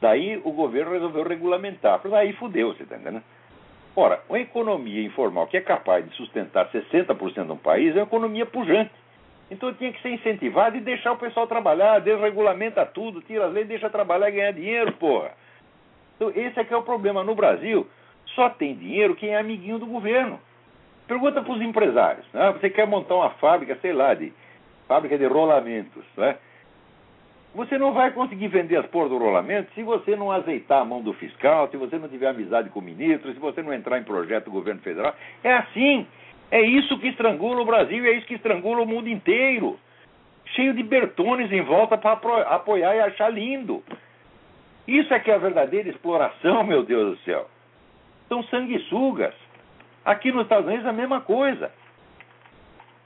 Daí 0.00 0.40
o 0.44 0.52
governo 0.52 0.92
resolveu 0.92 1.24
regulamentar. 1.24 2.00
Aí 2.14 2.32
fudeu, 2.34 2.72
você 2.72 2.84
está 2.84 2.96
entendendo? 2.96 3.22
Ora, 3.94 4.22
uma 4.28 4.38
economia 4.38 5.02
informal 5.02 5.46
que 5.48 5.56
é 5.56 5.60
capaz 5.60 6.08
de 6.08 6.14
sustentar 6.16 6.70
60% 6.70 7.44
de 7.44 7.52
um 7.52 7.56
país 7.56 7.94
é 7.94 7.98
uma 7.98 8.06
economia 8.06 8.46
pujante. 8.46 8.92
Então 9.50 9.74
tinha 9.74 9.92
que 9.92 10.00
ser 10.00 10.10
incentivado 10.10 10.76
e 10.76 10.80
deixar 10.80 11.12
o 11.12 11.18
pessoal 11.18 11.46
trabalhar, 11.46 11.98
desregulamenta 12.00 12.86
tudo, 12.86 13.20
tira 13.20 13.46
as 13.46 13.52
leis, 13.52 13.66
deixa 13.66 13.90
trabalhar 13.90 14.28
e 14.28 14.32
ganhar 14.32 14.52
dinheiro, 14.52 14.92
porra. 14.92 15.32
Então 16.16 16.30
esse 16.30 16.58
é 16.58 16.64
que 16.64 16.72
é 16.72 16.76
o 16.76 16.82
problema. 16.82 17.24
No 17.24 17.34
Brasil, 17.34 17.86
só 18.34 18.48
tem 18.50 18.74
dinheiro 18.74 19.16
quem 19.16 19.30
é 19.30 19.38
amiguinho 19.38 19.78
do 19.78 19.86
governo. 19.86 20.40
Pergunta 21.08 21.42
para 21.42 21.52
os 21.52 21.60
empresários. 21.60 22.24
Né? 22.32 22.52
Você 22.52 22.70
quer 22.70 22.86
montar 22.86 23.16
uma 23.16 23.30
fábrica, 23.30 23.76
sei 23.82 23.92
lá, 23.92 24.14
de 24.14 24.32
fábrica 24.86 25.18
de 25.18 25.26
rolamentos, 25.26 26.04
né? 26.16 26.36
Você 27.52 27.76
não 27.78 27.92
vai 27.92 28.12
conseguir 28.12 28.46
vender 28.46 28.76
as 28.76 28.86
porras 28.86 29.10
do 29.10 29.18
rolamento 29.18 29.72
se 29.74 29.82
você 29.82 30.14
não 30.14 30.30
azeitar 30.30 30.82
a 30.82 30.84
mão 30.84 31.02
do 31.02 31.12
fiscal, 31.14 31.68
se 31.68 31.76
você 31.76 31.98
não 31.98 32.08
tiver 32.08 32.28
amizade 32.28 32.70
com 32.70 32.78
o 32.78 32.82
ministro, 32.82 33.32
se 33.32 33.40
você 33.40 33.60
não 33.60 33.72
entrar 33.72 33.98
em 33.98 34.04
projeto 34.04 34.44
do 34.44 34.50
governo 34.52 34.80
federal. 34.82 35.12
É 35.42 35.52
assim. 35.54 36.06
É 36.50 36.60
isso 36.60 36.98
que 36.98 37.08
estrangula 37.08 37.60
o 37.60 37.64
Brasil 37.64 38.04
e 38.04 38.08
é 38.08 38.12
isso 38.12 38.26
que 38.26 38.34
estrangula 38.34 38.82
o 38.82 38.86
mundo 38.86 39.08
inteiro. 39.08 39.78
Cheio 40.54 40.74
de 40.74 40.82
bertones 40.82 41.50
em 41.52 41.62
volta 41.62 41.96
para 41.96 42.14
apoiar 42.54 42.94
e 42.96 43.00
achar 43.00 43.28
lindo. 43.30 43.84
Isso 44.86 45.14
é 45.14 45.20
que 45.20 45.30
é 45.30 45.34
a 45.34 45.38
verdadeira 45.38 45.88
exploração, 45.88 46.62
meu 46.64 46.82
Deus 46.82 47.16
do 47.16 47.24
céu. 47.24 47.48
São 48.28 48.42
sanguessugas. 48.44 49.34
Aqui 50.04 50.32
nos 50.32 50.42
Estados 50.42 50.66
Unidos 50.66 50.86
é 50.86 50.88
a 50.88 50.92
mesma 50.92 51.20
coisa. 51.20 51.70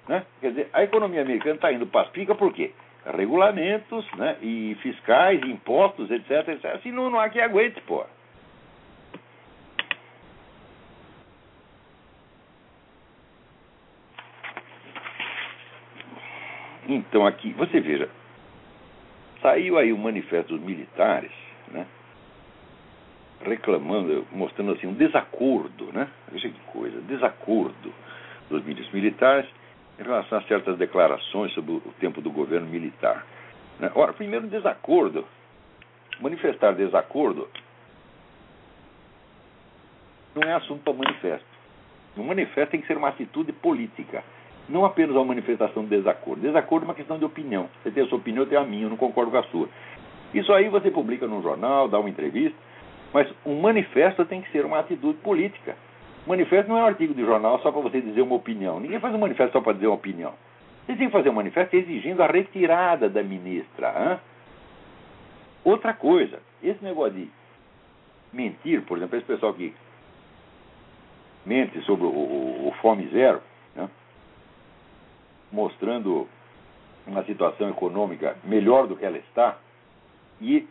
Né? 0.09 0.25
Quer 0.41 0.51
dizer, 0.51 0.69
a 0.73 0.83
economia 0.83 1.23
americana 1.23 1.57
está 1.57 1.73
indo 1.73 1.87
para 1.87 2.03
as 2.03 2.09
picas 2.09 2.37
por 2.37 2.53
quê? 2.53 2.73
regulamentos 3.13 4.07
né, 4.17 4.37
e 4.41 4.77
fiscais, 4.81 5.43
impostos, 5.43 6.11
etc, 6.11 6.49
etc. 6.49 6.65
Assim 6.77 6.91
não, 6.91 7.19
há 7.19 7.29
que 7.29 7.41
aguente, 7.41 7.81
pô. 7.83 8.05
Então 16.95 17.27
aqui, 17.27 17.53
você 17.55 17.81
veja, 17.81 18.09
saiu 19.43 19.77
aí 19.77 19.93
o 19.93 19.99
manifesto 19.99 20.57
dos 20.57 20.65
militares, 20.65 21.33
né? 21.69 21.87
Reclamando, 23.45 24.27
mostrando 24.31 24.73
assim 24.73 24.87
um 24.87 24.95
desacordo, 24.95 25.93
né? 25.93 26.09
Veja 26.31 26.49
que 26.49 26.61
coisa, 26.73 27.01
desacordo 27.03 27.93
dos 28.49 28.65
militares 28.93 29.47
em 29.99 30.03
relação 30.05 30.39
a 30.39 30.43
certas 30.43 30.79
declarações 30.79 31.53
sobre 31.53 31.73
o 31.73 31.95
tempo 31.99 32.21
do 32.21 32.31
governo 32.31 32.69
militar. 32.69 33.27
Né? 33.81 33.91
Ora, 33.95 34.13
primeiro, 34.13 34.47
desacordo. 34.47 35.27
Manifestar 36.21 36.73
desacordo 36.75 37.49
não 40.35 40.43
é 40.49 40.55
assunto 40.55 40.83
para 40.83 40.93
manifesto. 40.93 41.47
Um 42.17 42.23
manifesto 42.25 42.71
tem 42.71 42.81
que 42.81 42.87
ser 42.87 42.97
uma 42.97 43.09
atitude 43.09 43.53
política, 43.53 44.23
não 44.69 44.85
apenas 44.85 45.15
uma 45.15 45.25
manifestação 45.25 45.83
de 45.85 45.91
desacordo. 45.91 46.43
Desacordo 46.43 46.85
é 46.85 46.89
uma 46.89 46.95
questão 46.95 47.19
de 47.19 47.25
opinião. 47.25 47.69
Você 47.83 47.91
tem 47.91 48.05
a 48.05 48.07
sua 48.07 48.19
opinião, 48.19 48.45
eu 48.45 48.49
tenho 48.49 48.61
a 48.61 48.65
minha, 48.65 48.85
eu 48.85 48.91
não 48.91 48.97
concordo 48.97 49.31
com 49.31 49.39
a 49.39 49.43
sua. 49.45 49.69
Isso 50.33 50.53
aí 50.53 50.69
você 50.69 50.91
publica 50.91 51.27
num 51.27 51.43
jornal, 51.43 51.89
dá 51.89 51.99
uma 51.99 52.09
entrevista, 52.09 52.57
mas 53.13 53.29
um 53.45 53.61
manifesto 53.61 54.25
tem 54.25 54.43
que 54.43 54.51
ser 54.51 54.65
uma 54.65 54.81
atitude 54.81 55.19
política. 55.19 55.77
Manifesto 56.27 56.69
não 56.69 56.79
é 56.79 56.83
um 56.83 56.87
artigo 56.87 57.15
de 57.15 57.25
jornal 57.25 57.61
só 57.61 57.71
para 57.71 57.83
você 57.83 58.01
dizer 58.01 58.23
uma 58.23 58.35
opinião. 58.35 58.81
Ninguém 58.81 58.99
faz 58.99 59.15
um 59.15 59.19
manifesto 59.19 59.53
só 59.53 59.61
para 59.61 59.75
dizer 59.75 59.87
uma 59.87 59.97
opinião. 59.97 60.33
Você 60.87 60.97
tem 60.97 61.07
que 61.07 61.13
fazer 61.13 61.29
um 61.29 61.35
manifesto 61.35 61.77
exigindo 61.77 62.23
a 62.23 62.27
retirada 62.27 63.09
da 63.09 63.23
ministra. 63.23 63.95
Hein? 63.97 64.19
Outra 65.65 65.93
coisa, 65.95 66.41
esse 66.63 66.83
negócio 66.83 67.13
de 67.13 67.31
mentir, 68.33 68.83
por 68.83 68.99
exemplo, 68.99 69.17
esse 69.17 69.27
pessoal 69.27 69.55
que 69.55 69.75
mente 71.45 71.81
sobre 71.83 72.07
o, 72.07 72.11
o, 72.11 72.69
o 72.69 72.73
Fome 72.81 73.07
Zero, 73.09 73.41
né? 73.77 73.89
Mostrando 75.55 76.29
uma 77.07 77.23
situação 77.25 77.71
econômica 77.71 78.37
melhor 78.45 78.87
do 78.89 78.97
que 78.97 79.05
ela 79.05 79.19
está 79.19 79.57
e 80.41 80.67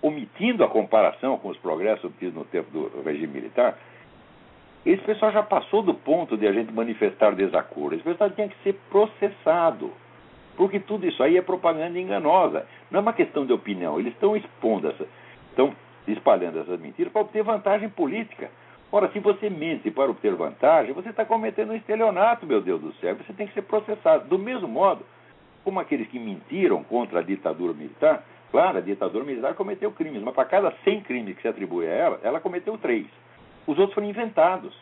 omitindo 0.00 0.62
a 0.62 0.68
comparação 0.68 1.36
com 1.38 1.48
os 1.48 1.56
progressos 1.58 2.04
obtidos 2.04 2.34
no 2.34 2.44
tempo 2.44 2.70
do 2.70 3.02
regime 3.02 3.26
militar, 3.26 3.76
esse 4.86 5.02
pessoal 5.02 5.32
já 5.32 5.42
passou 5.42 5.82
do 5.82 5.94
ponto 5.94 6.36
de 6.36 6.46
a 6.46 6.52
gente 6.52 6.72
manifestar 6.72 7.34
desacordo. 7.34 7.94
Esse 7.94 8.04
pessoal 8.04 8.30
tinha 8.30 8.48
que 8.48 8.62
ser 8.62 8.74
processado. 8.90 9.90
Porque 10.56 10.78
tudo 10.78 11.06
isso 11.06 11.22
aí 11.22 11.36
é 11.36 11.42
propaganda 11.42 11.98
enganosa. 11.98 12.66
Não 12.90 13.00
é 13.00 13.02
uma 13.02 13.12
questão 13.14 13.46
de 13.46 13.52
opinião. 13.52 13.98
Eles 13.98 14.12
estão 14.12 14.36
expondo 14.36 14.88
essa, 14.88 15.06
estão 15.48 15.74
espalhando 16.06 16.60
essas 16.60 16.78
mentiras 16.78 17.12
para 17.12 17.22
obter 17.22 17.42
vantagem 17.42 17.88
política. 17.88 18.50
Ora, 18.94 19.10
se 19.10 19.18
você 19.18 19.50
mente 19.50 19.90
para 19.90 20.08
obter 20.08 20.32
vantagem, 20.36 20.94
você 20.94 21.08
está 21.08 21.24
cometendo 21.24 21.72
um 21.72 21.74
estelionato, 21.74 22.46
meu 22.46 22.60
Deus 22.60 22.80
do 22.80 22.92
céu. 23.00 23.16
Você 23.16 23.32
tem 23.32 23.44
que 23.44 23.52
ser 23.52 23.62
processado. 23.62 24.28
Do 24.28 24.38
mesmo 24.38 24.68
modo 24.68 25.04
como 25.64 25.80
aqueles 25.80 26.06
que 26.06 26.16
mentiram 26.16 26.84
contra 26.84 27.18
a 27.18 27.22
ditadura 27.24 27.72
militar. 27.72 28.24
Claro, 28.52 28.78
a 28.78 28.80
ditadura 28.80 29.24
militar 29.24 29.52
cometeu 29.54 29.90
crimes, 29.90 30.22
mas 30.22 30.32
para 30.32 30.44
cada 30.44 30.70
100 30.84 31.00
crimes 31.00 31.34
que 31.34 31.42
se 31.42 31.48
atribui 31.48 31.88
a 31.88 31.90
ela, 31.90 32.20
ela 32.22 32.38
cometeu 32.38 32.78
três. 32.78 33.04
Os 33.66 33.76
outros 33.76 33.94
foram 33.94 34.06
inventados. 34.06 34.72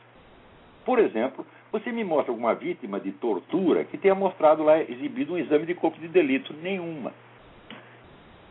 Por 0.84 0.98
exemplo, 0.98 1.46
você 1.70 1.90
me 1.90 2.04
mostra 2.04 2.32
alguma 2.32 2.54
vítima 2.54 3.00
de 3.00 3.12
tortura 3.12 3.82
que 3.84 3.96
tenha 3.96 4.14
mostrado 4.14 4.62
lá, 4.62 4.78
exibido 4.78 5.32
um 5.32 5.38
exame 5.38 5.64
de 5.64 5.74
corpo 5.74 5.98
de 5.98 6.08
delito? 6.08 6.52
Nenhuma. 6.52 7.14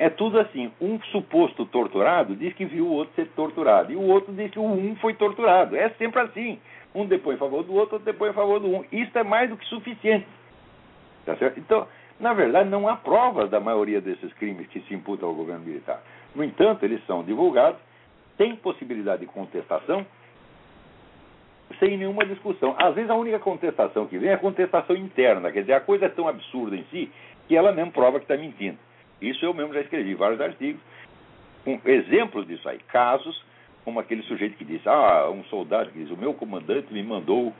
É 0.02 0.10
tudo 0.10 0.40
assim. 0.40 0.72
Um 0.82 1.00
suposto 1.12 1.64
torturado 1.68 2.36
diz 2.36 2.56
que 2.56 2.66
viu 2.66 2.88
o 2.88 2.92
outro 2.92 3.14
ser 3.14 3.28
torturado. 3.36 3.94
E 3.94 3.96
o 3.96 4.02
outro 4.02 4.34
diz 4.34 4.50
que 4.50 4.58
o 4.58 4.64
um 4.64 4.96
foi 4.96 5.14
torturado. 5.14 5.76
É 5.76 5.90
sempre 5.92 6.20
assim. 6.22 6.60
Um 6.96 7.06
depois 7.06 7.36
em 7.36 7.40
favor 7.40 7.64
do 7.64 7.72
outro, 7.76 7.94
outro 7.94 8.12
depois 8.12 8.32
em 8.32 8.34
favor 8.34 8.60
do 8.60 8.68
um. 8.68 8.84
Isso 8.92 9.16
é 9.16 9.24
mais 9.24 9.48
do 9.52 9.56
que 9.56 9.66
suficiente. 9.66 10.26
Tá 11.24 11.36
certo? 11.36 11.60
Então, 11.60 11.88
na 12.20 12.34
verdade, 12.34 12.68
não 12.68 12.88
há 12.88 12.96
provas 12.96 13.52
da 13.52 13.60
maioria 13.60 14.02
desses 14.02 14.34
crimes 14.34 14.66
que 14.70 14.80
se 14.82 14.94
imputam 14.96 15.30
ao 15.30 15.36
governo 15.36 15.64
militar. 15.64 16.02
No 16.34 16.44
entanto, 16.44 16.84
eles 16.84 17.06
são 17.06 17.24
divulgados, 17.24 17.80
têm 18.40 18.56
possibilidade 18.56 19.22
de 19.22 19.28
contestação 19.28 20.04
sem 21.78 21.96
nenhuma 21.96 22.26
discussão. 22.26 22.76
Às 22.80 22.96
vezes 22.96 23.12
a 23.12 23.16
única 23.16 23.38
contestação 23.38 24.08
que 24.08 24.18
vem 24.18 24.30
é 24.32 24.34
a 24.34 24.40
contestação 24.40 24.96
interna, 24.96 25.52
quer 25.52 25.62
dizer, 25.62 25.74
a 25.74 25.80
coisa 25.80 26.06
é 26.06 26.10
tão 26.10 26.28
absurda 26.28 26.76
em 26.76 26.86
si 26.86 27.12
que 27.48 27.56
ela 27.56 27.72
mesmo 27.72 27.92
prova 27.92 28.18
que 28.18 28.26
está 28.26 28.36
mentindo. 28.36 28.80
Isso 29.22 29.46
eu 29.46 29.54
mesmo 29.54 29.74
já 29.74 29.82
escrevi 29.82 30.16
vários 30.16 30.42
artigos 30.42 30.82
com 31.64 31.80
exemplos 31.86 32.48
disso 32.48 32.68
aí, 32.68 32.80
casos 32.88 33.42
como 33.84 34.00
aquele 34.00 34.22
sujeito 34.24 34.58
que 34.58 34.66
disse, 34.66 34.88
ah, 34.88 35.30
um 35.30 35.44
soldado 35.46 35.92
que 35.92 36.00
diz, 36.00 36.12
o 36.12 36.18
meu 36.18 36.34
comandante 36.34 36.94
me 36.94 37.02
mandou 37.02 37.54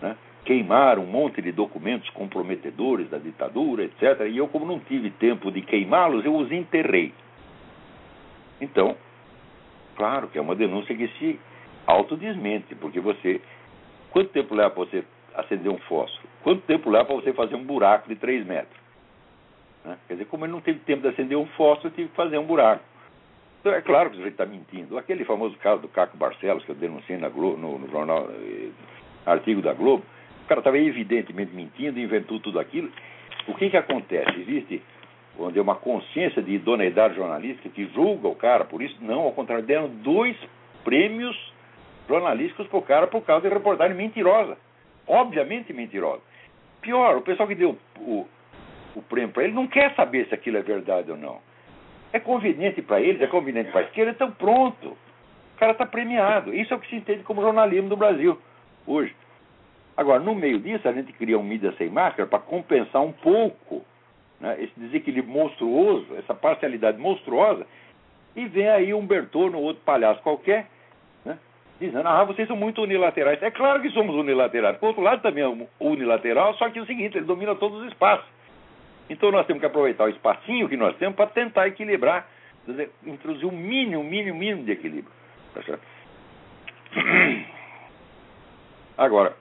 né, 0.00 0.16
queimar 0.44 0.98
um 0.98 1.06
monte 1.06 1.40
de 1.40 1.52
documentos 1.52 2.08
comprometedores 2.10 3.08
da 3.08 3.18
ditadura, 3.18 3.84
etc. 3.84 4.26
E 4.30 4.36
eu, 4.36 4.48
como 4.48 4.66
não 4.66 4.78
tive 4.80 5.10
tempo 5.10 5.50
de 5.50 5.62
queimá-los, 5.62 6.24
eu 6.24 6.34
os 6.36 6.50
enterrei. 6.50 7.12
Então, 8.60 8.96
claro 9.96 10.28
que 10.28 10.38
é 10.38 10.40
uma 10.40 10.54
denúncia 10.54 10.94
que 10.94 11.08
se 11.18 11.40
autodesmente, 11.86 12.74
porque 12.74 13.00
você. 13.00 13.40
Quanto 14.10 14.30
tempo 14.30 14.54
leva 14.54 14.70
para 14.70 14.84
você 14.84 15.04
acender 15.34 15.72
um 15.72 15.78
fósforo? 15.78 16.28
Quanto 16.42 16.60
tempo 16.62 16.90
leva 16.90 17.06
para 17.06 17.16
você 17.16 17.32
fazer 17.32 17.54
um 17.54 17.64
buraco 17.64 18.08
de 18.08 18.16
3 18.16 18.46
metros? 18.46 18.81
Né? 19.84 19.96
Quer 20.06 20.14
dizer, 20.14 20.26
como 20.26 20.44
ele 20.44 20.52
não 20.52 20.60
teve 20.60 20.78
tempo 20.80 21.02
de 21.02 21.08
acender 21.08 21.36
um 21.36 21.46
fósforo, 21.46 21.94
tive 21.94 22.08
que 22.08 22.16
fazer 22.16 22.38
um 22.38 22.44
buraco. 22.44 22.82
Então, 23.60 23.72
é 23.72 23.80
claro 23.80 24.10
que 24.10 24.16
o 24.16 24.18
sujeito 24.18 24.34
está 24.34 24.46
mentindo. 24.46 24.98
Aquele 24.98 25.24
famoso 25.24 25.56
caso 25.58 25.82
do 25.82 25.88
Caco 25.88 26.16
Barcelos, 26.16 26.64
que 26.64 26.70
eu 26.70 26.74
denunciei 26.74 27.16
Globo, 27.18 27.56
no, 27.56 27.78
no 27.78 27.88
jornal, 27.90 28.28
eh, 28.30 28.70
artigo 29.24 29.62
da 29.62 29.72
Globo, 29.72 30.04
o 30.44 30.48
cara 30.48 30.60
estava 30.60 30.78
evidentemente 30.78 31.54
mentindo, 31.54 31.98
inventou 32.00 32.40
tudo 32.40 32.58
aquilo. 32.58 32.90
O 33.46 33.54
que, 33.54 33.70
que 33.70 33.76
acontece? 33.76 34.40
Existe 34.40 34.82
onde 35.38 35.58
é 35.58 35.62
uma 35.62 35.76
consciência 35.76 36.42
de 36.42 36.52
idoneidade 36.52 37.14
jornalística 37.14 37.68
que 37.68 37.86
julga 37.94 38.28
o 38.28 38.34
cara 38.34 38.64
por 38.64 38.82
isso. 38.82 38.96
Não, 39.00 39.20
ao 39.20 39.32
contrário, 39.32 39.64
deram 39.64 39.88
dois 39.88 40.36
prêmios 40.84 41.36
jornalísticos 42.08 42.66
para 42.66 42.78
o 42.78 42.82
cara 42.82 43.06
por 43.06 43.22
causa 43.22 43.48
de 43.48 43.54
reportagem 43.54 43.96
mentirosa. 43.96 44.58
Obviamente 45.06 45.72
mentirosa. 45.72 46.20
Pior, 46.80 47.16
o 47.16 47.22
pessoal 47.22 47.48
que 47.48 47.54
deu 47.54 47.78
o, 47.98 48.26
o 48.94 49.02
prêmio 49.02 49.32
para 49.32 49.44
ele 49.44 49.52
não 49.52 49.66
quer 49.66 49.94
saber 49.94 50.26
se 50.26 50.34
aquilo 50.34 50.58
é 50.58 50.62
verdade 50.62 51.10
ou 51.10 51.16
não. 51.16 51.40
É 52.12 52.20
conveniente 52.20 52.82
para 52.82 53.00
eles, 53.00 53.22
é 53.22 53.26
conveniente 53.26 53.70
para 53.70 53.80
a 53.80 53.84
esquerda, 53.84 54.12
então 54.12 54.30
pronto. 54.30 54.88
O 54.88 55.58
cara 55.58 55.72
está 55.72 55.86
premiado. 55.86 56.54
Isso 56.54 56.72
é 56.72 56.76
o 56.76 56.80
que 56.80 56.88
se 56.88 56.96
entende 56.96 57.22
como 57.22 57.40
jornalismo 57.40 57.88
do 57.88 57.96
Brasil 57.96 58.38
hoje. 58.86 59.14
Agora, 59.96 60.20
no 60.20 60.34
meio 60.34 60.58
disso, 60.58 60.88
a 60.88 60.92
gente 60.92 61.12
cria 61.12 61.38
um 61.38 61.42
mídia 61.42 61.72
sem 61.78 61.88
máscara 61.88 62.26
para 62.26 62.38
compensar 62.38 63.02
um 63.02 63.12
pouco 63.12 63.84
né, 64.40 64.56
esse 64.60 64.72
desequilíbrio 64.76 65.32
monstruoso, 65.32 66.06
essa 66.16 66.34
parcialidade 66.34 66.98
monstruosa, 66.98 67.66
e 68.34 68.46
vem 68.46 68.68
aí 68.68 68.94
um 68.94 69.06
Bertone 69.06 69.54
ou 69.54 69.62
outro 69.62 69.82
palhaço 69.84 70.22
qualquer, 70.22 70.66
né, 71.24 71.38
dizendo, 71.78 72.08
ah, 72.08 72.24
vocês 72.24 72.48
são 72.48 72.56
muito 72.56 72.82
unilaterais. 72.82 73.42
É 73.42 73.50
claro 73.50 73.80
que 73.82 73.90
somos 73.90 74.16
unilaterais. 74.16 74.78
Por 74.78 74.88
outro 74.88 75.02
lado, 75.02 75.22
também 75.22 75.44
é 75.44 75.66
unilateral, 75.78 76.54
só 76.54 76.68
que 76.70 76.78
é 76.78 76.82
o 76.82 76.86
seguinte, 76.86 77.16
ele 77.16 77.26
domina 77.26 77.54
todos 77.54 77.82
os 77.82 77.88
espaços. 77.88 78.26
Então 79.12 79.30
nós 79.30 79.46
temos 79.46 79.60
que 79.60 79.66
aproveitar 79.66 80.04
o 80.04 80.08
espacinho 80.08 80.68
que 80.70 80.76
nós 80.76 80.96
temos 80.96 81.14
para 81.14 81.26
tentar 81.26 81.68
equilibrar, 81.68 82.26
dizer, 82.66 82.90
introduzir 83.04 83.46
um 83.46 83.54
mínimo, 83.54 84.02
mínimo, 84.02 84.38
mínimo 84.38 84.64
de 84.64 84.72
equilíbrio. 84.72 85.12
Tá? 85.52 85.60
Agora, 88.96 89.36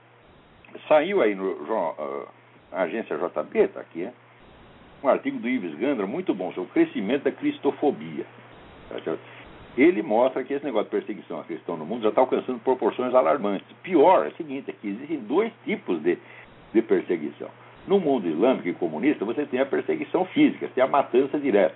saiu 0.90 1.22
aí 1.22 1.34
no 1.34 1.52
uh, 1.52 2.28
agência 2.70 3.18
JB, 3.18 3.60
está 3.60 3.80
aqui, 3.80 4.04
é? 4.04 4.14
um 5.02 5.08
artigo 5.08 5.40
do 5.40 5.48
Ives 5.48 5.74
Gandra 5.76 6.06
muito 6.06 6.34
bom 6.34 6.52
sobre 6.52 6.70
o 6.70 6.74
crescimento 6.74 7.24
da 7.24 7.32
cristofobia. 7.32 8.26
Tá 8.90 9.16
Ele 9.78 10.02
mostra 10.02 10.44
que 10.44 10.54
esse 10.54 10.66
negócio 10.66 10.90
de 10.90 10.92
perseguição 10.92 11.40
a 11.40 11.46
cristão 11.46 11.78
no 11.78 11.86
mundo 11.86 12.04
já 12.04 12.10
está 12.10 12.20
alcançando 12.20 12.60
proporções 12.60 13.16
alarmantes. 13.16 13.66
Pior 13.82 14.26
é 14.26 14.30
o 14.30 14.36
seguinte, 14.36 14.70
é 14.70 14.74
que 14.74 14.90
existem 14.90 15.20
dois 15.20 15.52
tipos 15.64 16.02
de, 16.02 16.18
de 16.74 16.82
perseguição. 16.82 17.50
No 17.88 18.00
mundo 18.00 18.28
islâmico 18.28 18.68
e 18.68 18.74
comunista, 18.74 19.26
você 19.26 19.46
tem 19.46 19.60
a 19.60 19.66
perseguição 19.66 20.26
física, 20.26 20.70
tem 20.74 20.84
a 20.84 20.88
matança 20.88 21.40
direta. 21.40 21.76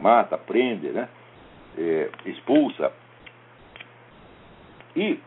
Mata, 0.00 0.36
prende, 0.36 0.88
né? 0.88 1.08
É, 1.78 2.10
expulsa. 2.26 2.92
E 4.94 5.18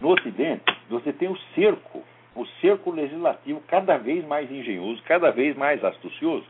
no 0.00 0.10
Ocidente, 0.10 0.64
você 0.88 1.12
tem 1.12 1.28
o 1.28 1.38
cerco 1.54 2.02
o 2.34 2.46
cerco 2.60 2.90
legislativo 2.90 3.62
cada 3.66 3.96
vez 3.96 4.24
mais 4.26 4.50
engenhoso, 4.50 5.02
cada 5.04 5.30
vez 5.30 5.56
mais 5.56 5.84
astucioso, 5.84 6.46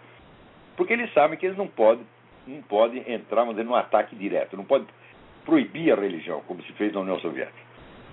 porque 0.77 0.93
eles 0.93 1.13
sabem 1.13 1.39
que 1.39 1.47
eles 1.47 1.59
não 1.59 1.67
podem, 1.67 2.07
não 2.47 2.63
podem 2.63 3.03
entrar 3.11 3.45
dizer, 3.47 3.65
no 3.65 3.75
ataque 3.75 4.15
direto, 4.15 4.57
não 4.57 4.65
podem 4.65 4.87
proibir 5.45 5.93
a 5.93 5.97
religião, 5.97 6.43
como 6.47 6.63
se 6.63 6.73
fez 6.75 6.93
na 6.93 7.01
União 7.01 7.19
Soviética, 7.21 7.59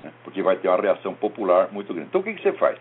né? 0.04 0.12
porque 0.24 0.42
vai 0.42 0.56
ter 0.58 0.70
uma 0.70 0.82
reação 0.82 1.14
popular 1.14 1.70
muito 1.72 1.94
grande. 1.94 2.10
Então 2.10 2.22
o 2.22 2.24
que, 2.24 2.34
que 2.34 2.42
você 2.42 2.54
faz? 2.54 2.80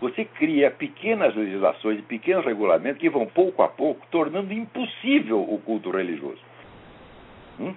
Você 0.00 0.24
cria 0.24 0.70
pequenas 0.70 1.34
legislações 1.34 1.98
e 1.98 2.02
pequenos 2.02 2.44
regulamentos 2.44 3.00
que 3.00 3.10
vão 3.10 3.26
pouco 3.26 3.62
a 3.62 3.68
pouco 3.68 4.06
tornando 4.10 4.52
impossível 4.52 5.40
o 5.40 5.58
culto 5.58 5.90
religioso. 5.90 6.40
Hum? 7.58 7.74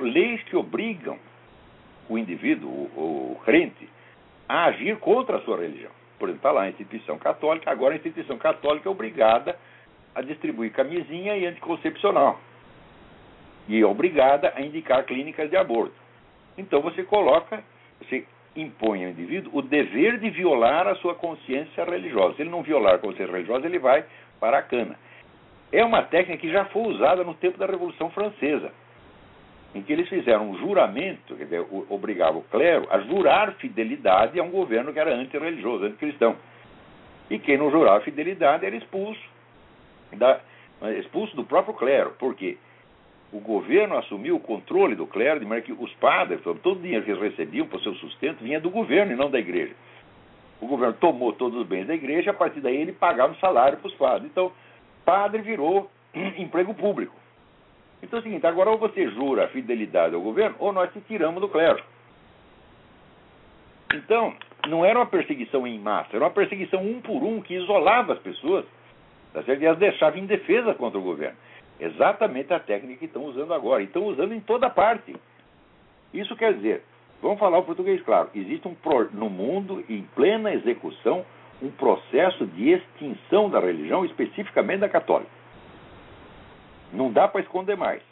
Leis 0.00 0.42
que 0.44 0.56
obrigam 0.56 1.18
o 2.08 2.18
indivíduo, 2.18 2.70
o, 2.70 3.32
o 3.32 3.40
crente, 3.44 3.88
a 4.48 4.66
agir 4.66 4.98
contra 4.98 5.38
a 5.38 5.40
sua 5.40 5.58
religião. 5.58 5.90
Por 6.18 6.28
exemplo, 6.28 6.48
está 6.48 6.50
lá 6.50 6.62
a 6.62 6.68
instituição 6.68 7.18
católica, 7.18 7.70
agora 7.70 7.94
a 7.94 7.96
instituição 7.96 8.36
católica 8.36 8.88
é 8.88 8.92
obrigada 8.92 9.58
a 10.14 10.20
distribuir 10.20 10.72
camisinha 10.72 11.36
e 11.36 11.46
anticoncepcional. 11.46 12.40
E 13.68 13.80
é 13.80 13.86
obrigada 13.86 14.52
a 14.54 14.60
indicar 14.60 15.04
clínicas 15.04 15.48
de 15.48 15.56
aborto. 15.56 15.94
Então 16.56 16.80
você 16.80 17.04
coloca, 17.04 17.62
você 18.00 18.26
impõe 18.56 19.04
ao 19.04 19.10
indivíduo 19.10 19.58
o 19.58 19.62
dever 19.62 20.18
de 20.18 20.30
violar 20.30 20.86
a 20.86 20.94
sua 20.96 21.14
consciência 21.14 21.84
religiosa. 21.84 22.36
Se 22.36 22.42
ele 22.42 22.50
não 22.50 22.62
violar 22.62 22.94
a 22.94 22.98
consciência 22.98 23.32
religiosa, 23.32 23.66
ele 23.66 23.78
vai 23.78 24.04
para 24.40 24.58
a 24.58 24.62
cana. 24.62 24.96
É 25.70 25.84
uma 25.84 26.02
técnica 26.02 26.40
que 26.40 26.50
já 26.50 26.64
foi 26.66 26.82
usada 26.82 27.22
no 27.24 27.34
tempo 27.34 27.58
da 27.58 27.66
Revolução 27.66 28.10
Francesa 28.10 28.72
em 29.74 29.82
que 29.82 29.92
eles 29.92 30.08
fizeram 30.08 30.50
um 30.50 30.58
juramento, 30.58 31.34
dizer, 31.36 31.64
obrigava 31.90 32.38
o 32.38 32.42
clero 32.44 32.86
a 32.90 33.00
jurar 33.00 33.52
fidelidade 33.54 34.38
a 34.40 34.42
um 34.42 34.50
governo 34.50 34.92
que 34.92 34.98
era 34.98 35.14
antirreligioso, 35.14 35.84
anticristão. 35.84 36.36
E 37.30 37.38
quem 37.38 37.58
não 37.58 37.70
jurava 37.70 38.00
fidelidade 38.00 38.64
era 38.64 38.74
expulso, 38.74 39.20
da, 40.12 40.40
expulso 40.98 41.36
do 41.36 41.44
próprio 41.44 41.74
clero. 41.74 42.10
Por 42.18 42.34
quê? 42.34 42.56
O 43.32 43.40
governo 43.40 43.96
assumiu 43.96 44.36
o 44.36 44.40
controle 44.40 44.94
do 44.94 45.06
clero, 45.06 45.38
de 45.38 45.44
maneira 45.44 45.66
que 45.66 45.72
os 45.72 45.92
padres, 45.94 46.40
todo 46.42 46.78
o 46.78 46.82
dinheiro 46.82 47.04
que 47.04 47.10
eles 47.10 47.22
recebiam 47.22 47.66
para 47.66 47.76
o 47.76 47.82
seu 47.82 47.94
sustento 47.96 48.42
vinha 48.42 48.60
do 48.60 48.70
governo 48.70 49.12
e 49.12 49.16
não 49.16 49.30
da 49.30 49.38
igreja. 49.38 49.74
O 50.60 50.66
governo 50.66 50.94
tomou 50.94 51.32
todos 51.34 51.60
os 51.60 51.66
bens 51.66 51.86
da 51.86 51.94
igreja, 51.94 52.30
a 52.30 52.34
partir 52.34 52.60
daí 52.60 52.76
ele 52.76 52.92
pagava 52.92 53.32
o 53.32 53.38
salário 53.38 53.78
para 53.78 53.88
os 53.88 53.94
padres. 53.94 54.30
Então, 54.30 54.50
padre 55.04 55.42
virou 55.42 55.90
emprego 56.38 56.72
público. 56.74 57.14
Então 58.02 58.18
é 58.18 58.20
o 58.20 58.22
seguinte, 58.22 58.46
agora 58.46 58.70
ou 58.70 58.78
você 58.78 59.08
jura 59.10 59.44
a 59.44 59.48
fidelidade 59.48 60.14
ao 60.14 60.20
governo, 60.20 60.56
ou 60.58 60.72
nós 60.72 60.92
te 60.92 61.00
tiramos 61.02 61.40
do 61.40 61.48
clero. 61.48 61.82
Então, 63.92 64.34
não 64.68 64.84
era 64.84 64.98
uma 64.98 65.06
perseguição 65.06 65.66
em 65.66 65.78
massa, 65.78 66.10
era 66.12 66.24
uma 66.24 66.30
perseguição 66.30 66.80
um 66.80 67.00
por 67.00 67.22
um 67.22 67.40
que 67.40 67.54
isolava 67.54 68.12
as 68.14 68.18
pessoas 68.20 68.64
tá 69.32 69.42
certo? 69.42 69.62
e 69.62 69.66
as 69.66 69.78
deixava 69.78 70.18
indefesas 70.18 70.76
contra 70.76 70.98
o 70.98 71.02
governo. 71.02 71.36
Exatamente 71.80 72.52
a 72.52 72.58
técnica 72.58 72.98
que 72.98 73.04
estão 73.04 73.24
usando 73.24 73.54
agora. 73.54 73.82
E 73.82 73.86
estão 73.86 74.04
usando 74.06 74.32
em 74.32 74.40
toda 74.40 74.68
parte. 74.68 75.14
Isso 76.12 76.34
quer 76.36 76.54
dizer, 76.54 76.82
vamos 77.22 77.38
falar 77.38 77.58
o 77.58 77.64
português 77.64 78.00
claro, 78.02 78.30
existe 78.34 78.66
um 78.66 78.76
no 79.12 79.28
mundo, 79.28 79.84
em 79.88 80.02
plena 80.14 80.52
execução, 80.52 81.24
um 81.62 81.70
processo 81.70 82.46
de 82.46 82.70
extinção 82.70 83.50
da 83.50 83.60
religião, 83.60 84.04
especificamente 84.04 84.80
da 84.80 84.88
católica. 84.88 85.30
Não 86.92 87.12
dá 87.12 87.28
para 87.28 87.42
esconder 87.42 87.76
mais. 87.76 88.02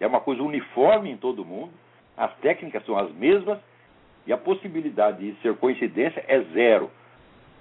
É 0.00 0.06
uma 0.06 0.20
coisa 0.20 0.42
uniforme 0.42 1.10
em 1.10 1.16
todo 1.16 1.44
mundo, 1.44 1.72
as 2.16 2.34
técnicas 2.36 2.84
são 2.84 2.96
as 2.96 3.12
mesmas 3.12 3.58
e 4.26 4.32
a 4.32 4.38
possibilidade 4.38 5.18
de 5.18 5.40
ser 5.40 5.54
coincidência 5.56 6.24
é 6.26 6.40
zero. 6.52 6.90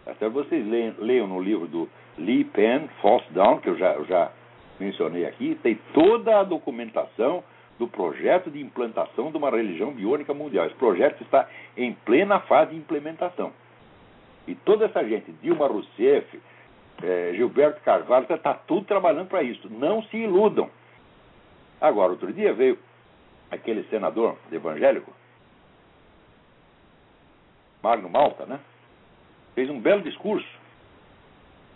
Até 0.05 0.29
vocês 0.29 0.65
leiam, 0.65 0.95
leiam 0.99 1.27
no 1.27 1.41
livro 1.41 1.67
do 1.67 1.89
Lee 2.17 2.43
Penn, 2.43 2.87
False 3.01 3.25
Down, 3.31 3.59
que 3.59 3.69
eu 3.69 3.77
já, 3.77 3.93
eu 3.93 4.05
já 4.05 4.31
mencionei 4.79 5.25
aqui, 5.25 5.57
tem 5.61 5.79
toda 5.93 6.39
a 6.39 6.43
documentação 6.43 7.43
do 7.79 7.87
projeto 7.87 8.51
de 8.51 8.61
implantação 8.61 9.31
de 9.31 9.37
uma 9.37 9.49
religião 9.49 9.91
biônica 9.91 10.33
mundial. 10.33 10.65
Esse 10.65 10.75
projeto 10.75 11.21
está 11.23 11.47
em 11.75 11.93
plena 11.93 12.39
fase 12.41 12.71
de 12.71 12.77
implementação. 12.77 13.51
E 14.47 14.55
toda 14.55 14.85
essa 14.85 15.03
gente, 15.03 15.31
Dilma 15.41 15.67
Rousseff, 15.67 16.39
é, 17.01 17.33
Gilberto 17.35 17.81
Carvalho, 17.81 18.27
está 18.29 18.53
tudo 18.53 18.85
trabalhando 18.85 19.27
para 19.27 19.41
isso. 19.41 19.69
Não 19.69 20.03
se 20.03 20.17
iludam. 20.17 20.69
Agora, 21.79 22.11
outro 22.11 22.31
dia 22.31 22.53
veio 22.53 22.77
aquele 23.49 23.83
senador 23.85 24.37
evangélico, 24.51 25.13
Magno 27.81 28.09
Malta, 28.09 28.45
né? 28.45 28.59
Fez 29.53 29.69
um 29.69 29.79
belo 29.79 30.01
discurso 30.01 30.62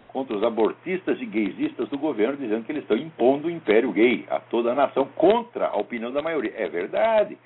contra 0.08 0.36
os 0.36 0.44
abortistas 0.44 1.20
e 1.22 1.26
gaysistas 1.26 1.90
do 1.90 1.98
governo, 1.98 2.38
dizendo 2.38 2.64
que 2.64 2.72
eles 2.72 2.84
estão 2.84 2.98
impondo 2.98 3.48
o 3.48 3.52
império 3.52 3.92
gay 3.92 4.26
a 4.30 4.40
toda 4.40 4.72
a 4.72 4.76
nação 4.76 5.06
contra 5.16 5.68
a 5.68 5.78
opinião 5.78 6.12
da 6.12 6.22
maioria. 6.22 6.54
É 6.56 6.68
verdade. 6.68 7.38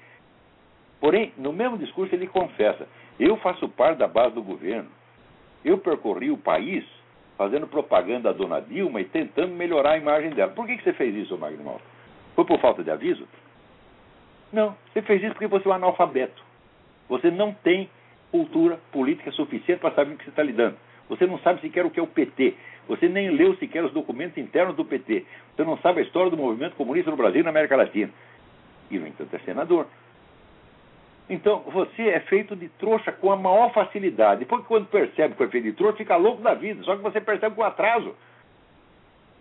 Porém, 1.00 1.34
no 1.38 1.52
mesmo 1.52 1.78
discurso 1.78 2.14
ele 2.14 2.28
confessa: 2.28 2.88
eu 3.20 3.36
faço 3.38 3.68
parte 3.70 3.98
da 3.98 4.08
base 4.08 4.36
do 4.36 4.42
governo. 4.42 4.90
Eu 5.66 5.78
percorri 5.78 6.32
o 6.32 6.38
país 6.38 6.86
fazendo 7.38 7.68
propaganda 7.68 8.30
à 8.30 8.34
dona 8.34 8.62
Dilma 8.62 9.02
e 9.02 9.06
tentando 9.06 9.54
melhorar 9.54 9.94
a 9.94 9.98
imagem 9.98 10.32
dela. 10.32 10.52
Por 10.52 10.66
que, 10.68 10.78
que 10.78 10.84
você 10.84 10.94
fez 10.94 11.16
isso, 11.16 11.38
Magno 11.38 11.64
Malta? 11.64 11.84
Foi 12.36 12.46
por 12.46 12.60
falta 12.60 12.84
de 12.84 12.92
aviso? 12.92 13.28
Não, 14.54 14.76
você 14.92 15.02
fez 15.02 15.22
isso 15.22 15.34
porque 15.34 15.48
você 15.48 15.68
é 15.68 15.72
um 15.72 15.74
analfabeto. 15.74 16.44
Você 17.10 17.32
não 17.32 17.54
tem 17.54 17.90
cultura 18.32 18.80
política 18.92 19.32
suficiente 19.32 19.80
para 19.80 19.94
saber 19.96 20.14
o 20.14 20.18
que 20.18 20.24
você 20.24 20.30
está 20.30 20.44
lidando. 20.44 20.78
Você 21.12 21.28
não 21.28 21.38
sabe 21.40 21.60
sequer 21.60 21.86
o 21.86 21.90
que 21.90 22.00
é 22.00 22.04
o 22.04 22.08
PT. 22.08 22.56
Você 22.88 23.10
nem 23.10 23.30
leu 23.32 23.54
sequer 23.58 23.84
os 23.84 23.92
documentos 23.92 24.38
internos 24.38 24.78
do 24.78 24.86
PT. 24.86 25.26
Você 25.54 25.64
não 25.66 25.78
sabe 25.80 26.00
a 26.00 26.04
história 26.04 26.32
do 26.32 26.38
movimento 26.38 26.78
comunista 26.78 27.12
no 27.12 27.18
Brasil 27.18 27.42
e 27.42 27.44
na 27.44 27.50
América 27.50 27.76
Latina. 27.76 28.10
E, 28.90 28.98
no 28.98 29.06
entanto, 29.06 29.36
é 29.36 29.40
senador. 29.40 29.88
Então, 31.30 31.64
você 31.68 32.04
é 32.04 32.22
feito 32.22 32.56
de 32.56 32.70
trouxa 32.70 33.12
com 33.12 33.30
a 33.30 33.36
maior 33.36 33.74
facilidade. 33.74 34.40
Depois, 34.40 34.66
quando 34.66 34.88
percebe 34.88 35.34
que 35.34 35.38
foi 35.38 35.50
feito 35.50 35.66
de 35.66 35.74
trouxa, 35.74 35.98
fica 35.98 36.16
louco 36.16 36.42
da 36.42 36.54
vida. 36.54 36.82
Só 36.84 36.96
que 36.96 37.04
você 37.04 37.20
percebe 37.20 37.56
com 37.56 37.64
atraso. 37.64 38.16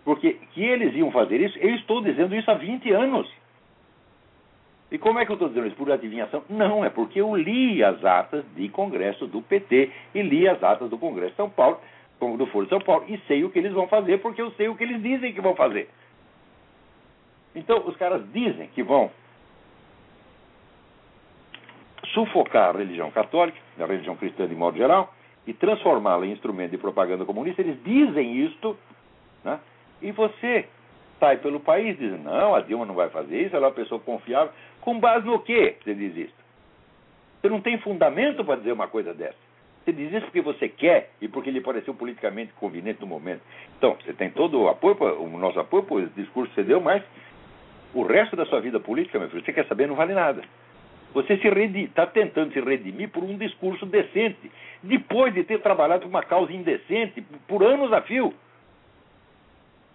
Porque 0.03 0.33
que 0.51 0.61
eles 0.61 0.93
iam 0.93 1.09
fazer 1.09 1.39
isso, 1.39 1.57
eu 1.57 1.73
estou 1.75 2.01
dizendo 2.01 2.35
isso 2.35 2.51
há 2.51 2.55
20 2.55 2.91
anos. 2.91 3.31
E 4.91 4.97
como 4.97 5.19
é 5.19 5.25
que 5.25 5.31
eu 5.31 5.35
estou 5.35 5.47
dizendo 5.47 5.67
isso? 5.67 5.75
Por 5.77 5.89
adivinhação? 5.89 6.43
Não, 6.49 6.83
é 6.83 6.89
porque 6.89 7.21
eu 7.21 7.33
li 7.35 7.81
as 7.83 8.03
atas 8.03 8.43
de 8.55 8.67
congresso 8.69 9.25
do 9.25 9.41
PT 9.41 9.89
e 10.13 10.21
li 10.21 10.47
as 10.47 10.61
atas 10.61 10.89
do 10.89 10.97
Congresso 10.97 11.31
de 11.31 11.37
São 11.37 11.49
Paulo 11.49 11.79
do 12.37 12.45
Foro 12.47 12.65
de 12.65 12.69
São 12.69 12.79
Paulo 12.79 13.05
e 13.07 13.17
sei 13.27 13.43
o 13.43 13.49
que 13.49 13.57
eles 13.57 13.73
vão 13.73 13.87
fazer 13.87 14.19
porque 14.19 14.41
eu 14.41 14.51
sei 14.51 14.67
o 14.67 14.75
que 14.75 14.83
eles 14.83 15.01
dizem 15.01 15.33
que 15.33 15.41
vão 15.41 15.55
fazer. 15.55 15.89
Então, 17.55 17.83
os 17.87 17.95
caras 17.97 18.21
dizem 18.31 18.67
que 18.67 18.83
vão 18.83 19.09
sufocar 22.13 22.69
a 22.69 22.77
religião 22.77 23.09
católica, 23.11 23.57
a 23.79 23.85
religião 23.85 24.15
cristã 24.15 24.47
de 24.47 24.55
modo 24.55 24.77
geral, 24.77 25.13
e 25.47 25.53
transformá-la 25.53 26.25
em 26.25 26.31
instrumento 26.31 26.71
de 26.71 26.77
propaganda 26.77 27.25
comunista. 27.25 27.61
Eles 27.61 27.81
dizem 27.83 28.37
isto, 28.45 28.77
né? 29.43 29.59
e 30.01 30.11
você 30.11 30.67
sai 31.19 31.37
pelo 31.37 31.59
país 31.59 31.97
dizendo: 31.97 32.23
não, 32.23 32.55
a 32.55 32.61
Dilma 32.61 32.85
não 32.85 32.95
vai 32.95 33.09
fazer 33.09 33.41
isso, 33.41 33.55
ela 33.55 33.67
é 33.67 33.69
uma 33.69 33.75
pessoa 33.75 33.99
confiável. 33.99 34.53
Com 34.81 34.99
base 34.99 35.25
no 35.25 35.39
quê 35.39 35.77
você 35.83 35.93
diz 35.93 36.15
isso? 36.15 36.41
Você 37.39 37.49
não 37.49 37.61
tem 37.61 37.77
fundamento 37.79 38.43
para 38.43 38.57
dizer 38.57 38.71
uma 38.71 38.87
coisa 38.87 39.13
dessa. 39.13 39.37
Você 39.83 39.93
diz 39.93 40.11
isso 40.11 40.25
porque 40.25 40.41
você 40.41 40.69
quer 40.69 41.09
e 41.19 41.27
porque 41.27 41.49
lhe 41.49 41.61
pareceu 41.61 41.93
politicamente 41.93 42.53
conveniente 42.53 43.01
no 43.01 43.07
momento. 43.07 43.41
Então, 43.77 43.95
você 43.95 44.13
tem 44.13 44.29
todo 44.29 44.61
o 44.61 44.69
apoio, 44.69 44.95
o 45.19 45.27
nosso 45.39 45.59
apoio 45.59 46.03
esse 46.03 46.13
discurso 46.13 46.49
que 46.49 46.61
você 46.61 46.63
deu, 46.63 46.79
mas 46.79 47.03
o 47.93 48.03
resto 48.03 48.35
da 48.35 48.45
sua 48.45 48.61
vida 48.61 48.79
política, 48.79 49.17
meu 49.17 49.29
filho, 49.29 49.43
você 49.43 49.51
quer 49.51 49.65
saber, 49.65 49.87
não 49.87 49.95
vale 49.95 50.13
nada. 50.13 50.43
Você 51.13 51.33
está 51.33 52.05
tentando 52.05 52.53
se 52.53 52.61
redimir 52.61 53.09
por 53.09 53.23
um 53.23 53.37
discurso 53.37 53.85
decente, 53.85 54.51
depois 54.81 55.33
de 55.33 55.43
ter 55.43 55.59
trabalhado 55.61 56.03
por 56.03 56.09
uma 56.09 56.23
causa 56.23 56.53
indecente 56.53 57.21
por 57.47 57.63
anos 57.63 57.91
a 57.91 58.01
fio. 58.01 58.33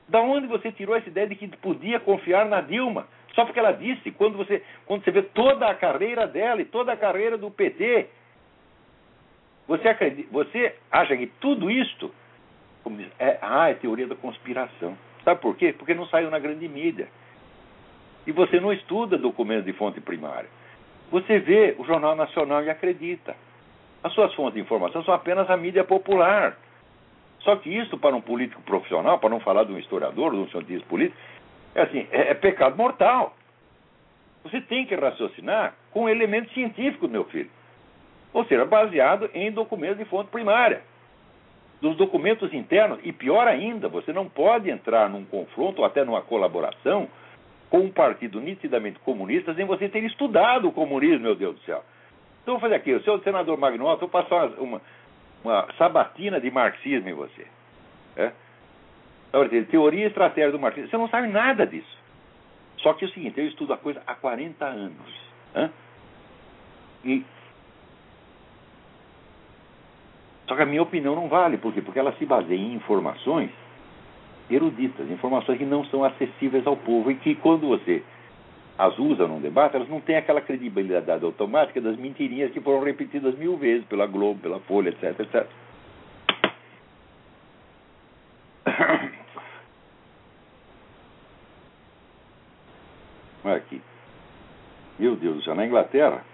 Da 0.08 0.20
onde 0.20 0.46
você 0.46 0.70
tirou 0.72 0.94
essa 0.94 1.08
ideia 1.08 1.26
de 1.26 1.36
que 1.36 1.48
podia 1.48 1.98
confiar 1.98 2.44
na 2.46 2.60
Dilma? 2.60 3.06
Só 3.36 3.44
porque 3.44 3.60
ela 3.60 3.72
disse, 3.72 4.10
quando 4.10 4.36
você, 4.36 4.60
quando 4.84 5.04
você 5.04 5.12
vê 5.12 5.22
toda 5.22 5.68
a 5.68 5.74
carreira 5.74 6.26
dela 6.26 6.60
e 6.60 6.64
toda 6.64 6.92
a 6.92 6.96
carreira 6.96 7.38
do 7.38 7.52
PT, 7.52 8.08
você, 9.68 9.88
acredita, 9.88 10.28
você 10.32 10.74
acha 10.90 11.16
que 11.16 11.28
tudo 11.38 11.70
isto 11.70 12.12
como 12.86 12.98
diz, 12.98 13.08
é, 13.18 13.36
ah, 13.42 13.68
é 13.68 13.74
teoria 13.74 14.06
da 14.06 14.14
conspiração. 14.14 14.96
Sabe 15.24 15.40
por 15.40 15.56
quê? 15.56 15.74
Porque 15.76 15.92
não 15.92 16.06
saiu 16.06 16.30
na 16.30 16.38
grande 16.38 16.68
mídia. 16.68 17.08
E 18.24 18.30
você 18.30 18.60
não 18.60 18.72
estuda 18.72 19.18
documentos 19.18 19.64
de 19.64 19.72
fonte 19.72 20.00
primária. 20.00 20.48
Você 21.10 21.40
vê 21.40 21.74
o 21.80 21.84
Jornal 21.84 22.14
Nacional 22.14 22.62
e 22.62 22.70
acredita. 22.70 23.34
As 24.04 24.12
suas 24.12 24.32
fontes 24.34 24.54
de 24.54 24.60
informação 24.60 25.02
são 25.02 25.12
apenas 25.12 25.50
a 25.50 25.56
mídia 25.56 25.82
popular. 25.82 26.56
Só 27.40 27.56
que 27.56 27.68
isso, 27.76 27.98
para 27.98 28.14
um 28.14 28.20
político 28.20 28.62
profissional, 28.62 29.18
para 29.18 29.30
não 29.30 29.40
falar 29.40 29.64
de 29.64 29.72
um 29.72 29.78
historiador, 29.80 30.30
de 30.30 30.38
um 30.38 30.48
cientista 30.50 30.86
político, 30.86 31.20
é 31.76 31.82
assim, 31.82 32.08
é, 32.10 32.30
é 32.30 32.34
pecado 32.34 32.76
mortal. 32.76 33.36
Você 34.42 34.60
tem 34.62 34.86
que 34.86 34.94
raciocinar 34.94 35.74
com 35.90 36.08
elementos 36.08 36.52
científicos, 36.54 37.10
meu 37.10 37.24
filho. 37.24 37.50
Ou 38.32 38.44
seja, 38.46 38.64
baseado 38.64 39.30
em 39.34 39.52
documentos 39.52 39.98
de 39.98 40.04
fonte 40.06 40.30
primária. 40.30 40.82
Dos 41.80 41.94
documentos 41.96 42.52
internos, 42.54 42.98
e 43.02 43.12
pior 43.12 43.46
ainda, 43.46 43.88
você 43.88 44.10
não 44.10 44.26
pode 44.26 44.70
entrar 44.70 45.10
num 45.10 45.24
confronto 45.24 45.82
ou 45.82 45.84
até 45.84 46.02
numa 46.02 46.22
colaboração 46.22 47.08
com 47.68 47.80
um 47.80 47.90
partido 47.90 48.40
nitidamente 48.40 48.98
comunista 49.00 49.52
sem 49.54 49.66
você 49.66 49.88
ter 49.88 50.02
estudado 50.04 50.68
o 50.68 50.72
comunismo, 50.72 51.20
meu 51.20 51.34
Deus 51.34 51.56
do 51.56 51.62
céu. 51.62 51.84
Então, 52.42 52.54
vou 52.54 52.60
fazer 52.60 52.76
aqui, 52.76 52.94
o 52.94 53.02
senhor 53.02 53.20
senador 53.22 53.58
Magnota, 53.58 54.00
vou 54.00 54.08
passar 54.08 54.46
uma, 54.46 54.56
uma, 54.56 54.82
uma 55.44 55.68
sabatina 55.76 56.40
de 56.40 56.50
marxismo 56.50 57.08
em 57.10 57.14
você. 57.14 57.46
É? 58.16 58.32
Teoria 59.70 60.04
e 60.04 60.08
estratégia 60.08 60.52
do 60.52 60.58
marxismo. 60.58 60.88
Você 60.88 60.96
não 60.96 61.08
sabe 61.08 61.28
nada 61.28 61.66
disso. 61.66 61.96
Só 62.78 62.92
que 62.94 63.04
é 63.04 63.08
o 63.08 63.10
seguinte, 63.12 63.38
eu 63.38 63.46
estudo 63.46 63.72
a 63.72 63.76
coisa 63.76 64.02
há 64.06 64.14
40 64.14 64.64
anos. 64.64 65.26
É? 65.54 65.70
E 67.04 67.24
só 70.46 70.54
que 70.54 70.62
a 70.62 70.66
minha 70.66 70.82
opinião 70.82 71.14
não 71.16 71.28
vale, 71.28 71.56
por 71.56 71.72
quê? 71.72 71.82
Porque 71.82 71.98
ela 71.98 72.12
se 72.12 72.24
baseia 72.24 72.56
em 72.56 72.74
informações 72.74 73.50
eruditas, 74.48 75.10
informações 75.10 75.58
que 75.58 75.64
não 75.64 75.84
são 75.86 76.04
acessíveis 76.04 76.64
ao 76.66 76.76
povo 76.76 77.10
e 77.10 77.16
que 77.16 77.34
quando 77.34 77.66
você 77.66 78.02
as 78.78 78.96
usa 78.98 79.26
num 79.26 79.40
debate, 79.40 79.74
elas 79.74 79.88
não 79.88 80.00
têm 80.00 80.16
aquela 80.16 80.40
credibilidade 80.40 81.24
automática 81.24 81.80
das 81.80 81.96
mentirinhas 81.96 82.52
que 82.52 82.60
foram 82.60 82.84
repetidas 82.84 83.34
mil 83.36 83.56
vezes 83.56 83.86
pela 83.86 84.06
Globo, 84.06 84.40
pela 84.40 84.60
Folha, 84.60 84.90
etc, 84.90 85.18
etc. 85.18 85.46
Olha 93.35 93.35
aqui. 93.54 93.80
Meu 94.98 95.14
Deus 95.14 95.36
do 95.36 95.42
céu, 95.42 95.54
na 95.54 95.66
Inglaterra, 95.66 96.24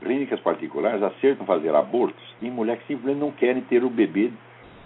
clínicas 0.00 0.40
particulares 0.40 1.02
acertam 1.02 1.44
fazer 1.46 1.74
abortos 1.74 2.22
em 2.40 2.50
mulheres 2.50 2.82
que 2.82 2.94
simplesmente 2.94 3.20
não 3.20 3.30
querem 3.30 3.62
ter 3.62 3.84
o 3.84 3.90
bebê 3.90 4.32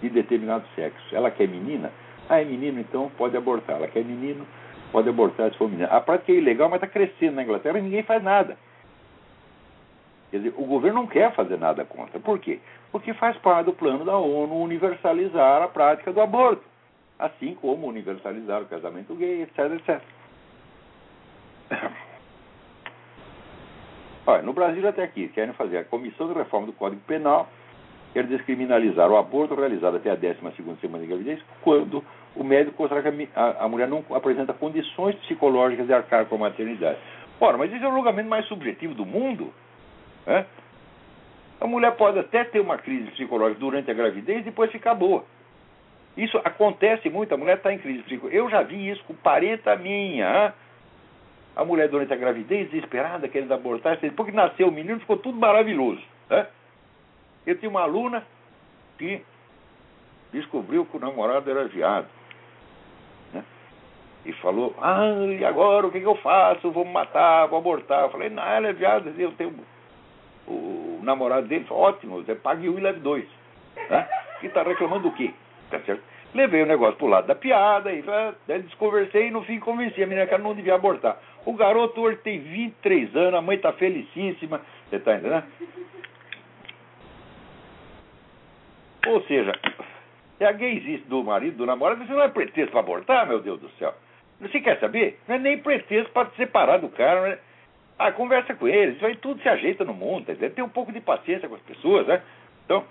de 0.01 0.09
determinado 0.09 0.65
sexo. 0.75 1.15
Ela 1.15 1.31
quer 1.31 1.47
menina, 1.47 1.91
ah, 2.29 2.41
é 2.41 2.45
menino, 2.45 2.79
então 2.79 3.11
pode 3.17 3.37
abortar. 3.37 3.77
Ela 3.77 3.87
quer 3.87 4.03
menino, 4.03 4.45
pode 4.91 5.07
abortar 5.07 5.51
se 5.51 5.57
for 5.57 5.69
menino. 5.69 5.87
A 5.91 6.01
prática 6.01 6.31
é 6.31 6.35
ilegal, 6.35 6.69
mas 6.69 6.81
está 6.81 6.87
crescendo 6.87 7.35
na 7.35 7.43
Inglaterra 7.43 7.79
e 7.79 7.81
ninguém 7.81 8.03
faz 8.03 8.21
nada. 8.23 8.57
Quer 10.31 10.37
dizer, 10.37 10.53
o 10.57 10.65
governo 10.65 11.01
não 11.01 11.07
quer 11.07 11.31
fazer 11.33 11.57
nada 11.57 11.85
contra. 11.85 12.19
Por 12.19 12.39
quê? 12.39 12.59
Porque 12.91 13.13
faz 13.13 13.37
parte 13.37 13.67
do 13.67 13.73
plano 13.73 14.03
da 14.03 14.17
ONU 14.17 14.55
universalizar 14.55 15.61
a 15.61 15.67
prática 15.67 16.11
do 16.11 16.19
aborto. 16.19 16.63
Assim 17.19 17.55
como 17.55 17.87
universalizar 17.87 18.61
o 18.63 18.65
casamento 18.65 19.13
gay, 19.13 19.43
etc, 19.43 19.59
etc. 19.73 20.01
Olha, 24.25 24.41
no 24.41 24.53
Brasil 24.53 24.87
até 24.87 25.03
aqui, 25.03 25.27
querem 25.29 25.53
fazer 25.53 25.77
a 25.79 25.83
Comissão 25.83 26.27
de 26.27 26.33
Reforma 26.33 26.67
do 26.67 26.73
Código 26.73 27.01
Penal 27.01 27.49
quer 28.13 28.25
descriminalizar 28.27 29.09
o 29.09 29.17
aborto 29.17 29.55
realizado 29.55 29.97
até 29.97 30.11
a 30.11 30.15
12 30.15 30.37
semana 30.79 31.03
de 31.03 31.07
gravidez, 31.07 31.39
quando 31.61 32.03
o 32.35 32.43
médico 32.43 32.77
considera 32.77 33.11
que 33.11 33.29
a, 33.35 33.65
a, 33.65 33.67
mulher 33.67 33.87
não 33.87 34.05
apresenta 34.11 34.53
condições 34.53 35.15
psicológicas 35.15 35.87
de 35.87 35.93
arcar 35.93 36.25
com 36.27 36.35
a 36.35 36.39
maternidade. 36.39 36.97
Ora, 37.41 37.57
mas 37.57 37.73
isso 37.73 37.83
é 37.83 37.87
o 37.87 37.91
julgamento 37.91 38.29
mais 38.29 38.45
subjetivo 38.45 38.93
do 38.93 39.05
mundo. 39.05 39.51
Né? 40.25 40.45
A 41.59 41.67
mulher 41.67 41.95
pode 41.95 42.19
até 42.19 42.43
ter 42.43 42.59
uma 42.59 42.77
crise 42.77 43.09
psicológica 43.11 43.59
durante 43.59 43.89
a 43.89 43.93
gravidez 43.93 44.41
e 44.41 44.43
depois 44.43 44.71
ficar 44.71 44.93
boa. 44.93 45.25
Isso 46.15 46.37
acontece 46.43 47.09
muito, 47.09 47.33
a 47.33 47.37
mulher 47.37 47.57
está 47.57 47.73
em 47.73 47.79
crise 47.79 48.03
psicológica. 48.03 48.37
Eu 48.37 48.49
já 48.49 48.61
vi 48.61 48.89
isso 48.89 49.03
com 49.05 49.15
parenta 49.15 49.75
minha. 49.75 50.53
A 51.55 51.63
mulher 51.63 51.87
durante 51.87 52.11
a 52.11 52.17
gravidez, 52.17 52.69
desesperada, 52.69 53.27
querendo 53.27 53.53
abortar, 53.53 53.99
porque 54.15 54.31
nasceu 54.31 54.67
o 54.67 54.71
menino, 54.71 54.99
ficou 54.99 55.17
tudo 55.17 55.37
maravilhoso. 55.37 56.01
Né? 56.29 56.47
Eu 57.45 57.57
tinha 57.57 57.69
uma 57.69 57.81
aluna 57.81 58.23
que 58.97 59.21
descobriu 60.31 60.85
que 60.85 60.97
o 60.97 60.99
namorado 60.99 61.49
era 61.49 61.65
viado. 61.65 62.07
Né? 63.33 63.43
E 64.25 64.33
falou, 64.33 64.75
ah, 64.81 65.05
e 65.39 65.45
agora 65.45 65.85
o 65.85 65.91
que, 65.91 65.99
que 65.99 66.07
eu 66.07 66.15
faço? 66.15 66.71
Vou 66.71 66.85
matar, 66.85 67.47
vou 67.47 67.59
abortar. 67.59 68.03
Eu 68.03 68.09
falei, 68.09 68.29
não, 68.29 68.43
ela 68.43 68.69
é 68.69 68.73
viado, 68.73 69.13
eu 69.17 69.31
tenho. 69.33 69.53
O 70.47 70.99
namorado 71.03 71.47
dele 71.47 71.65
falou, 71.65 71.83
ótimo, 71.83 72.23
você 72.23 72.33
pague 72.33 72.67
um 72.67 72.77
e 72.77 72.81
leve 72.81 72.99
dois. 72.99 73.27
Né? 73.89 74.07
E 74.41 74.47
está 74.47 74.63
reclamando 74.63 75.09
do 75.09 75.15
quê? 75.15 75.31
Tá 75.69 75.79
certo? 75.81 76.03
Levei 76.33 76.63
o 76.63 76.65
negócio 76.65 76.97
pro 76.97 77.07
lado 77.07 77.27
da 77.27 77.35
piada 77.35 77.91
e 77.93 78.01
né, 78.01 78.33
desconversei 78.59 79.27
e 79.27 79.31
no 79.31 79.43
fim 79.43 79.59
convenci 79.59 80.01
a 80.01 80.07
menina 80.07 80.25
que 80.25 80.33
ela 80.33 80.43
não 80.43 80.55
devia 80.55 80.75
abortar. 80.75 81.17
O 81.45 81.53
garoto 81.53 81.99
hoje 81.99 82.17
tem 82.17 82.39
23 82.39 83.15
anos, 83.15 83.33
a 83.35 83.41
mãe 83.41 83.57
está 83.57 83.73
felicíssima, 83.73 84.61
você 84.89 84.95
está 84.95 85.15
entendendo? 85.15 85.43
Ou 89.07 89.21
seja, 89.23 89.51
é 90.39 90.45
a 90.45 90.51
gaysista 90.53 91.07
do 91.09 91.23
marido, 91.23 91.57
do 91.57 91.65
namorado, 91.65 92.05
você 92.05 92.13
não 92.13 92.21
é 92.21 92.29
pretexto 92.29 92.71
para 92.71 92.79
abortar, 92.79 93.27
meu 93.27 93.41
Deus 93.41 93.59
do 93.59 93.69
céu. 93.71 93.93
Você 94.39 94.61
quer 94.61 94.79
saber? 94.79 95.19
Não 95.27 95.35
é 95.35 95.39
nem 95.39 95.57
pretexto 95.57 96.11
para 96.11 96.29
se 96.29 96.37
separar 96.37 96.77
do 96.77 96.89
cara, 96.89 97.29
né? 97.29 97.39
Ah, 97.99 98.11
conversa 98.11 98.55
com 98.55 98.67
eles, 98.67 98.95
isso 98.95 99.05
aí 99.05 99.15
tudo 99.17 99.41
se 99.41 99.47
ajeita 99.47 99.83
no 99.85 99.93
mundo, 99.93 100.25
tá 100.25 100.49
Tem 100.49 100.63
um 100.63 100.69
pouco 100.69 100.91
de 100.91 100.99
paciência 100.99 101.47
com 101.47 101.55
as 101.55 101.61
pessoas, 101.61 102.07
né? 102.07 102.21
Então. 102.65 102.83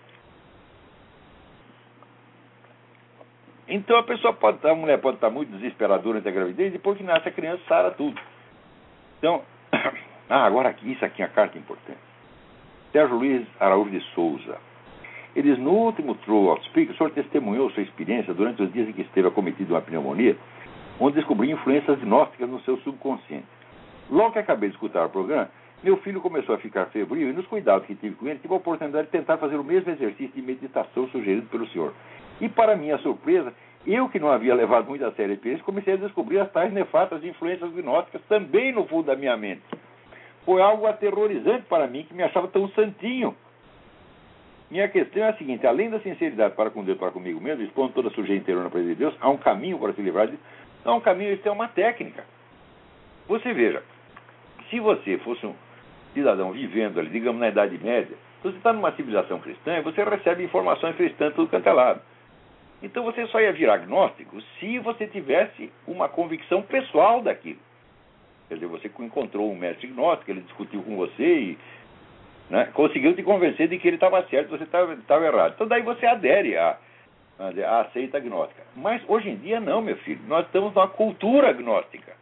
Então 3.66 3.96
a 3.98 4.02
pessoa 4.02 4.32
pode 4.34 4.58
estar, 4.58 4.70
a 4.70 4.74
mulher 4.74 4.98
pode 5.00 5.16
estar 5.16 5.30
muito 5.30 5.50
desesperada 5.52 6.02
durante 6.02 6.28
a 6.28 6.32
gravidez 6.32 6.72
depois 6.72 6.98
que 6.98 7.04
nasce 7.04 7.28
a 7.28 7.32
criança 7.32 7.62
sara 7.66 7.90
tudo. 7.90 8.20
Então, 9.22 9.40
ah, 10.28 10.44
agora 10.44 10.74
isso 10.82 11.04
aqui 11.04 11.22
é 11.22 11.26
uma 11.26 11.30
carta 11.30 11.56
importante. 11.56 12.00
Sérgio 12.90 13.16
Luiz 13.16 13.46
Araújo 13.60 13.90
de 13.90 14.00
Souza. 14.14 14.58
Eles, 15.36 15.56
no 15.60 15.70
último 15.70 16.16
True 16.16 16.48
of 16.48 16.64
Speak, 16.64 16.90
o 16.90 16.96
senhor 16.96 17.10
testemunhou 17.12 17.70
sua 17.70 17.84
experiência 17.84 18.34
durante 18.34 18.60
os 18.64 18.72
dias 18.72 18.88
em 18.88 18.92
que 18.92 19.02
esteve 19.02 19.28
acometido 19.28 19.74
uma 19.74 19.80
pneumonia, 19.80 20.36
onde 20.98 21.14
descobri 21.14 21.52
influências 21.52 22.00
gnósticas 22.00 22.50
no 22.50 22.60
seu 22.62 22.76
subconsciente. 22.78 23.46
Logo 24.10 24.32
que 24.32 24.40
acabei 24.40 24.70
de 24.70 24.74
escutar 24.74 25.06
o 25.06 25.08
programa, 25.08 25.48
meu 25.84 25.96
filho 25.98 26.20
começou 26.20 26.56
a 26.56 26.58
ficar 26.58 26.86
febril 26.86 27.30
e 27.30 27.32
nos 27.32 27.46
cuidados 27.46 27.86
que 27.86 27.94
tive 27.94 28.16
com 28.16 28.26
ele, 28.26 28.40
tive 28.40 28.52
a 28.52 28.56
oportunidade 28.56 29.06
de 29.06 29.12
tentar 29.12 29.36
fazer 29.36 29.54
o 29.54 29.64
mesmo 29.64 29.88
exercício 29.88 30.34
de 30.34 30.42
meditação 30.42 31.06
sugerido 31.10 31.46
pelo 31.46 31.68
senhor. 31.68 31.94
E, 32.40 32.48
para 32.48 32.76
minha 32.76 32.98
surpresa, 32.98 33.54
eu 33.86 34.08
que 34.08 34.18
não 34.18 34.30
havia 34.30 34.54
levado 34.54 34.88
muito 34.88 35.04
a 35.04 35.12
sério 35.12 35.32
a 35.32 35.34
experiência, 35.34 35.64
comecei 35.64 35.94
a 35.94 35.96
descobrir 35.96 36.38
as 36.38 36.50
tais 36.52 36.72
nefastas 36.72 37.24
influências 37.24 37.72
gnósticas 37.72 38.22
também 38.28 38.72
no 38.72 38.86
fundo 38.86 39.06
da 39.06 39.16
minha 39.16 39.36
mente. 39.36 39.62
Foi 40.44 40.60
algo 40.60 40.86
aterrorizante 40.86 41.64
para 41.68 41.86
mim, 41.86 42.04
que 42.04 42.14
me 42.14 42.22
achava 42.22 42.48
tão 42.48 42.68
santinho 42.70 43.36
Minha 44.70 44.88
questão 44.88 45.22
é 45.22 45.28
a 45.28 45.36
seguinte: 45.36 45.66
além 45.66 45.90
da 45.90 46.00
sinceridade 46.00 46.54
para 46.54 46.70
com 46.70 46.84
Deus, 46.84 46.98
para 46.98 47.10
comigo 47.10 47.40
mesmo, 47.40 47.62
expondo 47.62 47.92
toda 47.92 48.08
a 48.08 48.12
sujeira 48.12 48.40
inteira 48.40 48.62
na 48.62 48.70
presença 48.70 48.94
de 48.94 48.98
Deus, 49.00 49.14
há 49.20 49.28
um 49.28 49.36
caminho 49.36 49.78
para 49.78 49.92
se 49.92 50.00
livrar 50.02 50.28
disso. 50.28 50.42
Há 50.84 50.94
um 50.94 51.00
caminho, 51.00 51.34
isso 51.34 51.46
é 51.46 51.52
uma 51.52 51.68
técnica. 51.68 52.24
Você 53.28 53.52
veja, 53.52 53.82
se 54.68 54.80
você 54.80 55.18
fosse 55.18 55.46
um 55.46 55.54
cidadão 56.14 56.52
vivendo 56.52 56.98
ali, 56.98 57.10
digamos, 57.10 57.40
na 57.40 57.48
Idade 57.48 57.78
Média, 57.78 58.16
você 58.42 58.56
está 58.56 58.72
numa 58.72 58.92
civilização 58.92 59.38
cristã 59.38 59.78
e 59.78 59.82
você 59.82 60.02
recebe 60.02 60.42
informações 60.42 60.96
cristãs 60.96 61.34
tudo 61.34 61.48
quanto 61.48 61.66
é 61.66 61.72
lado. 61.72 62.00
Então 62.82 63.04
você 63.04 63.26
só 63.28 63.40
ia 63.40 63.52
virar 63.52 63.74
agnóstico 63.74 64.40
se 64.58 64.78
você 64.80 65.06
tivesse 65.06 65.70
uma 65.86 66.08
convicção 66.08 66.62
pessoal 66.62 67.22
daquilo. 67.22 67.60
Quer 68.48 68.54
dizer, 68.56 68.66
você 68.66 68.90
encontrou 68.98 69.50
um 69.50 69.56
mestre 69.56 69.86
gnóstico, 69.86 70.30
ele 70.30 70.40
discutiu 70.40 70.82
com 70.82 70.96
você 70.96 71.22
e 71.22 71.58
né? 72.50 72.68
Conseguiu 72.74 73.14
te 73.14 73.22
convencer 73.22 73.66
de 73.66 73.78
que 73.78 73.88
ele 73.88 73.96
estava 73.96 74.22
certo, 74.28 74.50
você 74.50 74.64
estava 74.64 75.26
errado. 75.26 75.54
Então 75.54 75.66
daí 75.66 75.80
você 75.80 76.04
adere 76.04 76.54
à, 76.56 76.76
à 77.38 77.84
seita 77.94 78.18
agnóstica. 78.18 78.62
Mas 78.76 79.02
hoje 79.08 79.30
em 79.30 79.36
dia 79.36 79.58
não, 79.58 79.80
meu 79.80 79.96
filho. 79.98 80.20
Nós 80.26 80.44
estamos 80.44 80.74
numa 80.74 80.86
cultura 80.86 81.48
agnóstica. 81.48 82.12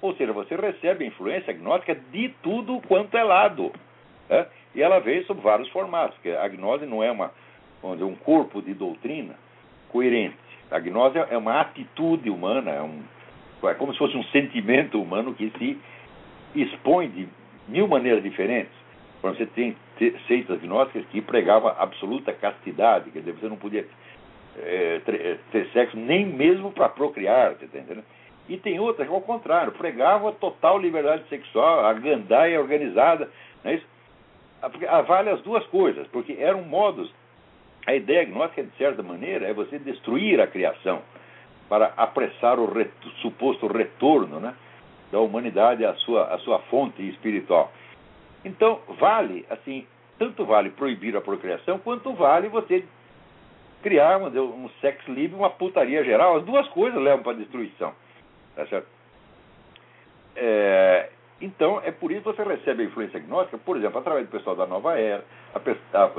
Ou 0.00 0.14
seja, 0.14 0.32
você 0.32 0.54
recebe 0.54 1.04
a 1.04 1.08
influência 1.08 1.50
agnóstica 1.50 1.96
de 2.12 2.28
tudo 2.44 2.80
quanto 2.86 3.16
é 3.16 3.24
lado. 3.24 3.72
Né? 4.28 4.46
E 4.72 4.80
ela 4.80 5.00
veio 5.00 5.26
sob 5.26 5.40
vários 5.40 5.68
formatos, 5.70 6.14
porque 6.14 6.30
a 6.30 6.46
gnose 6.46 6.86
não 6.86 7.02
é 7.02 7.10
uma, 7.10 7.32
dizer, 7.82 8.04
um 8.04 8.14
corpo 8.14 8.62
de 8.62 8.72
doutrina 8.72 9.34
coerente. 9.92 10.36
A 10.70 10.78
gnose 10.78 11.18
é 11.18 11.36
uma 11.36 11.60
atitude 11.60 12.30
humana, 12.30 12.70
é, 12.70 12.80
um, 12.82 13.02
é 13.68 13.74
como 13.74 13.92
se 13.92 13.98
fosse 13.98 14.16
um 14.16 14.24
sentimento 14.24 15.00
humano 15.00 15.34
que 15.34 15.52
se 15.58 15.78
expõe 16.54 17.08
de 17.08 17.28
mil 17.68 17.88
maneiras 17.88 18.22
diferentes. 18.22 18.72
Você 19.22 19.44
tem 19.46 19.76
seitas 20.26 20.60
gnósticas 20.60 21.04
que 21.10 21.20
pregavam 21.20 21.74
absoluta 21.78 22.32
castidade, 22.32 23.10
quer 23.10 23.18
dizer, 23.18 23.32
você 23.32 23.48
não 23.48 23.56
podia 23.56 23.86
é, 24.58 25.00
ter 25.52 25.66
sexo 25.72 25.96
nem 25.96 26.24
mesmo 26.24 26.72
para 26.72 26.88
procriar, 26.88 27.54
você 27.54 27.66
está 27.66 27.78
entendendo? 27.78 28.04
E 28.48 28.56
tem 28.56 28.80
outras 28.80 29.06
que, 29.06 29.14
ao 29.14 29.20
contrário, 29.20 29.72
pregavam 29.72 30.32
total 30.32 30.78
liberdade 30.78 31.22
sexual, 31.28 31.84
a 31.84 31.92
gandaia 31.92 32.60
organizada, 32.60 33.28
não 33.62 33.70
é 33.70 33.74
isso? 33.74 33.86
Vale 35.06 35.30
as 35.30 35.40
duas 35.42 35.64
coisas, 35.66 36.06
porque 36.08 36.36
eram 36.38 36.62
modos. 36.62 37.12
A 37.86 37.94
ideia 37.94 38.24
gnóstica, 38.24 38.62
de 38.62 38.76
certa 38.76 39.02
maneira, 39.02 39.46
é 39.46 39.52
você 39.52 39.78
destruir 39.78 40.40
a 40.40 40.46
criação 40.46 41.02
para 41.68 41.92
apressar 41.96 42.58
o 42.58 42.70
suposto 43.22 43.66
retorno 43.66 44.40
né, 44.40 44.54
da 45.10 45.20
humanidade 45.20 45.84
à 45.84 45.94
sua, 45.94 46.34
à 46.34 46.38
sua 46.38 46.58
fonte 46.62 47.06
espiritual. 47.08 47.72
Então, 48.44 48.80
vale, 48.98 49.46
assim, 49.50 49.86
tanto 50.18 50.44
vale 50.44 50.70
proibir 50.70 51.16
a 51.16 51.20
procriação, 51.20 51.78
quanto 51.78 52.12
vale 52.12 52.48
você 52.48 52.84
criar 53.82 54.18
um 54.18 54.68
sex 54.80 55.06
livre, 55.08 55.36
uma 55.36 55.50
putaria 55.50 56.04
geral. 56.04 56.36
As 56.36 56.44
duas 56.44 56.68
coisas 56.68 57.00
levam 57.00 57.22
para 57.22 57.32
a 57.32 57.36
destruição. 57.36 57.94
Tá 58.54 58.66
certo? 58.66 58.88
É, 60.36 61.08
então, 61.40 61.80
é 61.82 61.90
por 61.90 62.12
isso 62.12 62.20
que 62.20 62.36
você 62.36 62.42
recebe 62.42 62.82
a 62.82 62.86
influência 62.86 63.18
gnóstica, 63.18 63.56
por 63.56 63.76
exemplo, 63.76 63.98
através 63.98 64.26
do 64.26 64.30
pessoal 64.30 64.54
da 64.54 64.66
nova 64.66 64.98
era, 64.98 65.24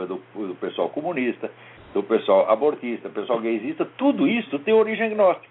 do, 0.07 0.47
do, 0.47 0.55
pessoal 0.55 0.89
comunista, 0.89 1.51
do 1.93 2.01
pessoal 2.01 2.49
abortista, 2.49 3.07
do 3.07 3.13
pessoal 3.13 3.39
gaysista, 3.39 3.85
tudo 3.97 4.27
isso 4.27 4.57
tem 4.59 4.73
origem 4.73 5.11
gnóstica. 5.11 5.47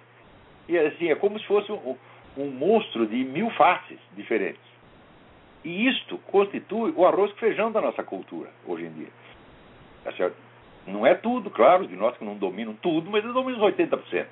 E 0.68 0.76
assim, 0.76 1.08
é 1.08 1.14
como 1.14 1.38
se 1.38 1.46
fosse 1.46 1.70
um, 1.70 1.96
um 2.36 2.46
monstro 2.50 3.06
de 3.06 3.24
mil 3.24 3.48
faces 3.50 3.98
diferentes. 4.16 4.60
E 5.64 5.86
isto 5.86 6.18
constitui 6.18 6.92
o 6.96 7.06
arroz 7.06 7.32
com 7.32 7.38
feijão 7.38 7.70
da 7.70 7.80
nossa 7.80 8.02
cultura, 8.02 8.50
hoje 8.66 8.86
em 8.86 8.92
dia. 8.92 9.08
Tá 10.02 10.12
certo? 10.12 10.36
Não 10.86 11.06
é 11.06 11.14
tudo, 11.14 11.50
claro, 11.50 11.84
os 11.84 11.90
gnósticos 11.90 12.26
não 12.26 12.36
dominam 12.36 12.74
tudo, 12.74 13.10
mas 13.10 13.22
eles 13.22 13.34
dominam 13.34 13.64
os 13.64 13.72
80%. 13.74 14.26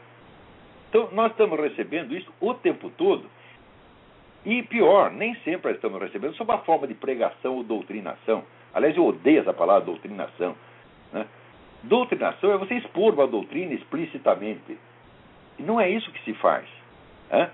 Então, 0.89 1.11
nós 1.13 1.31
estamos 1.31 1.61
recebendo 1.61 2.17
isso 2.17 2.33
o 2.41 2.55
tempo 2.55 2.91
todo. 2.97 3.27
E 4.45 4.63
pior, 4.63 5.11
nem 5.11 5.35
sempre 5.37 5.73
estamos 5.73 6.01
recebendo 6.01 6.35
sob 6.35 6.53
a 6.53 6.59
forma 6.59 6.87
de 6.87 6.95
pregação 6.95 7.57
ou 7.57 7.63
doutrinação. 7.63 8.45
Aliás, 8.73 8.97
eu 8.97 9.07
odeio 9.07 9.41
essa 9.41 9.53
palavra 9.53 9.85
doutrinação. 9.85 10.55
Né? 11.13 11.27
Doutrinação 11.83 12.53
é 12.53 12.57
você 12.59 12.75
expor 12.75 13.15
uma 13.15 13.27
doutrina 13.27 13.75
explicitamente. 13.75 14.79
E 15.59 15.63
não 15.63 15.81
é 15.81 15.91
isso 15.91 16.11
que 16.13 16.25
se 16.25 16.35
faz. 16.35 16.67
Né? 17.31 17.51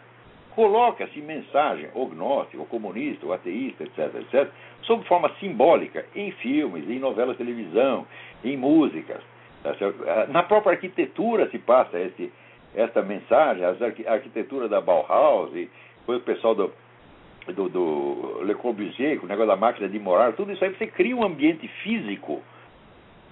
coloca-se 0.55 1.21
mensagem, 1.21 1.89
ou 1.95 2.09
gnóstico, 2.09 2.63
ou 2.63 2.67
comunista, 2.67 3.27
ou 3.27 3.33
ateísta, 3.33 3.85
etc., 3.85 4.15
etc., 4.15 4.49
sob 4.83 5.05
forma 5.05 5.31
simbólica, 5.41 6.07
em 6.15 6.31
filmes, 6.33 6.89
em 6.89 6.99
novelas 6.99 7.37
de 7.37 7.45
televisão, 7.45 8.07
em 8.45 8.57
músicas. 8.57 9.21
Tá 9.63 9.75
ah, 10.07 10.27
Na 10.29 10.43
própria 10.43 10.73
arquitetura 10.73 11.49
se 11.51 11.59
passa 11.59 11.99
esse, 11.99 12.33
essa 12.75 13.03
mensagem, 13.03 13.65
a 13.65 14.13
arquitetura 14.13 14.69
da 14.69 14.81
Bauhaus, 14.81 15.55
e 15.55 15.69
foi 16.07 16.17
o 16.17 16.21
pessoal 16.21 16.55
do, 16.55 16.73
do, 17.55 17.69
do 17.69 18.43
Le 18.45 18.55
Corbusier, 18.55 19.23
o 19.23 19.27
negócio 19.27 19.49
da 19.49 19.57
máquina 19.57 19.89
de 19.89 19.99
morar, 19.99 20.33
tudo 20.35 20.53
isso 20.53 20.65
aí 20.65 20.75
você 20.75 20.87
cria 20.87 21.17
um 21.17 21.25
ambiente 21.25 21.67
físico 21.83 22.43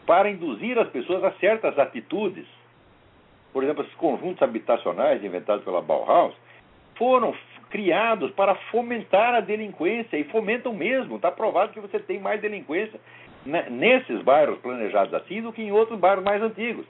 para 0.07 0.31
induzir 0.31 0.79
as 0.79 0.89
pessoas 0.89 1.23
a 1.25 1.33
certas 1.33 1.79
atitudes. 1.79 2.47
Por 3.53 3.63
exemplo, 3.63 3.85
esses 3.85 3.95
conjuntos 3.97 4.43
habitacionais 4.43 5.23
inventados 5.23 5.65
pela 5.65 5.83
Bauhaus, 5.83 6.35
foram 6.97 7.35
criados 7.71 8.31
para 8.33 8.55
fomentar 8.71 9.35
a 9.35 9.41
delinquência 9.41 10.17
e 10.17 10.25
fomentam 10.25 10.75
mesmo. 10.75 11.17
Está 11.17 11.31
provado 11.31 11.73
que 11.73 11.81
você 11.81 11.99
tem 11.99 12.21
mais 12.21 12.41
delinquência 12.41 13.01
nesses 13.45 14.23
bairros 14.23 14.59
planejados 14.59 15.13
assim 15.15 15.43
do 15.43 15.53
que 15.53 15.63
em 15.63 15.73
outros 15.73 15.99
bairros 15.99 16.25
mais 16.25 16.43
antigos. 16.43 16.87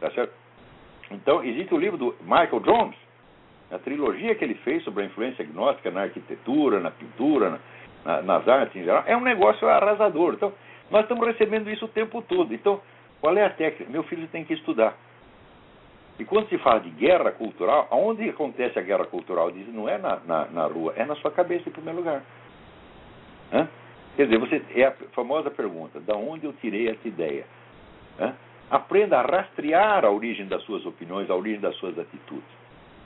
Tá 0.00 0.10
certo? 0.10 0.32
Então, 1.10 1.42
existe 1.42 1.74
o 1.74 1.78
livro 1.78 1.98
do 1.98 2.14
Michael 2.20 2.60
Jones, 2.60 2.96
a 3.70 3.78
trilogia 3.78 4.34
que 4.34 4.44
ele 4.44 4.54
fez 4.56 4.82
sobre 4.82 5.04
a 5.04 5.06
influência 5.06 5.44
gnóstica 5.44 5.90
na 5.90 6.02
arquitetura, 6.02 6.80
na 6.80 6.90
pintura, 6.90 7.60
na, 8.04 8.22
nas 8.22 8.48
artes 8.48 8.76
em 8.76 8.84
geral. 8.84 9.04
É 9.06 9.16
um 9.16 9.20
negócio 9.20 9.68
arrasador. 9.68 10.34
Então, 10.34 10.52
nós 10.90 11.02
estamos 11.02 11.26
recebendo 11.26 11.70
isso 11.70 11.84
o 11.84 11.88
tempo 11.88 12.20
todo. 12.22 12.52
Então, 12.52 12.80
qual 13.20 13.36
é 13.36 13.44
a 13.44 13.50
técnica? 13.50 13.90
Meu 13.90 14.02
filho 14.04 14.26
tem 14.28 14.44
que 14.44 14.54
estudar. 14.54 14.96
E 16.18 16.24
quando 16.24 16.48
se 16.48 16.58
fala 16.58 16.80
de 16.80 16.90
guerra 16.90 17.30
cultural, 17.32 17.88
aonde 17.90 18.28
acontece 18.28 18.78
a 18.78 18.82
guerra 18.82 19.06
cultural? 19.06 19.50
Diz, 19.50 19.66
não 19.72 19.88
é 19.88 19.96
na, 19.96 20.20
na, 20.26 20.44
na 20.46 20.66
rua, 20.66 20.92
é 20.96 21.04
na 21.04 21.14
sua 21.16 21.30
cabeça 21.30 21.68
em 21.68 21.72
primeiro 21.72 21.98
lugar. 21.98 22.22
Hã? 23.52 23.68
Quer 24.16 24.24
dizer, 24.26 24.38
você, 24.38 24.62
é 24.74 24.84
a 24.84 24.92
famosa 25.14 25.50
pergunta, 25.50 25.98
da 26.00 26.14
onde 26.14 26.44
eu 26.44 26.52
tirei 26.54 26.88
essa 26.88 27.08
ideia? 27.08 27.46
Hã? 28.18 28.34
Aprenda 28.70 29.18
a 29.18 29.22
rastrear 29.22 30.04
a 30.04 30.10
origem 30.10 30.46
das 30.46 30.62
suas 30.64 30.84
opiniões, 30.84 31.30
a 31.30 31.34
origem 31.34 31.60
das 31.60 31.74
suas 31.76 31.98
atitudes. 31.98 32.59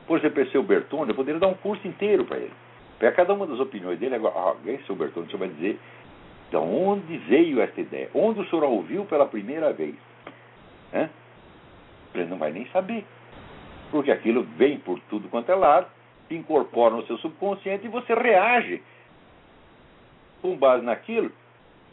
Por 0.06 0.18
exemplo, 0.18 0.42
esse 0.42 0.58
Bertone, 0.60 1.10
eu 1.10 1.14
poderia 1.14 1.40
dar 1.40 1.48
um 1.48 1.54
curso 1.54 1.86
inteiro 1.86 2.24
para 2.24 2.38
ele. 2.38 2.52
Para 2.98 3.12
cada 3.12 3.32
uma 3.32 3.46
das 3.46 3.58
opiniões 3.58 3.98
dele, 3.98 4.14
agora, 4.14 4.34
ah, 4.36 4.54
esse 4.66 4.92
Bertone, 4.92 5.26
o 5.26 5.30
senhor 5.30 5.38
vai 5.38 5.48
dizer 5.48 5.78
de 6.50 6.56
onde 6.56 7.16
veio 7.18 7.60
essa 7.60 7.80
ideia, 7.80 8.10
onde 8.14 8.40
o 8.40 8.48
senhor 8.48 8.64
a 8.64 8.68
ouviu 8.68 9.04
pela 9.06 9.26
primeira 9.26 9.72
vez. 9.72 9.94
Hã? 10.92 11.08
Ele 12.14 12.26
não 12.26 12.38
vai 12.38 12.52
nem 12.52 12.66
saber. 12.66 13.04
Porque 13.90 14.10
aquilo 14.10 14.44
vem 14.56 14.78
por 14.78 15.00
tudo 15.10 15.28
quanto 15.28 15.50
é 15.50 15.54
lado, 15.54 15.86
se 16.28 16.34
incorpora 16.34 16.94
no 16.94 17.06
seu 17.06 17.18
subconsciente 17.18 17.86
e 17.86 17.88
você 17.88 18.14
reage 18.14 18.82
com 20.40 20.56
base 20.56 20.84
naquilo 20.84 21.32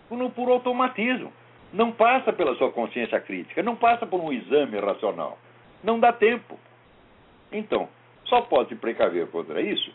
por, 0.07 0.32
por 0.32 0.49
automatismo. 0.49 1.32
Não 1.74 1.91
passa 1.91 2.34
pela 2.34 2.55
sua 2.55 2.72
consciência 2.72 3.20
crítica, 3.20 3.64
não 3.64 3.76
passa 3.76 4.05
por 4.05 4.20
um 4.20 4.32
exame 4.32 4.78
racional. 4.78 5.38
Não 5.84 5.99
dá 5.99 6.12
tempo. 6.12 6.59
Então, 7.51 7.88
só 8.32 8.42
pode 8.42 8.74
precaver 8.76 9.28
contra 9.28 9.62
isso 9.62 9.92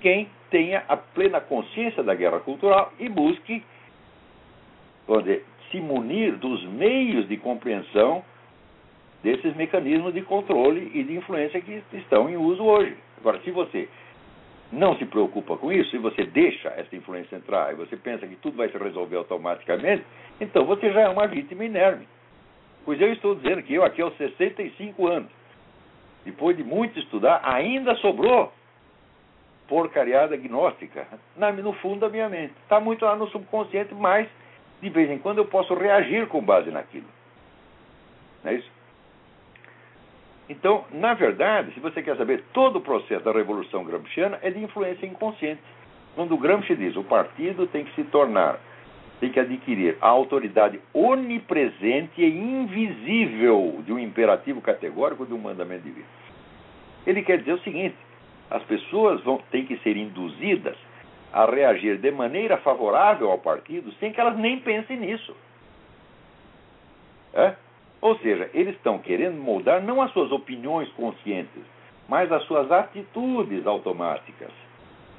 quem 0.00 0.28
tenha 0.50 0.84
a 0.88 0.96
plena 0.96 1.40
consciência 1.40 2.02
da 2.02 2.14
guerra 2.14 2.40
cultural 2.40 2.92
e 2.98 3.08
busque 3.08 3.62
dizer, 5.22 5.44
se 5.70 5.80
munir 5.80 6.36
dos 6.36 6.64
meios 6.64 7.28
de 7.28 7.36
compreensão 7.36 8.22
desses 9.22 9.54
mecanismos 9.56 10.12
de 10.12 10.22
controle 10.22 10.90
e 10.92 11.02
de 11.04 11.16
influência 11.16 11.60
que 11.60 11.82
estão 11.92 12.28
em 12.28 12.36
uso 12.36 12.62
hoje. 12.62 12.96
Agora, 13.18 13.40
se 13.40 13.50
você 13.50 13.88
não 14.70 14.96
se 14.96 15.06
preocupa 15.06 15.56
com 15.56 15.72
isso, 15.72 15.96
e 15.96 15.98
você 15.98 16.24
deixa 16.24 16.68
essa 16.70 16.94
influência 16.94 17.36
entrar, 17.36 17.72
e 17.72 17.76
você 17.76 17.96
pensa 17.96 18.26
que 18.26 18.36
tudo 18.36 18.56
vai 18.56 18.68
se 18.68 18.76
resolver 18.76 19.16
automaticamente, 19.16 20.04
então 20.40 20.64
você 20.66 20.92
já 20.92 21.00
é 21.00 21.08
uma 21.08 21.26
vítima 21.26 21.64
inerme. 21.64 22.06
Pois 22.84 23.00
eu 23.00 23.12
estou 23.12 23.34
dizendo 23.34 23.62
que 23.62 23.74
eu, 23.74 23.84
aqui 23.84 24.02
aos 24.02 24.16
65 24.16 25.06
anos, 25.06 25.30
depois 26.28 26.54
de 26.54 26.62
muito 26.62 26.98
estudar, 26.98 27.40
ainda 27.42 27.94
sobrou 27.96 28.52
porcariada 29.66 30.36
gnóstica 30.36 31.06
no 31.62 31.72
fundo 31.74 32.00
da 32.00 32.08
minha 32.10 32.28
mente. 32.28 32.52
Está 32.62 32.78
muito 32.78 33.02
lá 33.04 33.16
no 33.16 33.28
subconsciente, 33.28 33.94
mas 33.94 34.28
de 34.82 34.90
vez 34.90 35.10
em 35.10 35.18
quando 35.18 35.38
eu 35.38 35.46
posso 35.46 35.72
reagir 35.74 36.26
com 36.26 36.42
base 36.42 36.70
naquilo. 36.70 37.06
Não 38.44 38.52
é 38.52 38.56
isso? 38.56 38.70
Então, 40.50 40.84
na 40.92 41.14
verdade, 41.14 41.72
se 41.72 41.80
você 41.80 42.02
quer 42.02 42.16
saber, 42.16 42.44
todo 42.52 42.76
o 42.76 42.80
processo 42.82 43.24
da 43.24 43.32
Revolução 43.32 43.84
Gramsciana 43.84 44.38
é 44.42 44.50
de 44.50 44.62
influência 44.62 45.06
inconsciente. 45.06 45.62
Quando 46.14 46.34
o 46.34 46.38
Gramsci 46.38 46.76
diz 46.76 46.94
o 46.94 47.04
partido 47.04 47.66
tem 47.66 47.84
que 47.84 47.94
se 47.94 48.04
tornar 48.04 48.58
tem 49.20 49.30
que 49.30 49.40
adquirir 49.40 49.96
a 50.00 50.08
autoridade 50.08 50.80
onipresente 50.94 52.22
e 52.22 52.26
invisível 52.26 53.82
de 53.84 53.92
um 53.92 53.98
imperativo 53.98 54.60
categórico 54.60 55.26
de 55.26 55.34
um 55.34 55.38
mandamento 55.38 55.82
divino. 55.82 56.06
Ele 57.08 57.22
quer 57.22 57.38
dizer 57.38 57.54
o 57.54 57.60
seguinte: 57.60 57.96
as 58.50 58.62
pessoas 58.64 59.22
vão, 59.22 59.38
têm 59.50 59.64
que 59.64 59.78
ser 59.78 59.96
induzidas 59.96 60.76
a 61.32 61.46
reagir 61.46 61.96
de 61.96 62.10
maneira 62.10 62.58
favorável 62.58 63.30
ao 63.30 63.38
partido 63.38 63.90
sem 63.92 64.12
que 64.12 64.20
elas 64.20 64.36
nem 64.36 64.60
pensem 64.60 64.98
nisso. 64.98 65.34
É? 67.32 67.54
Ou 68.02 68.16
seja, 68.18 68.50
eles 68.52 68.74
estão 68.76 68.98
querendo 68.98 69.40
moldar 69.40 69.82
não 69.82 70.02
as 70.02 70.12
suas 70.12 70.30
opiniões 70.30 70.88
conscientes, 70.90 71.62
mas 72.06 72.30
as 72.30 72.42
suas 72.44 72.70
atitudes 72.70 73.66
automáticas, 73.66 74.52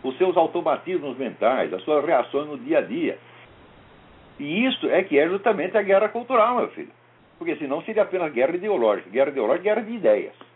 os 0.04 0.16
seus 0.18 0.38
automatismos 0.38 1.18
mentais, 1.18 1.74
as 1.74 1.84
suas 1.84 2.06
reações 2.06 2.48
no 2.48 2.58
dia 2.58 2.80
a 2.80 2.82
dia. 2.82 3.18
E 4.40 4.66
isso 4.66 4.88
é 4.90 5.04
que 5.04 5.18
é 5.18 5.28
justamente 5.28 5.76
a 5.76 5.82
guerra 5.82 6.08
cultural, 6.08 6.56
meu 6.56 6.70
filho. 6.70 6.92
Porque 7.40 7.56
senão 7.56 7.82
seria 7.82 8.04
apenas 8.04 8.32
guerra 8.32 8.56
ideológica. 8.56 9.10
Guerra 9.10 9.30
ideológica 9.32 9.70
é 9.70 9.74
guerra 9.74 9.86
de 9.86 9.94
ideias. 9.96 10.49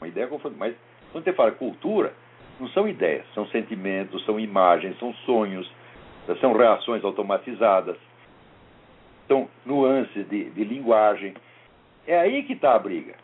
Uma 0.00 0.08
ideia 0.08 0.26
confundida. 0.26 0.58
Mas 0.58 0.74
quando 1.12 1.24
você 1.24 1.32
fala 1.32 1.52
cultura, 1.52 2.12
não 2.60 2.68
são 2.68 2.88
ideias, 2.88 3.24
são 3.34 3.46
sentimentos, 3.48 4.24
são 4.24 4.38
imagens, 4.38 4.98
são 4.98 5.12
sonhos, 5.24 5.70
são 6.40 6.52
reações 6.52 7.04
automatizadas, 7.04 7.96
são 9.26 9.48
nuances 9.64 10.28
de, 10.28 10.50
de 10.50 10.64
linguagem. 10.64 11.34
É 12.06 12.18
aí 12.18 12.42
que 12.42 12.54
está 12.54 12.74
a 12.74 12.78
briga. 12.78 13.14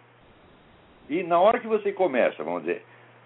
E 1.08 1.22
na 1.22 1.38
hora 1.38 1.58
que 1.58 1.66
você 1.66 1.92
começa, 1.92 2.42
vamos 2.42 2.62
dizer, 2.62 2.82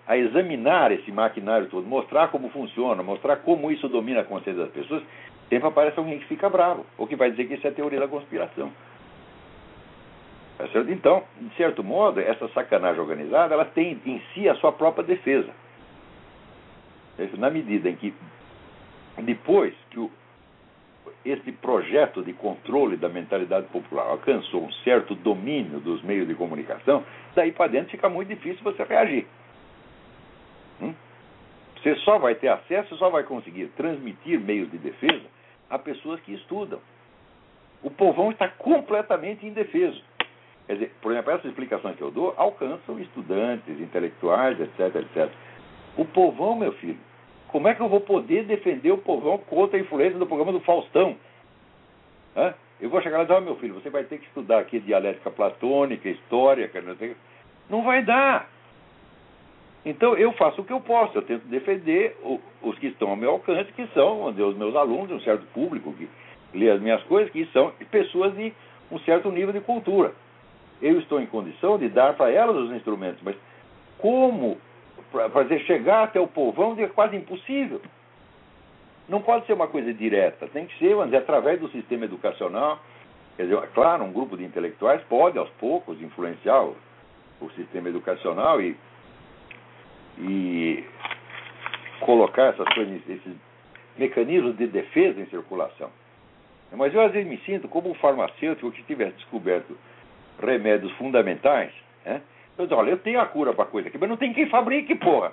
a 0.06 0.16
examinar 0.16 0.90
esse 0.90 1.12
maquinário 1.12 1.68
todo, 1.68 1.86
mostrar 1.86 2.28
como 2.28 2.48
funciona, 2.48 3.02
mostrar 3.02 3.36
como 3.36 3.70
isso 3.70 3.88
domina 3.88 4.20
a 4.20 4.24
consciência 4.24 4.64
das 4.64 4.72
pessoas, 4.72 5.02
sempre 5.48 5.68
aparece 5.68 5.98
alguém 5.98 6.18
que 6.18 6.24
fica 6.24 6.48
bravo, 6.48 6.84
ou 6.96 7.06
que 7.06 7.14
vai 7.14 7.30
dizer 7.30 7.46
que 7.46 7.54
isso 7.54 7.66
é 7.66 7.70
teoria 7.70 8.00
da 8.00 8.08
conspiração. 8.08 8.72
Tá 10.58 10.64
então, 10.88 11.22
de 11.40 11.54
certo 11.54 11.84
modo, 11.84 12.18
essa 12.18 12.48
sacanagem 12.48 13.00
organizada, 13.00 13.54
ela 13.54 13.64
tem 13.64 14.00
em 14.04 14.20
si 14.34 14.48
a 14.48 14.56
sua 14.56 14.72
própria 14.72 15.04
defesa. 15.04 15.52
Na 17.38 17.48
medida 17.48 17.88
em 17.88 17.94
que, 17.94 18.12
depois 19.18 19.72
que 19.90 20.00
o, 20.00 20.10
esse 21.24 21.52
projeto 21.52 22.24
de 22.24 22.32
controle 22.32 22.96
da 22.96 23.08
mentalidade 23.08 23.68
popular 23.68 24.06
alcançou 24.08 24.64
um 24.64 24.72
certo 24.84 25.14
domínio 25.14 25.78
dos 25.78 26.02
meios 26.02 26.26
de 26.26 26.34
comunicação, 26.34 27.04
daí 27.36 27.52
para 27.52 27.70
dentro 27.70 27.92
fica 27.92 28.08
muito 28.08 28.28
difícil 28.28 28.62
você 28.64 28.82
reagir. 28.82 29.28
Hum? 30.82 30.92
Você 31.76 31.94
só 31.96 32.18
vai 32.18 32.34
ter 32.34 32.48
acesso, 32.48 32.96
só 32.96 33.08
vai 33.10 33.22
conseguir 33.22 33.68
transmitir 33.76 34.40
meios 34.40 34.68
de 34.72 34.78
defesa 34.78 35.26
a 35.70 35.78
pessoas 35.78 36.20
que 36.22 36.34
estudam. 36.34 36.80
O 37.80 37.90
povão 37.90 38.32
está 38.32 38.48
completamente 38.48 39.46
indefeso. 39.46 40.02
Quer 40.68 40.74
dizer, 40.74 40.92
por 41.00 41.10
exemplo, 41.12 41.32
essas 41.32 41.46
explicações 41.46 41.96
que 41.96 42.02
eu 42.02 42.10
dou 42.10 42.34
alcançam 42.36 43.00
estudantes, 43.00 43.80
intelectuais, 43.80 44.60
etc, 44.60 44.96
etc. 44.96 45.30
O 45.96 46.04
povão, 46.04 46.54
meu 46.56 46.72
filho, 46.72 46.98
como 47.48 47.68
é 47.68 47.74
que 47.74 47.80
eu 47.80 47.88
vou 47.88 48.02
poder 48.02 48.44
defender 48.44 48.92
o 48.92 48.98
povão 48.98 49.38
contra 49.38 49.78
a 49.78 49.80
influência 49.80 50.18
do 50.18 50.26
programa 50.26 50.52
do 50.52 50.60
Faustão? 50.60 51.16
Hã? 52.36 52.52
Eu 52.78 52.90
vou 52.90 53.00
chegar 53.00 53.16
lá 53.16 53.22
e 53.22 53.26
dizer, 53.26 53.38
oh, 53.38 53.40
meu 53.40 53.56
filho, 53.56 53.72
você 53.72 53.88
vai 53.88 54.04
ter 54.04 54.18
que 54.18 54.26
estudar 54.26 54.58
aqui 54.58 54.78
dialética 54.78 55.30
platônica, 55.30 56.06
história, 56.06 56.70
não 57.70 57.82
vai 57.82 58.04
dar. 58.04 58.50
Então 59.86 60.18
eu 60.18 60.32
faço 60.32 60.60
o 60.60 60.64
que 60.64 60.72
eu 60.72 60.82
posso, 60.82 61.16
eu 61.16 61.22
tento 61.22 61.46
defender 61.46 62.14
os 62.60 62.78
que 62.78 62.88
estão 62.88 63.08
ao 63.08 63.16
meu 63.16 63.30
alcance, 63.30 63.72
que 63.72 63.86
são 63.94 64.24
os 64.24 64.36
meus 64.36 64.76
alunos, 64.76 65.12
um 65.12 65.20
certo 65.20 65.46
público 65.54 65.94
que 65.94 66.06
lê 66.52 66.70
as 66.70 66.80
minhas 66.80 67.02
coisas, 67.04 67.32
que 67.32 67.46
são 67.46 67.72
pessoas 67.90 68.34
de 68.36 68.52
um 68.92 68.98
certo 68.98 69.32
nível 69.32 69.54
de 69.54 69.60
cultura 69.60 70.12
eu 70.80 70.98
estou 70.98 71.20
em 71.20 71.26
condição 71.26 71.78
de 71.78 71.88
dar 71.88 72.14
para 72.14 72.30
elas 72.30 72.56
os 72.56 72.72
instrumentos, 72.72 73.20
mas 73.22 73.36
como 73.98 74.58
fazer 75.32 75.60
chegar 75.60 76.04
até 76.04 76.20
o 76.20 76.26
povão 76.26 76.76
é 76.78 76.86
quase 76.86 77.16
impossível. 77.16 77.80
Não 79.08 79.22
pode 79.22 79.46
ser 79.46 79.54
uma 79.54 79.68
coisa 79.68 79.92
direta, 79.92 80.46
tem 80.48 80.66
que 80.66 80.78
ser, 80.78 80.94
dizer, 81.04 81.16
através 81.16 81.58
do 81.60 81.68
sistema 81.70 82.04
educacional. 82.04 82.78
Quer 83.36 83.44
dizer, 83.44 83.68
claro, 83.68 84.04
um 84.04 84.12
grupo 84.12 84.36
de 84.36 84.44
intelectuais 84.44 85.00
pode, 85.08 85.38
aos 85.38 85.48
poucos, 85.50 86.00
influenciar 86.02 86.62
o, 86.62 86.76
o 87.40 87.50
sistema 87.52 87.88
educacional 87.88 88.60
e, 88.60 88.76
e 90.18 90.84
colocar 92.00 92.48
essas 92.48 92.68
coisas, 92.74 93.00
esses 93.08 93.32
mecanismos 93.96 94.56
de 94.56 94.66
defesa 94.66 95.20
em 95.20 95.26
circulação. 95.26 95.90
Mas 96.72 96.92
eu 96.92 97.00
às 97.00 97.12
vezes 97.12 97.28
me 97.28 97.38
sinto 97.38 97.66
como 97.66 97.90
um 97.90 97.94
farmacêutico 97.94 98.70
que 98.72 98.82
tivesse 98.82 99.16
descoberto 99.16 99.76
remédios 100.40 100.92
fundamentais, 100.92 101.72
né? 102.04 102.22
eu 102.56 102.66
digo, 102.66 102.80
olha, 102.80 102.90
eu 102.90 102.98
tenho 102.98 103.20
a 103.20 103.26
cura 103.26 103.52
para 103.52 103.66
coisa 103.66 103.88
aqui, 103.88 103.98
mas 103.98 104.08
não 104.08 104.16
tem 104.16 104.32
quem 104.32 104.48
fabrique, 104.48 104.94
porra. 104.96 105.32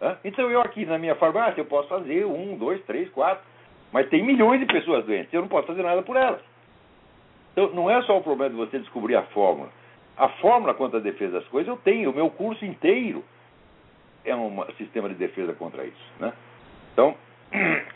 Né? 0.00 0.16
Então 0.24 0.50
eu 0.50 0.60
aqui 0.60 0.84
na 0.84 0.98
minha 0.98 1.14
farmácia 1.14 1.60
eu 1.60 1.64
posso 1.64 1.88
fazer 1.88 2.24
um, 2.24 2.56
dois, 2.56 2.82
três, 2.84 3.08
quatro, 3.10 3.44
mas 3.92 4.08
tem 4.08 4.22
milhões 4.22 4.60
de 4.60 4.66
pessoas 4.66 5.04
doentes, 5.04 5.32
eu 5.32 5.40
não 5.40 5.48
posso 5.48 5.66
fazer 5.66 5.82
nada 5.82 6.02
por 6.02 6.16
elas. 6.16 6.40
Então 7.52 7.70
não 7.70 7.90
é 7.90 8.02
só 8.02 8.18
o 8.18 8.22
problema 8.22 8.50
de 8.50 8.56
você 8.56 8.78
descobrir 8.78 9.16
a 9.16 9.22
fórmula. 9.24 9.70
A 10.16 10.28
fórmula 10.28 10.74
contra 10.74 10.98
a 10.98 11.02
defesa 11.02 11.40
das 11.40 11.48
coisas 11.48 11.68
eu 11.68 11.76
tenho, 11.78 12.10
o 12.10 12.14
meu 12.14 12.30
curso 12.30 12.64
inteiro 12.64 13.24
é 14.24 14.34
um 14.34 14.64
sistema 14.76 15.08
de 15.08 15.14
defesa 15.14 15.52
contra 15.54 15.84
isso. 15.84 16.12
Né? 16.18 16.32
Então, 16.92 17.14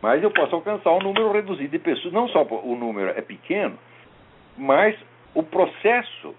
mas 0.00 0.22
eu 0.22 0.30
posso 0.30 0.54
alcançar 0.54 0.90
um 0.92 1.00
número 1.00 1.32
reduzido 1.32 1.70
de 1.70 1.78
pessoas, 1.78 2.12
não 2.12 2.28
só 2.28 2.42
o 2.42 2.76
número 2.76 3.10
é 3.10 3.20
pequeno, 3.20 3.76
mas 4.58 4.98
o 5.34 5.42
processo 5.42 6.34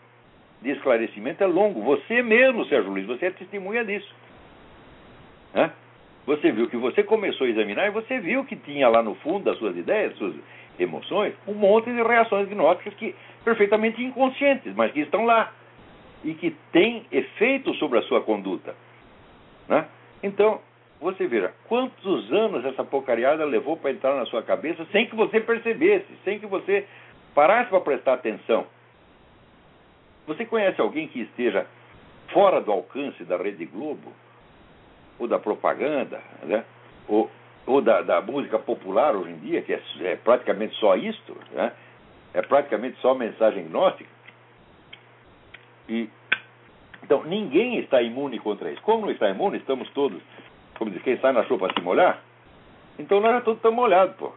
de 0.62 0.72
esclarecimento 0.72 1.44
é 1.44 1.48
longo. 1.48 1.82
Você 1.84 2.22
mesmo, 2.22 2.66
Sérgio 2.66 2.92
Luiz, 2.92 3.06
você 3.06 3.28
é 3.28 3.32
testemunha 3.32 3.84
disso. 3.84 4.14
Né? 5.54 5.72
Você 6.26 6.52
viu 6.52 6.70
que 6.70 6.78
você 6.78 7.02
começou 7.02 7.48
a 7.48 7.50
examinar 7.50 7.88
e 7.88 7.92
você 7.92 8.20
viu 8.20 8.44
que 8.44 8.56
tinha 8.56 8.88
lá 8.88 9.02
no 9.02 9.16
fundo 9.16 9.46
das 9.46 9.58
suas 9.58 9.76
ideias, 9.76 10.16
suas 10.18 10.36
emoções, 10.78 11.34
um 11.48 11.54
monte 11.54 11.92
de 11.92 12.02
reações 12.02 12.48
gnósticas 12.48 12.94
que 12.96 13.16
perfeitamente 13.44 14.04
inconscientes, 14.04 14.74
mas 14.76 14.92
que 14.92 15.00
estão 15.00 15.26
lá 15.26 15.52
e 16.24 16.34
que 16.34 16.56
têm 16.72 17.06
efeito 17.12 17.74
sobre 17.76 18.00
a 18.00 18.02
sua 18.04 18.22
conduta. 18.22 18.76
Né? 19.68 19.86
Então, 20.22 20.60
você 21.00 21.28
veja, 21.28 21.54
quantos 21.68 22.32
anos 22.32 22.66
essa 22.66 22.84
porcariada 22.84 23.46
levou 23.46 23.78
para 23.78 23.92
entrar 23.92 24.16
na 24.16 24.26
sua 24.26 24.44
cabeça 24.44 24.86
sem 24.92 25.06
que 25.08 25.16
você 25.16 25.40
percebesse, 25.40 26.08
sem 26.26 26.40
que 26.40 26.46
você 26.46 26.86
parasse 27.40 27.70
para 27.70 27.80
prestar 27.80 28.14
atenção. 28.16 28.68
Você 30.28 30.46
conhece 30.46 30.82
alguém 30.82 31.08
que 31.08 31.22
esteja 31.22 31.66
fora 32.34 32.60
do 32.60 32.70
alcance 32.70 33.24
da 33.24 33.38
Rede 33.38 33.66
Globo? 33.66 34.12
Ou 35.18 35.26
da 35.26 35.40
propaganda? 35.40 36.22
Né? 36.44 36.66
Ou, 37.08 37.32
ou 37.66 37.82
da, 37.82 38.02
da, 38.02 38.20
música 38.20 38.60
popular 38.60 39.16
hoje 39.16 39.32
em 39.32 39.38
dia, 39.38 39.62
que 39.62 39.74
é, 39.74 39.82
é 40.02 40.16
praticamente 40.18 40.76
só 40.82 40.98
isto? 40.98 41.38
Né? 41.54 41.72
É 42.34 42.42
praticamente 42.42 43.00
só 43.00 43.16
mensagem 43.16 43.70
gnóstica? 43.70 44.10
E, 45.88 46.10
então, 47.02 47.24
ninguém 47.24 47.80
está 47.80 48.02
imune 48.02 48.38
contra 48.40 48.70
isso. 48.70 48.82
Como 48.82 49.06
não 49.06 49.14
está 49.14 49.30
imune, 49.30 49.60
estamos 49.60 49.90
todos, 49.92 50.22
como 50.78 50.92
diz, 50.92 51.02
quem 51.04 51.18
sai 51.20 51.32
na 51.32 51.46
chuva 51.46 51.68
para 51.68 51.74
se 51.74 51.82
molhar? 51.86 52.22
Então 53.00 53.22
nós 53.22 53.32
já 53.32 53.42
todos 53.42 53.60
estamos 53.60 53.78
molhados, 53.78 54.14
pô. 54.18 54.34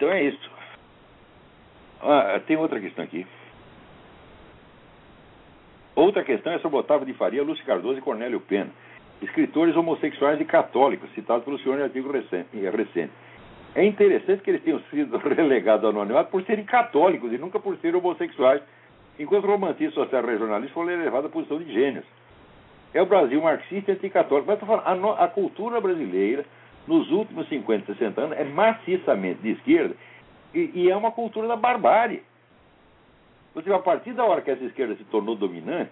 Então 0.00 0.10
é 0.10 0.22
isso. 0.22 0.50
Ah, 2.00 2.40
tem 2.46 2.56
outra 2.56 2.80
questão 2.80 3.04
aqui. 3.04 3.26
Outra 5.94 6.24
questão 6.24 6.54
é 6.54 6.58
sobre 6.60 6.78
Otávio 6.78 7.06
de 7.06 7.12
Faria, 7.12 7.42
Lúcio 7.42 7.62
Cardoso 7.66 7.98
e 7.98 8.00
Cornélio 8.00 8.40
Pena, 8.40 8.70
escritores 9.20 9.76
homossexuais 9.76 10.40
e 10.40 10.46
católicos, 10.46 11.12
citados 11.12 11.44
pelo 11.44 11.58
senhor 11.58 11.78
em 11.78 11.82
artigo 11.82 12.10
recente. 12.10 13.10
É 13.74 13.84
interessante 13.84 14.42
que 14.42 14.48
eles 14.48 14.62
tenham 14.62 14.80
sido 14.90 15.18
relegados 15.20 15.84
ao 15.84 15.90
anonimato 15.90 16.30
por 16.30 16.42
serem 16.44 16.64
católicos 16.64 17.30
e 17.30 17.36
nunca 17.36 17.60
por 17.60 17.76
serem 17.76 18.00
homossexuais, 18.00 18.62
enquanto 19.18 19.44
o 19.44 19.48
romantismo 19.48 19.92
social 19.92 20.24
regionalista 20.24 20.72
foi 20.72 20.94
elevado 20.94 21.26
à 21.26 21.30
posição 21.30 21.58
de 21.58 21.70
gênios. 21.70 22.06
É 22.94 23.02
o 23.02 23.06
Brasil 23.06 23.42
marxista 23.42 23.90
e 23.90 23.94
anticatólico. 23.96 24.46
Mas 24.46 24.62
estou 24.62 24.78
falando, 24.78 25.10
a, 25.10 25.24
a 25.24 25.28
cultura 25.28 25.78
brasileira 25.78 26.46
nos 26.86 27.10
últimos 27.10 27.48
50, 27.48 27.86
60 27.94 28.20
anos, 28.20 28.38
é 28.38 28.44
maciçamente 28.44 29.40
de 29.40 29.50
esquerda 29.50 29.94
e, 30.54 30.70
e 30.74 30.90
é 30.90 30.96
uma 30.96 31.10
cultura 31.10 31.46
da 31.46 31.56
barbárie. 31.56 32.22
Você, 33.54 33.72
a 33.72 33.78
partir 33.78 34.12
da 34.12 34.24
hora 34.24 34.42
que 34.42 34.50
essa 34.50 34.64
esquerda 34.64 34.96
se 34.96 35.04
tornou 35.04 35.34
dominante, 35.34 35.90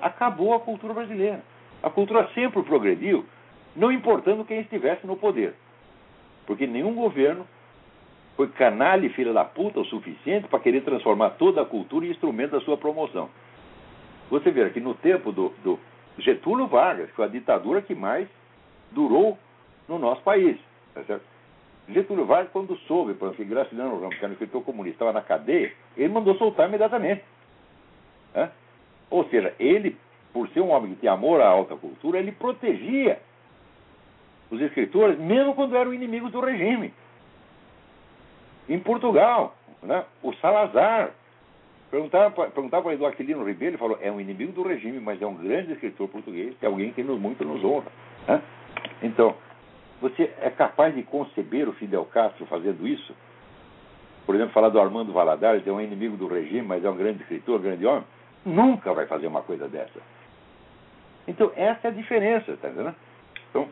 acabou 0.00 0.54
a 0.54 0.60
cultura 0.60 0.94
brasileira. 0.94 1.42
A 1.82 1.90
cultura 1.90 2.28
sempre 2.34 2.62
progrediu, 2.62 3.24
não 3.76 3.92
importando 3.92 4.44
quem 4.44 4.60
estivesse 4.60 5.06
no 5.06 5.16
poder. 5.16 5.54
Porque 6.46 6.66
nenhum 6.66 6.94
governo 6.94 7.46
foi 8.36 8.48
canalha 8.48 9.06
e 9.06 9.10
filha 9.10 9.32
da 9.32 9.44
puta 9.44 9.80
o 9.80 9.84
suficiente 9.84 10.48
para 10.48 10.60
querer 10.60 10.82
transformar 10.82 11.30
toda 11.30 11.62
a 11.62 11.66
cultura 11.66 12.06
em 12.06 12.10
instrumento 12.10 12.52
da 12.52 12.60
sua 12.60 12.76
promoção. 12.76 13.28
Você 14.30 14.50
vê 14.50 14.68
que 14.70 14.80
no 14.80 14.94
tempo 14.94 15.30
do, 15.30 15.52
do 15.62 15.78
Getúlio 16.18 16.66
Vargas, 16.66 17.10
foi 17.10 17.24
a 17.24 17.28
ditadura 17.28 17.82
que 17.82 17.94
mais 17.94 18.28
durou 18.92 19.38
no 19.88 19.98
nosso 19.98 20.22
país. 20.22 20.58
Tá 20.94 21.02
certo? 21.04 21.24
Getúlio 21.88 22.24
Vargas, 22.24 22.50
quando 22.52 22.76
soube, 22.86 23.14
por 23.14 23.26
exemplo, 23.26 23.44
que 23.44 23.50
Graciliano 23.50 24.00
Ramos, 24.00 24.16
que 24.16 24.24
era 24.24 24.30
um 24.30 24.32
escritor 24.32 24.62
comunista, 24.62 24.96
estava 24.96 25.12
na 25.12 25.20
cadeia, 25.20 25.72
ele 25.96 26.12
mandou 26.12 26.34
soltar 26.36 26.68
imediatamente. 26.68 27.22
Né? 28.34 28.50
Ou 29.10 29.24
seja, 29.28 29.54
ele, 29.58 29.96
por 30.32 30.48
ser 30.48 30.60
um 30.60 30.70
homem 30.70 30.94
que 30.94 31.00
tinha 31.00 31.12
amor 31.12 31.40
à 31.40 31.46
alta 31.46 31.76
cultura, 31.76 32.18
ele 32.18 32.32
protegia 32.32 33.20
os 34.50 34.60
escritores, 34.60 35.18
mesmo 35.18 35.54
quando 35.54 35.76
eram 35.76 35.92
inimigos 35.92 36.32
do 36.32 36.40
regime. 36.40 36.92
Em 38.68 38.78
Portugal, 38.78 39.54
né? 39.82 40.04
o 40.22 40.32
Salazar. 40.34 41.10
Perguntava 41.90 42.30
para 42.30 42.92
Eduardo 42.92 43.06
Aquilino 43.06 43.44
Ribeiro, 43.44 43.74
ele 43.74 43.78
falou: 43.78 43.98
é 44.00 44.10
um 44.10 44.20
inimigo 44.20 44.52
do 44.52 44.66
regime, 44.66 44.98
mas 44.98 45.22
é 45.22 45.26
um 45.26 45.34
grande 45.34 45.74
escritor 45.74 46.08
português, 46.08 46.56
é 46.60 46.66
alguém 46.66 46.92
que 46.92 47.04
nos, 47.04 47.20
muito 47.20 47.44
nos 47.44 47.62
honra. 47.62 47.92
Né? 48.26 48.42
Então, 49.02 49.36
você 50.04 50.30
é 50.42 50.50
capaz 50.50 50.94
de 50.94 51.02
conceber 51.02 51.66
o 51.66 51.72
Fidel 51.72 52.04
Castro 52.04 52.44
fazendo 52.44 52.86
isso? 52.86 53.16
Por 54.26 54.34
exemplo, 54.34 54.52
falar 54.52 54.68
do 54.68 54.78
Armando 54.78 55.14
Valadares, 55.14 55.66
é 55.66 55.72
um 55.72 55.80
inimigo 55.80 56.14
do 56.14 56.26
regime, 56.26 56.60
mas 56.60 56.84
é 56.84 56.90
um 56.90 56.96
grande 56.96 57.22
escritor, 57.22 57.58
um 57.58 57.62
grande 57.62 57.86
homem? 57.86 58.04
Nunca 58.44 58.92
vai 58.92 59.06
fazer 59.06 59.26
uma 59.26 59.40
coisa 59.40 59.66
dessa. 59.66 59.98
Então, 61.26 61.50
essa 61.56 61.88
é 61.88 61.90
a 61.90 61.94
diferença, 61.94 62.54
tá 62.58 62.68
entendendo? 62.68 62.94
Então, 63.48 63.66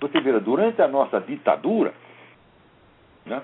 você 0.00 0.20
vê, 0.20 0.38
durante 0.40 0.82
a 0.82 0.88
nossa 0.88 1.18
ditadura, 1.18 1.94
né, 3.24 3.40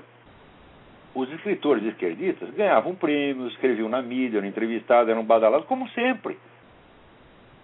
os 1.14 1.32
escritores 1.32 1.82
esquerdistas 1.84 2.50
ganhavam 2.50 2.94
prêmios, 2.94 3.54
escreviam 3.54 3.88
na 3.88 4.02
mídia, 4.02 4.38
eram 4.38 4.46
entrevistados, 4.46 5.08
eram 5.08 5.24
badalados, 5.24 5.66
como 5.66 5.88
sempre. 5.88 6.38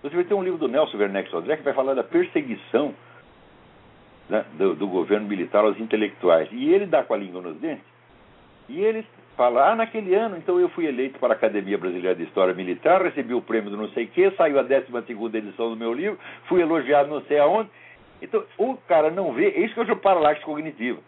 Você 0.07 0.15
vai 0.15 0.25
ter 0.25 0.35
um 0.35 0.43
livro 0.43 0.57
do 0.57 0.69
Nelson 0.69 0.99
Werneck 0.99 1.29
Sodré 1.31 1.57
que 1.57 1.65
vai 1.65 1.75
falar 1.75 1.95
da 1.95 2.05
perseguição 2.05 2.95
né, 4.29 4.45
do, 4.57 4.77
do, 4.77 4.87
governo 4.87 5.27
militar 5.27 5.65
aos 5.65 5.81
intelectuais. 5.81 6.49
E 6.53 6.73
ele 6.73 6.87
dá 6.87 7.03
com 7.03 7.13
a 7.13 7.17
língua 7.17 7.43
nos 7.43 7.57
dentes. 7.57 7.85
E 8.69 8.81
ele 8.81 9.05
fala, 9.37 9.73
ah, 9.73 9.75
naquele 9.75 10.15
ano, 10.15 10.37
então 10.37 10.61
eu 10.61 10.69
fui 10.69 10.87
eleito 10.87 11.19
para 11.19 11.35
a 11.35 11.37
Academia 11.37 11.77
Brasileira 11.77 12.15
de 12.15 12.23
História 12.23 12.55
Militar, 12.55 13.03
recebi 13.03 13.35
o 13.35 13.43
prêmio 13.43 13.69
do 13.69 13.77
não 13.77 13.89
sei 13.89 14.05
o 14.05 14.09
quê, 14.09 14.33
saiu 14.37 14.61
a 14.61 14.63
12 14.63 14.87
edição 15.37 15.71
do 15.71 15.77
meu 15.77 15.93
livro, 15.93 16.21
fui 16.45 16.63
elogiado 16.63 17.11
não 17.11 17.23
sei 17.23 17.41
aonde. 17.41 17.69
Então, 18.23 18.45
o 18.59 18.77
cara 18.89 19.11
não 19.11 19.33
vê, 19.33 19.49
é 19.49 19.61
isso 19.61 19.75
que 19.75 19.81
eu 19.81 19.87
chamo 19.87 20.01
paralaxe 20.01 20.41
cognitivo. 20.43 21.03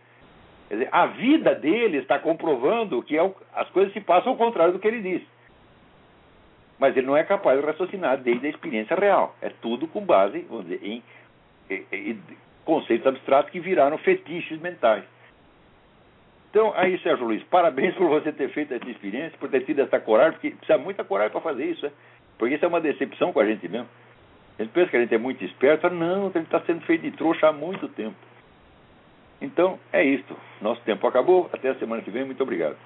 Quer 0.69 0.75
dizer, 0.75 0.89
a 0.91 1.07
vida 1.07 1.55
dele 1.55 1.99
está 1.99 2.19
comprovando 2.19 3.01
que 3.03 3.17
é, 3.17 3.33
as 3.55 3.71
coisas 3.71 3.93
se 3.93 4.01
passam 4.01 4.33
ao 4.33 4.39
contrário 4.39 4.73
do 4.73 4.81
que 4.81 4.89
ele 4.89 5.01
diz. 5.01 5.23
Mas 6.79 6.97
ele 6.97 7.07
não 7.07 7.17
é 7.17 7.25
capaz 7.25 7.61
de 7.61 7.67
raciocinar 7.67 8.19
desde 8.19 8.47
a 8.47 8.51
experiência 8.51 8.97
real. 8.97 9.35
É 9.43 9.51
tudo 9.61 9.89
com 9.89 10.05
base, 10.05 10.41
vamos 10.49 10.67
dizer, 10.67 10.81
em, 10.85 11.03
em, 11.71 11.85
em 11.93 12.23
conceitos 12.65 13.07
abstratos 13.07 13.51
que 13.51 13.59
viraram 13.59 13.99
fetiches 13.99 14.61
mentais. 14.61 15.05
Então, 16.51 16.73
aí, 16.77 16.99
Sérgio 17.01 17.27
Luiz, 17.27 17.43
parabéns 17.45 17.95
por 17.95 18.09
você 18.09 18.33
ter 18.33 18.49
feito 18.51 18.73
essa 18.73 18.89
experiência, 18.89 19.37
por 19.39 19.51
ter 19.51 19.65
tido 19.65 19.81
essa 19.81 20.01
coragem, 20.01 20.33
porque 20.33 20.51
precisa 20.51 20.79
muita 20.79 21.05
coragem 21.05 21.33
para 21.33 21.41
fazer 21.41 21.65
isso, 21.65 21.85
né? 21.85 21.93
porque 22.39 22.55
isso 22.55 22.65
é 22.65 22.69
uma 22.69 22.81
decepção 22.81 23.33
com 23.33 23.41
a 23.41 23.45
gente 23.45 23.69
mesmo. 23.69 23.89
A 24.59 24.63
gente 24.63 24.73
pensa 24.73 24.91
que 24.91 24.97
a 24.97 25.01
gente 25.01 25.15
é 25.15 25.19
muito 25.19 25.45
esperto, 25.45 25.91
não, 25.91 26.29
ele 26.35 26.39
está 26.41 26.61
sendo 26.61 26.81
feito 26.83 27.03
de 27.03 27.11
trouxa 27.13 27.49
há 27.49 27.53
muito 27.53 27.87
tempo. 27.89 28.17
Então, 29.41 29.79
é 29.93 30.03
isto. 30.03 30.37
Nosso 30.61 30.81
tempo 30.83 31.07
acabou. 31.07 31.49
Até 31.53 31.71
a 31.71 31.75
semana 31.77 32.03
que 32.03 32.11
vem. 32.11 32.25
Muito 32.25 32.43
obrigado. 32.43 32.77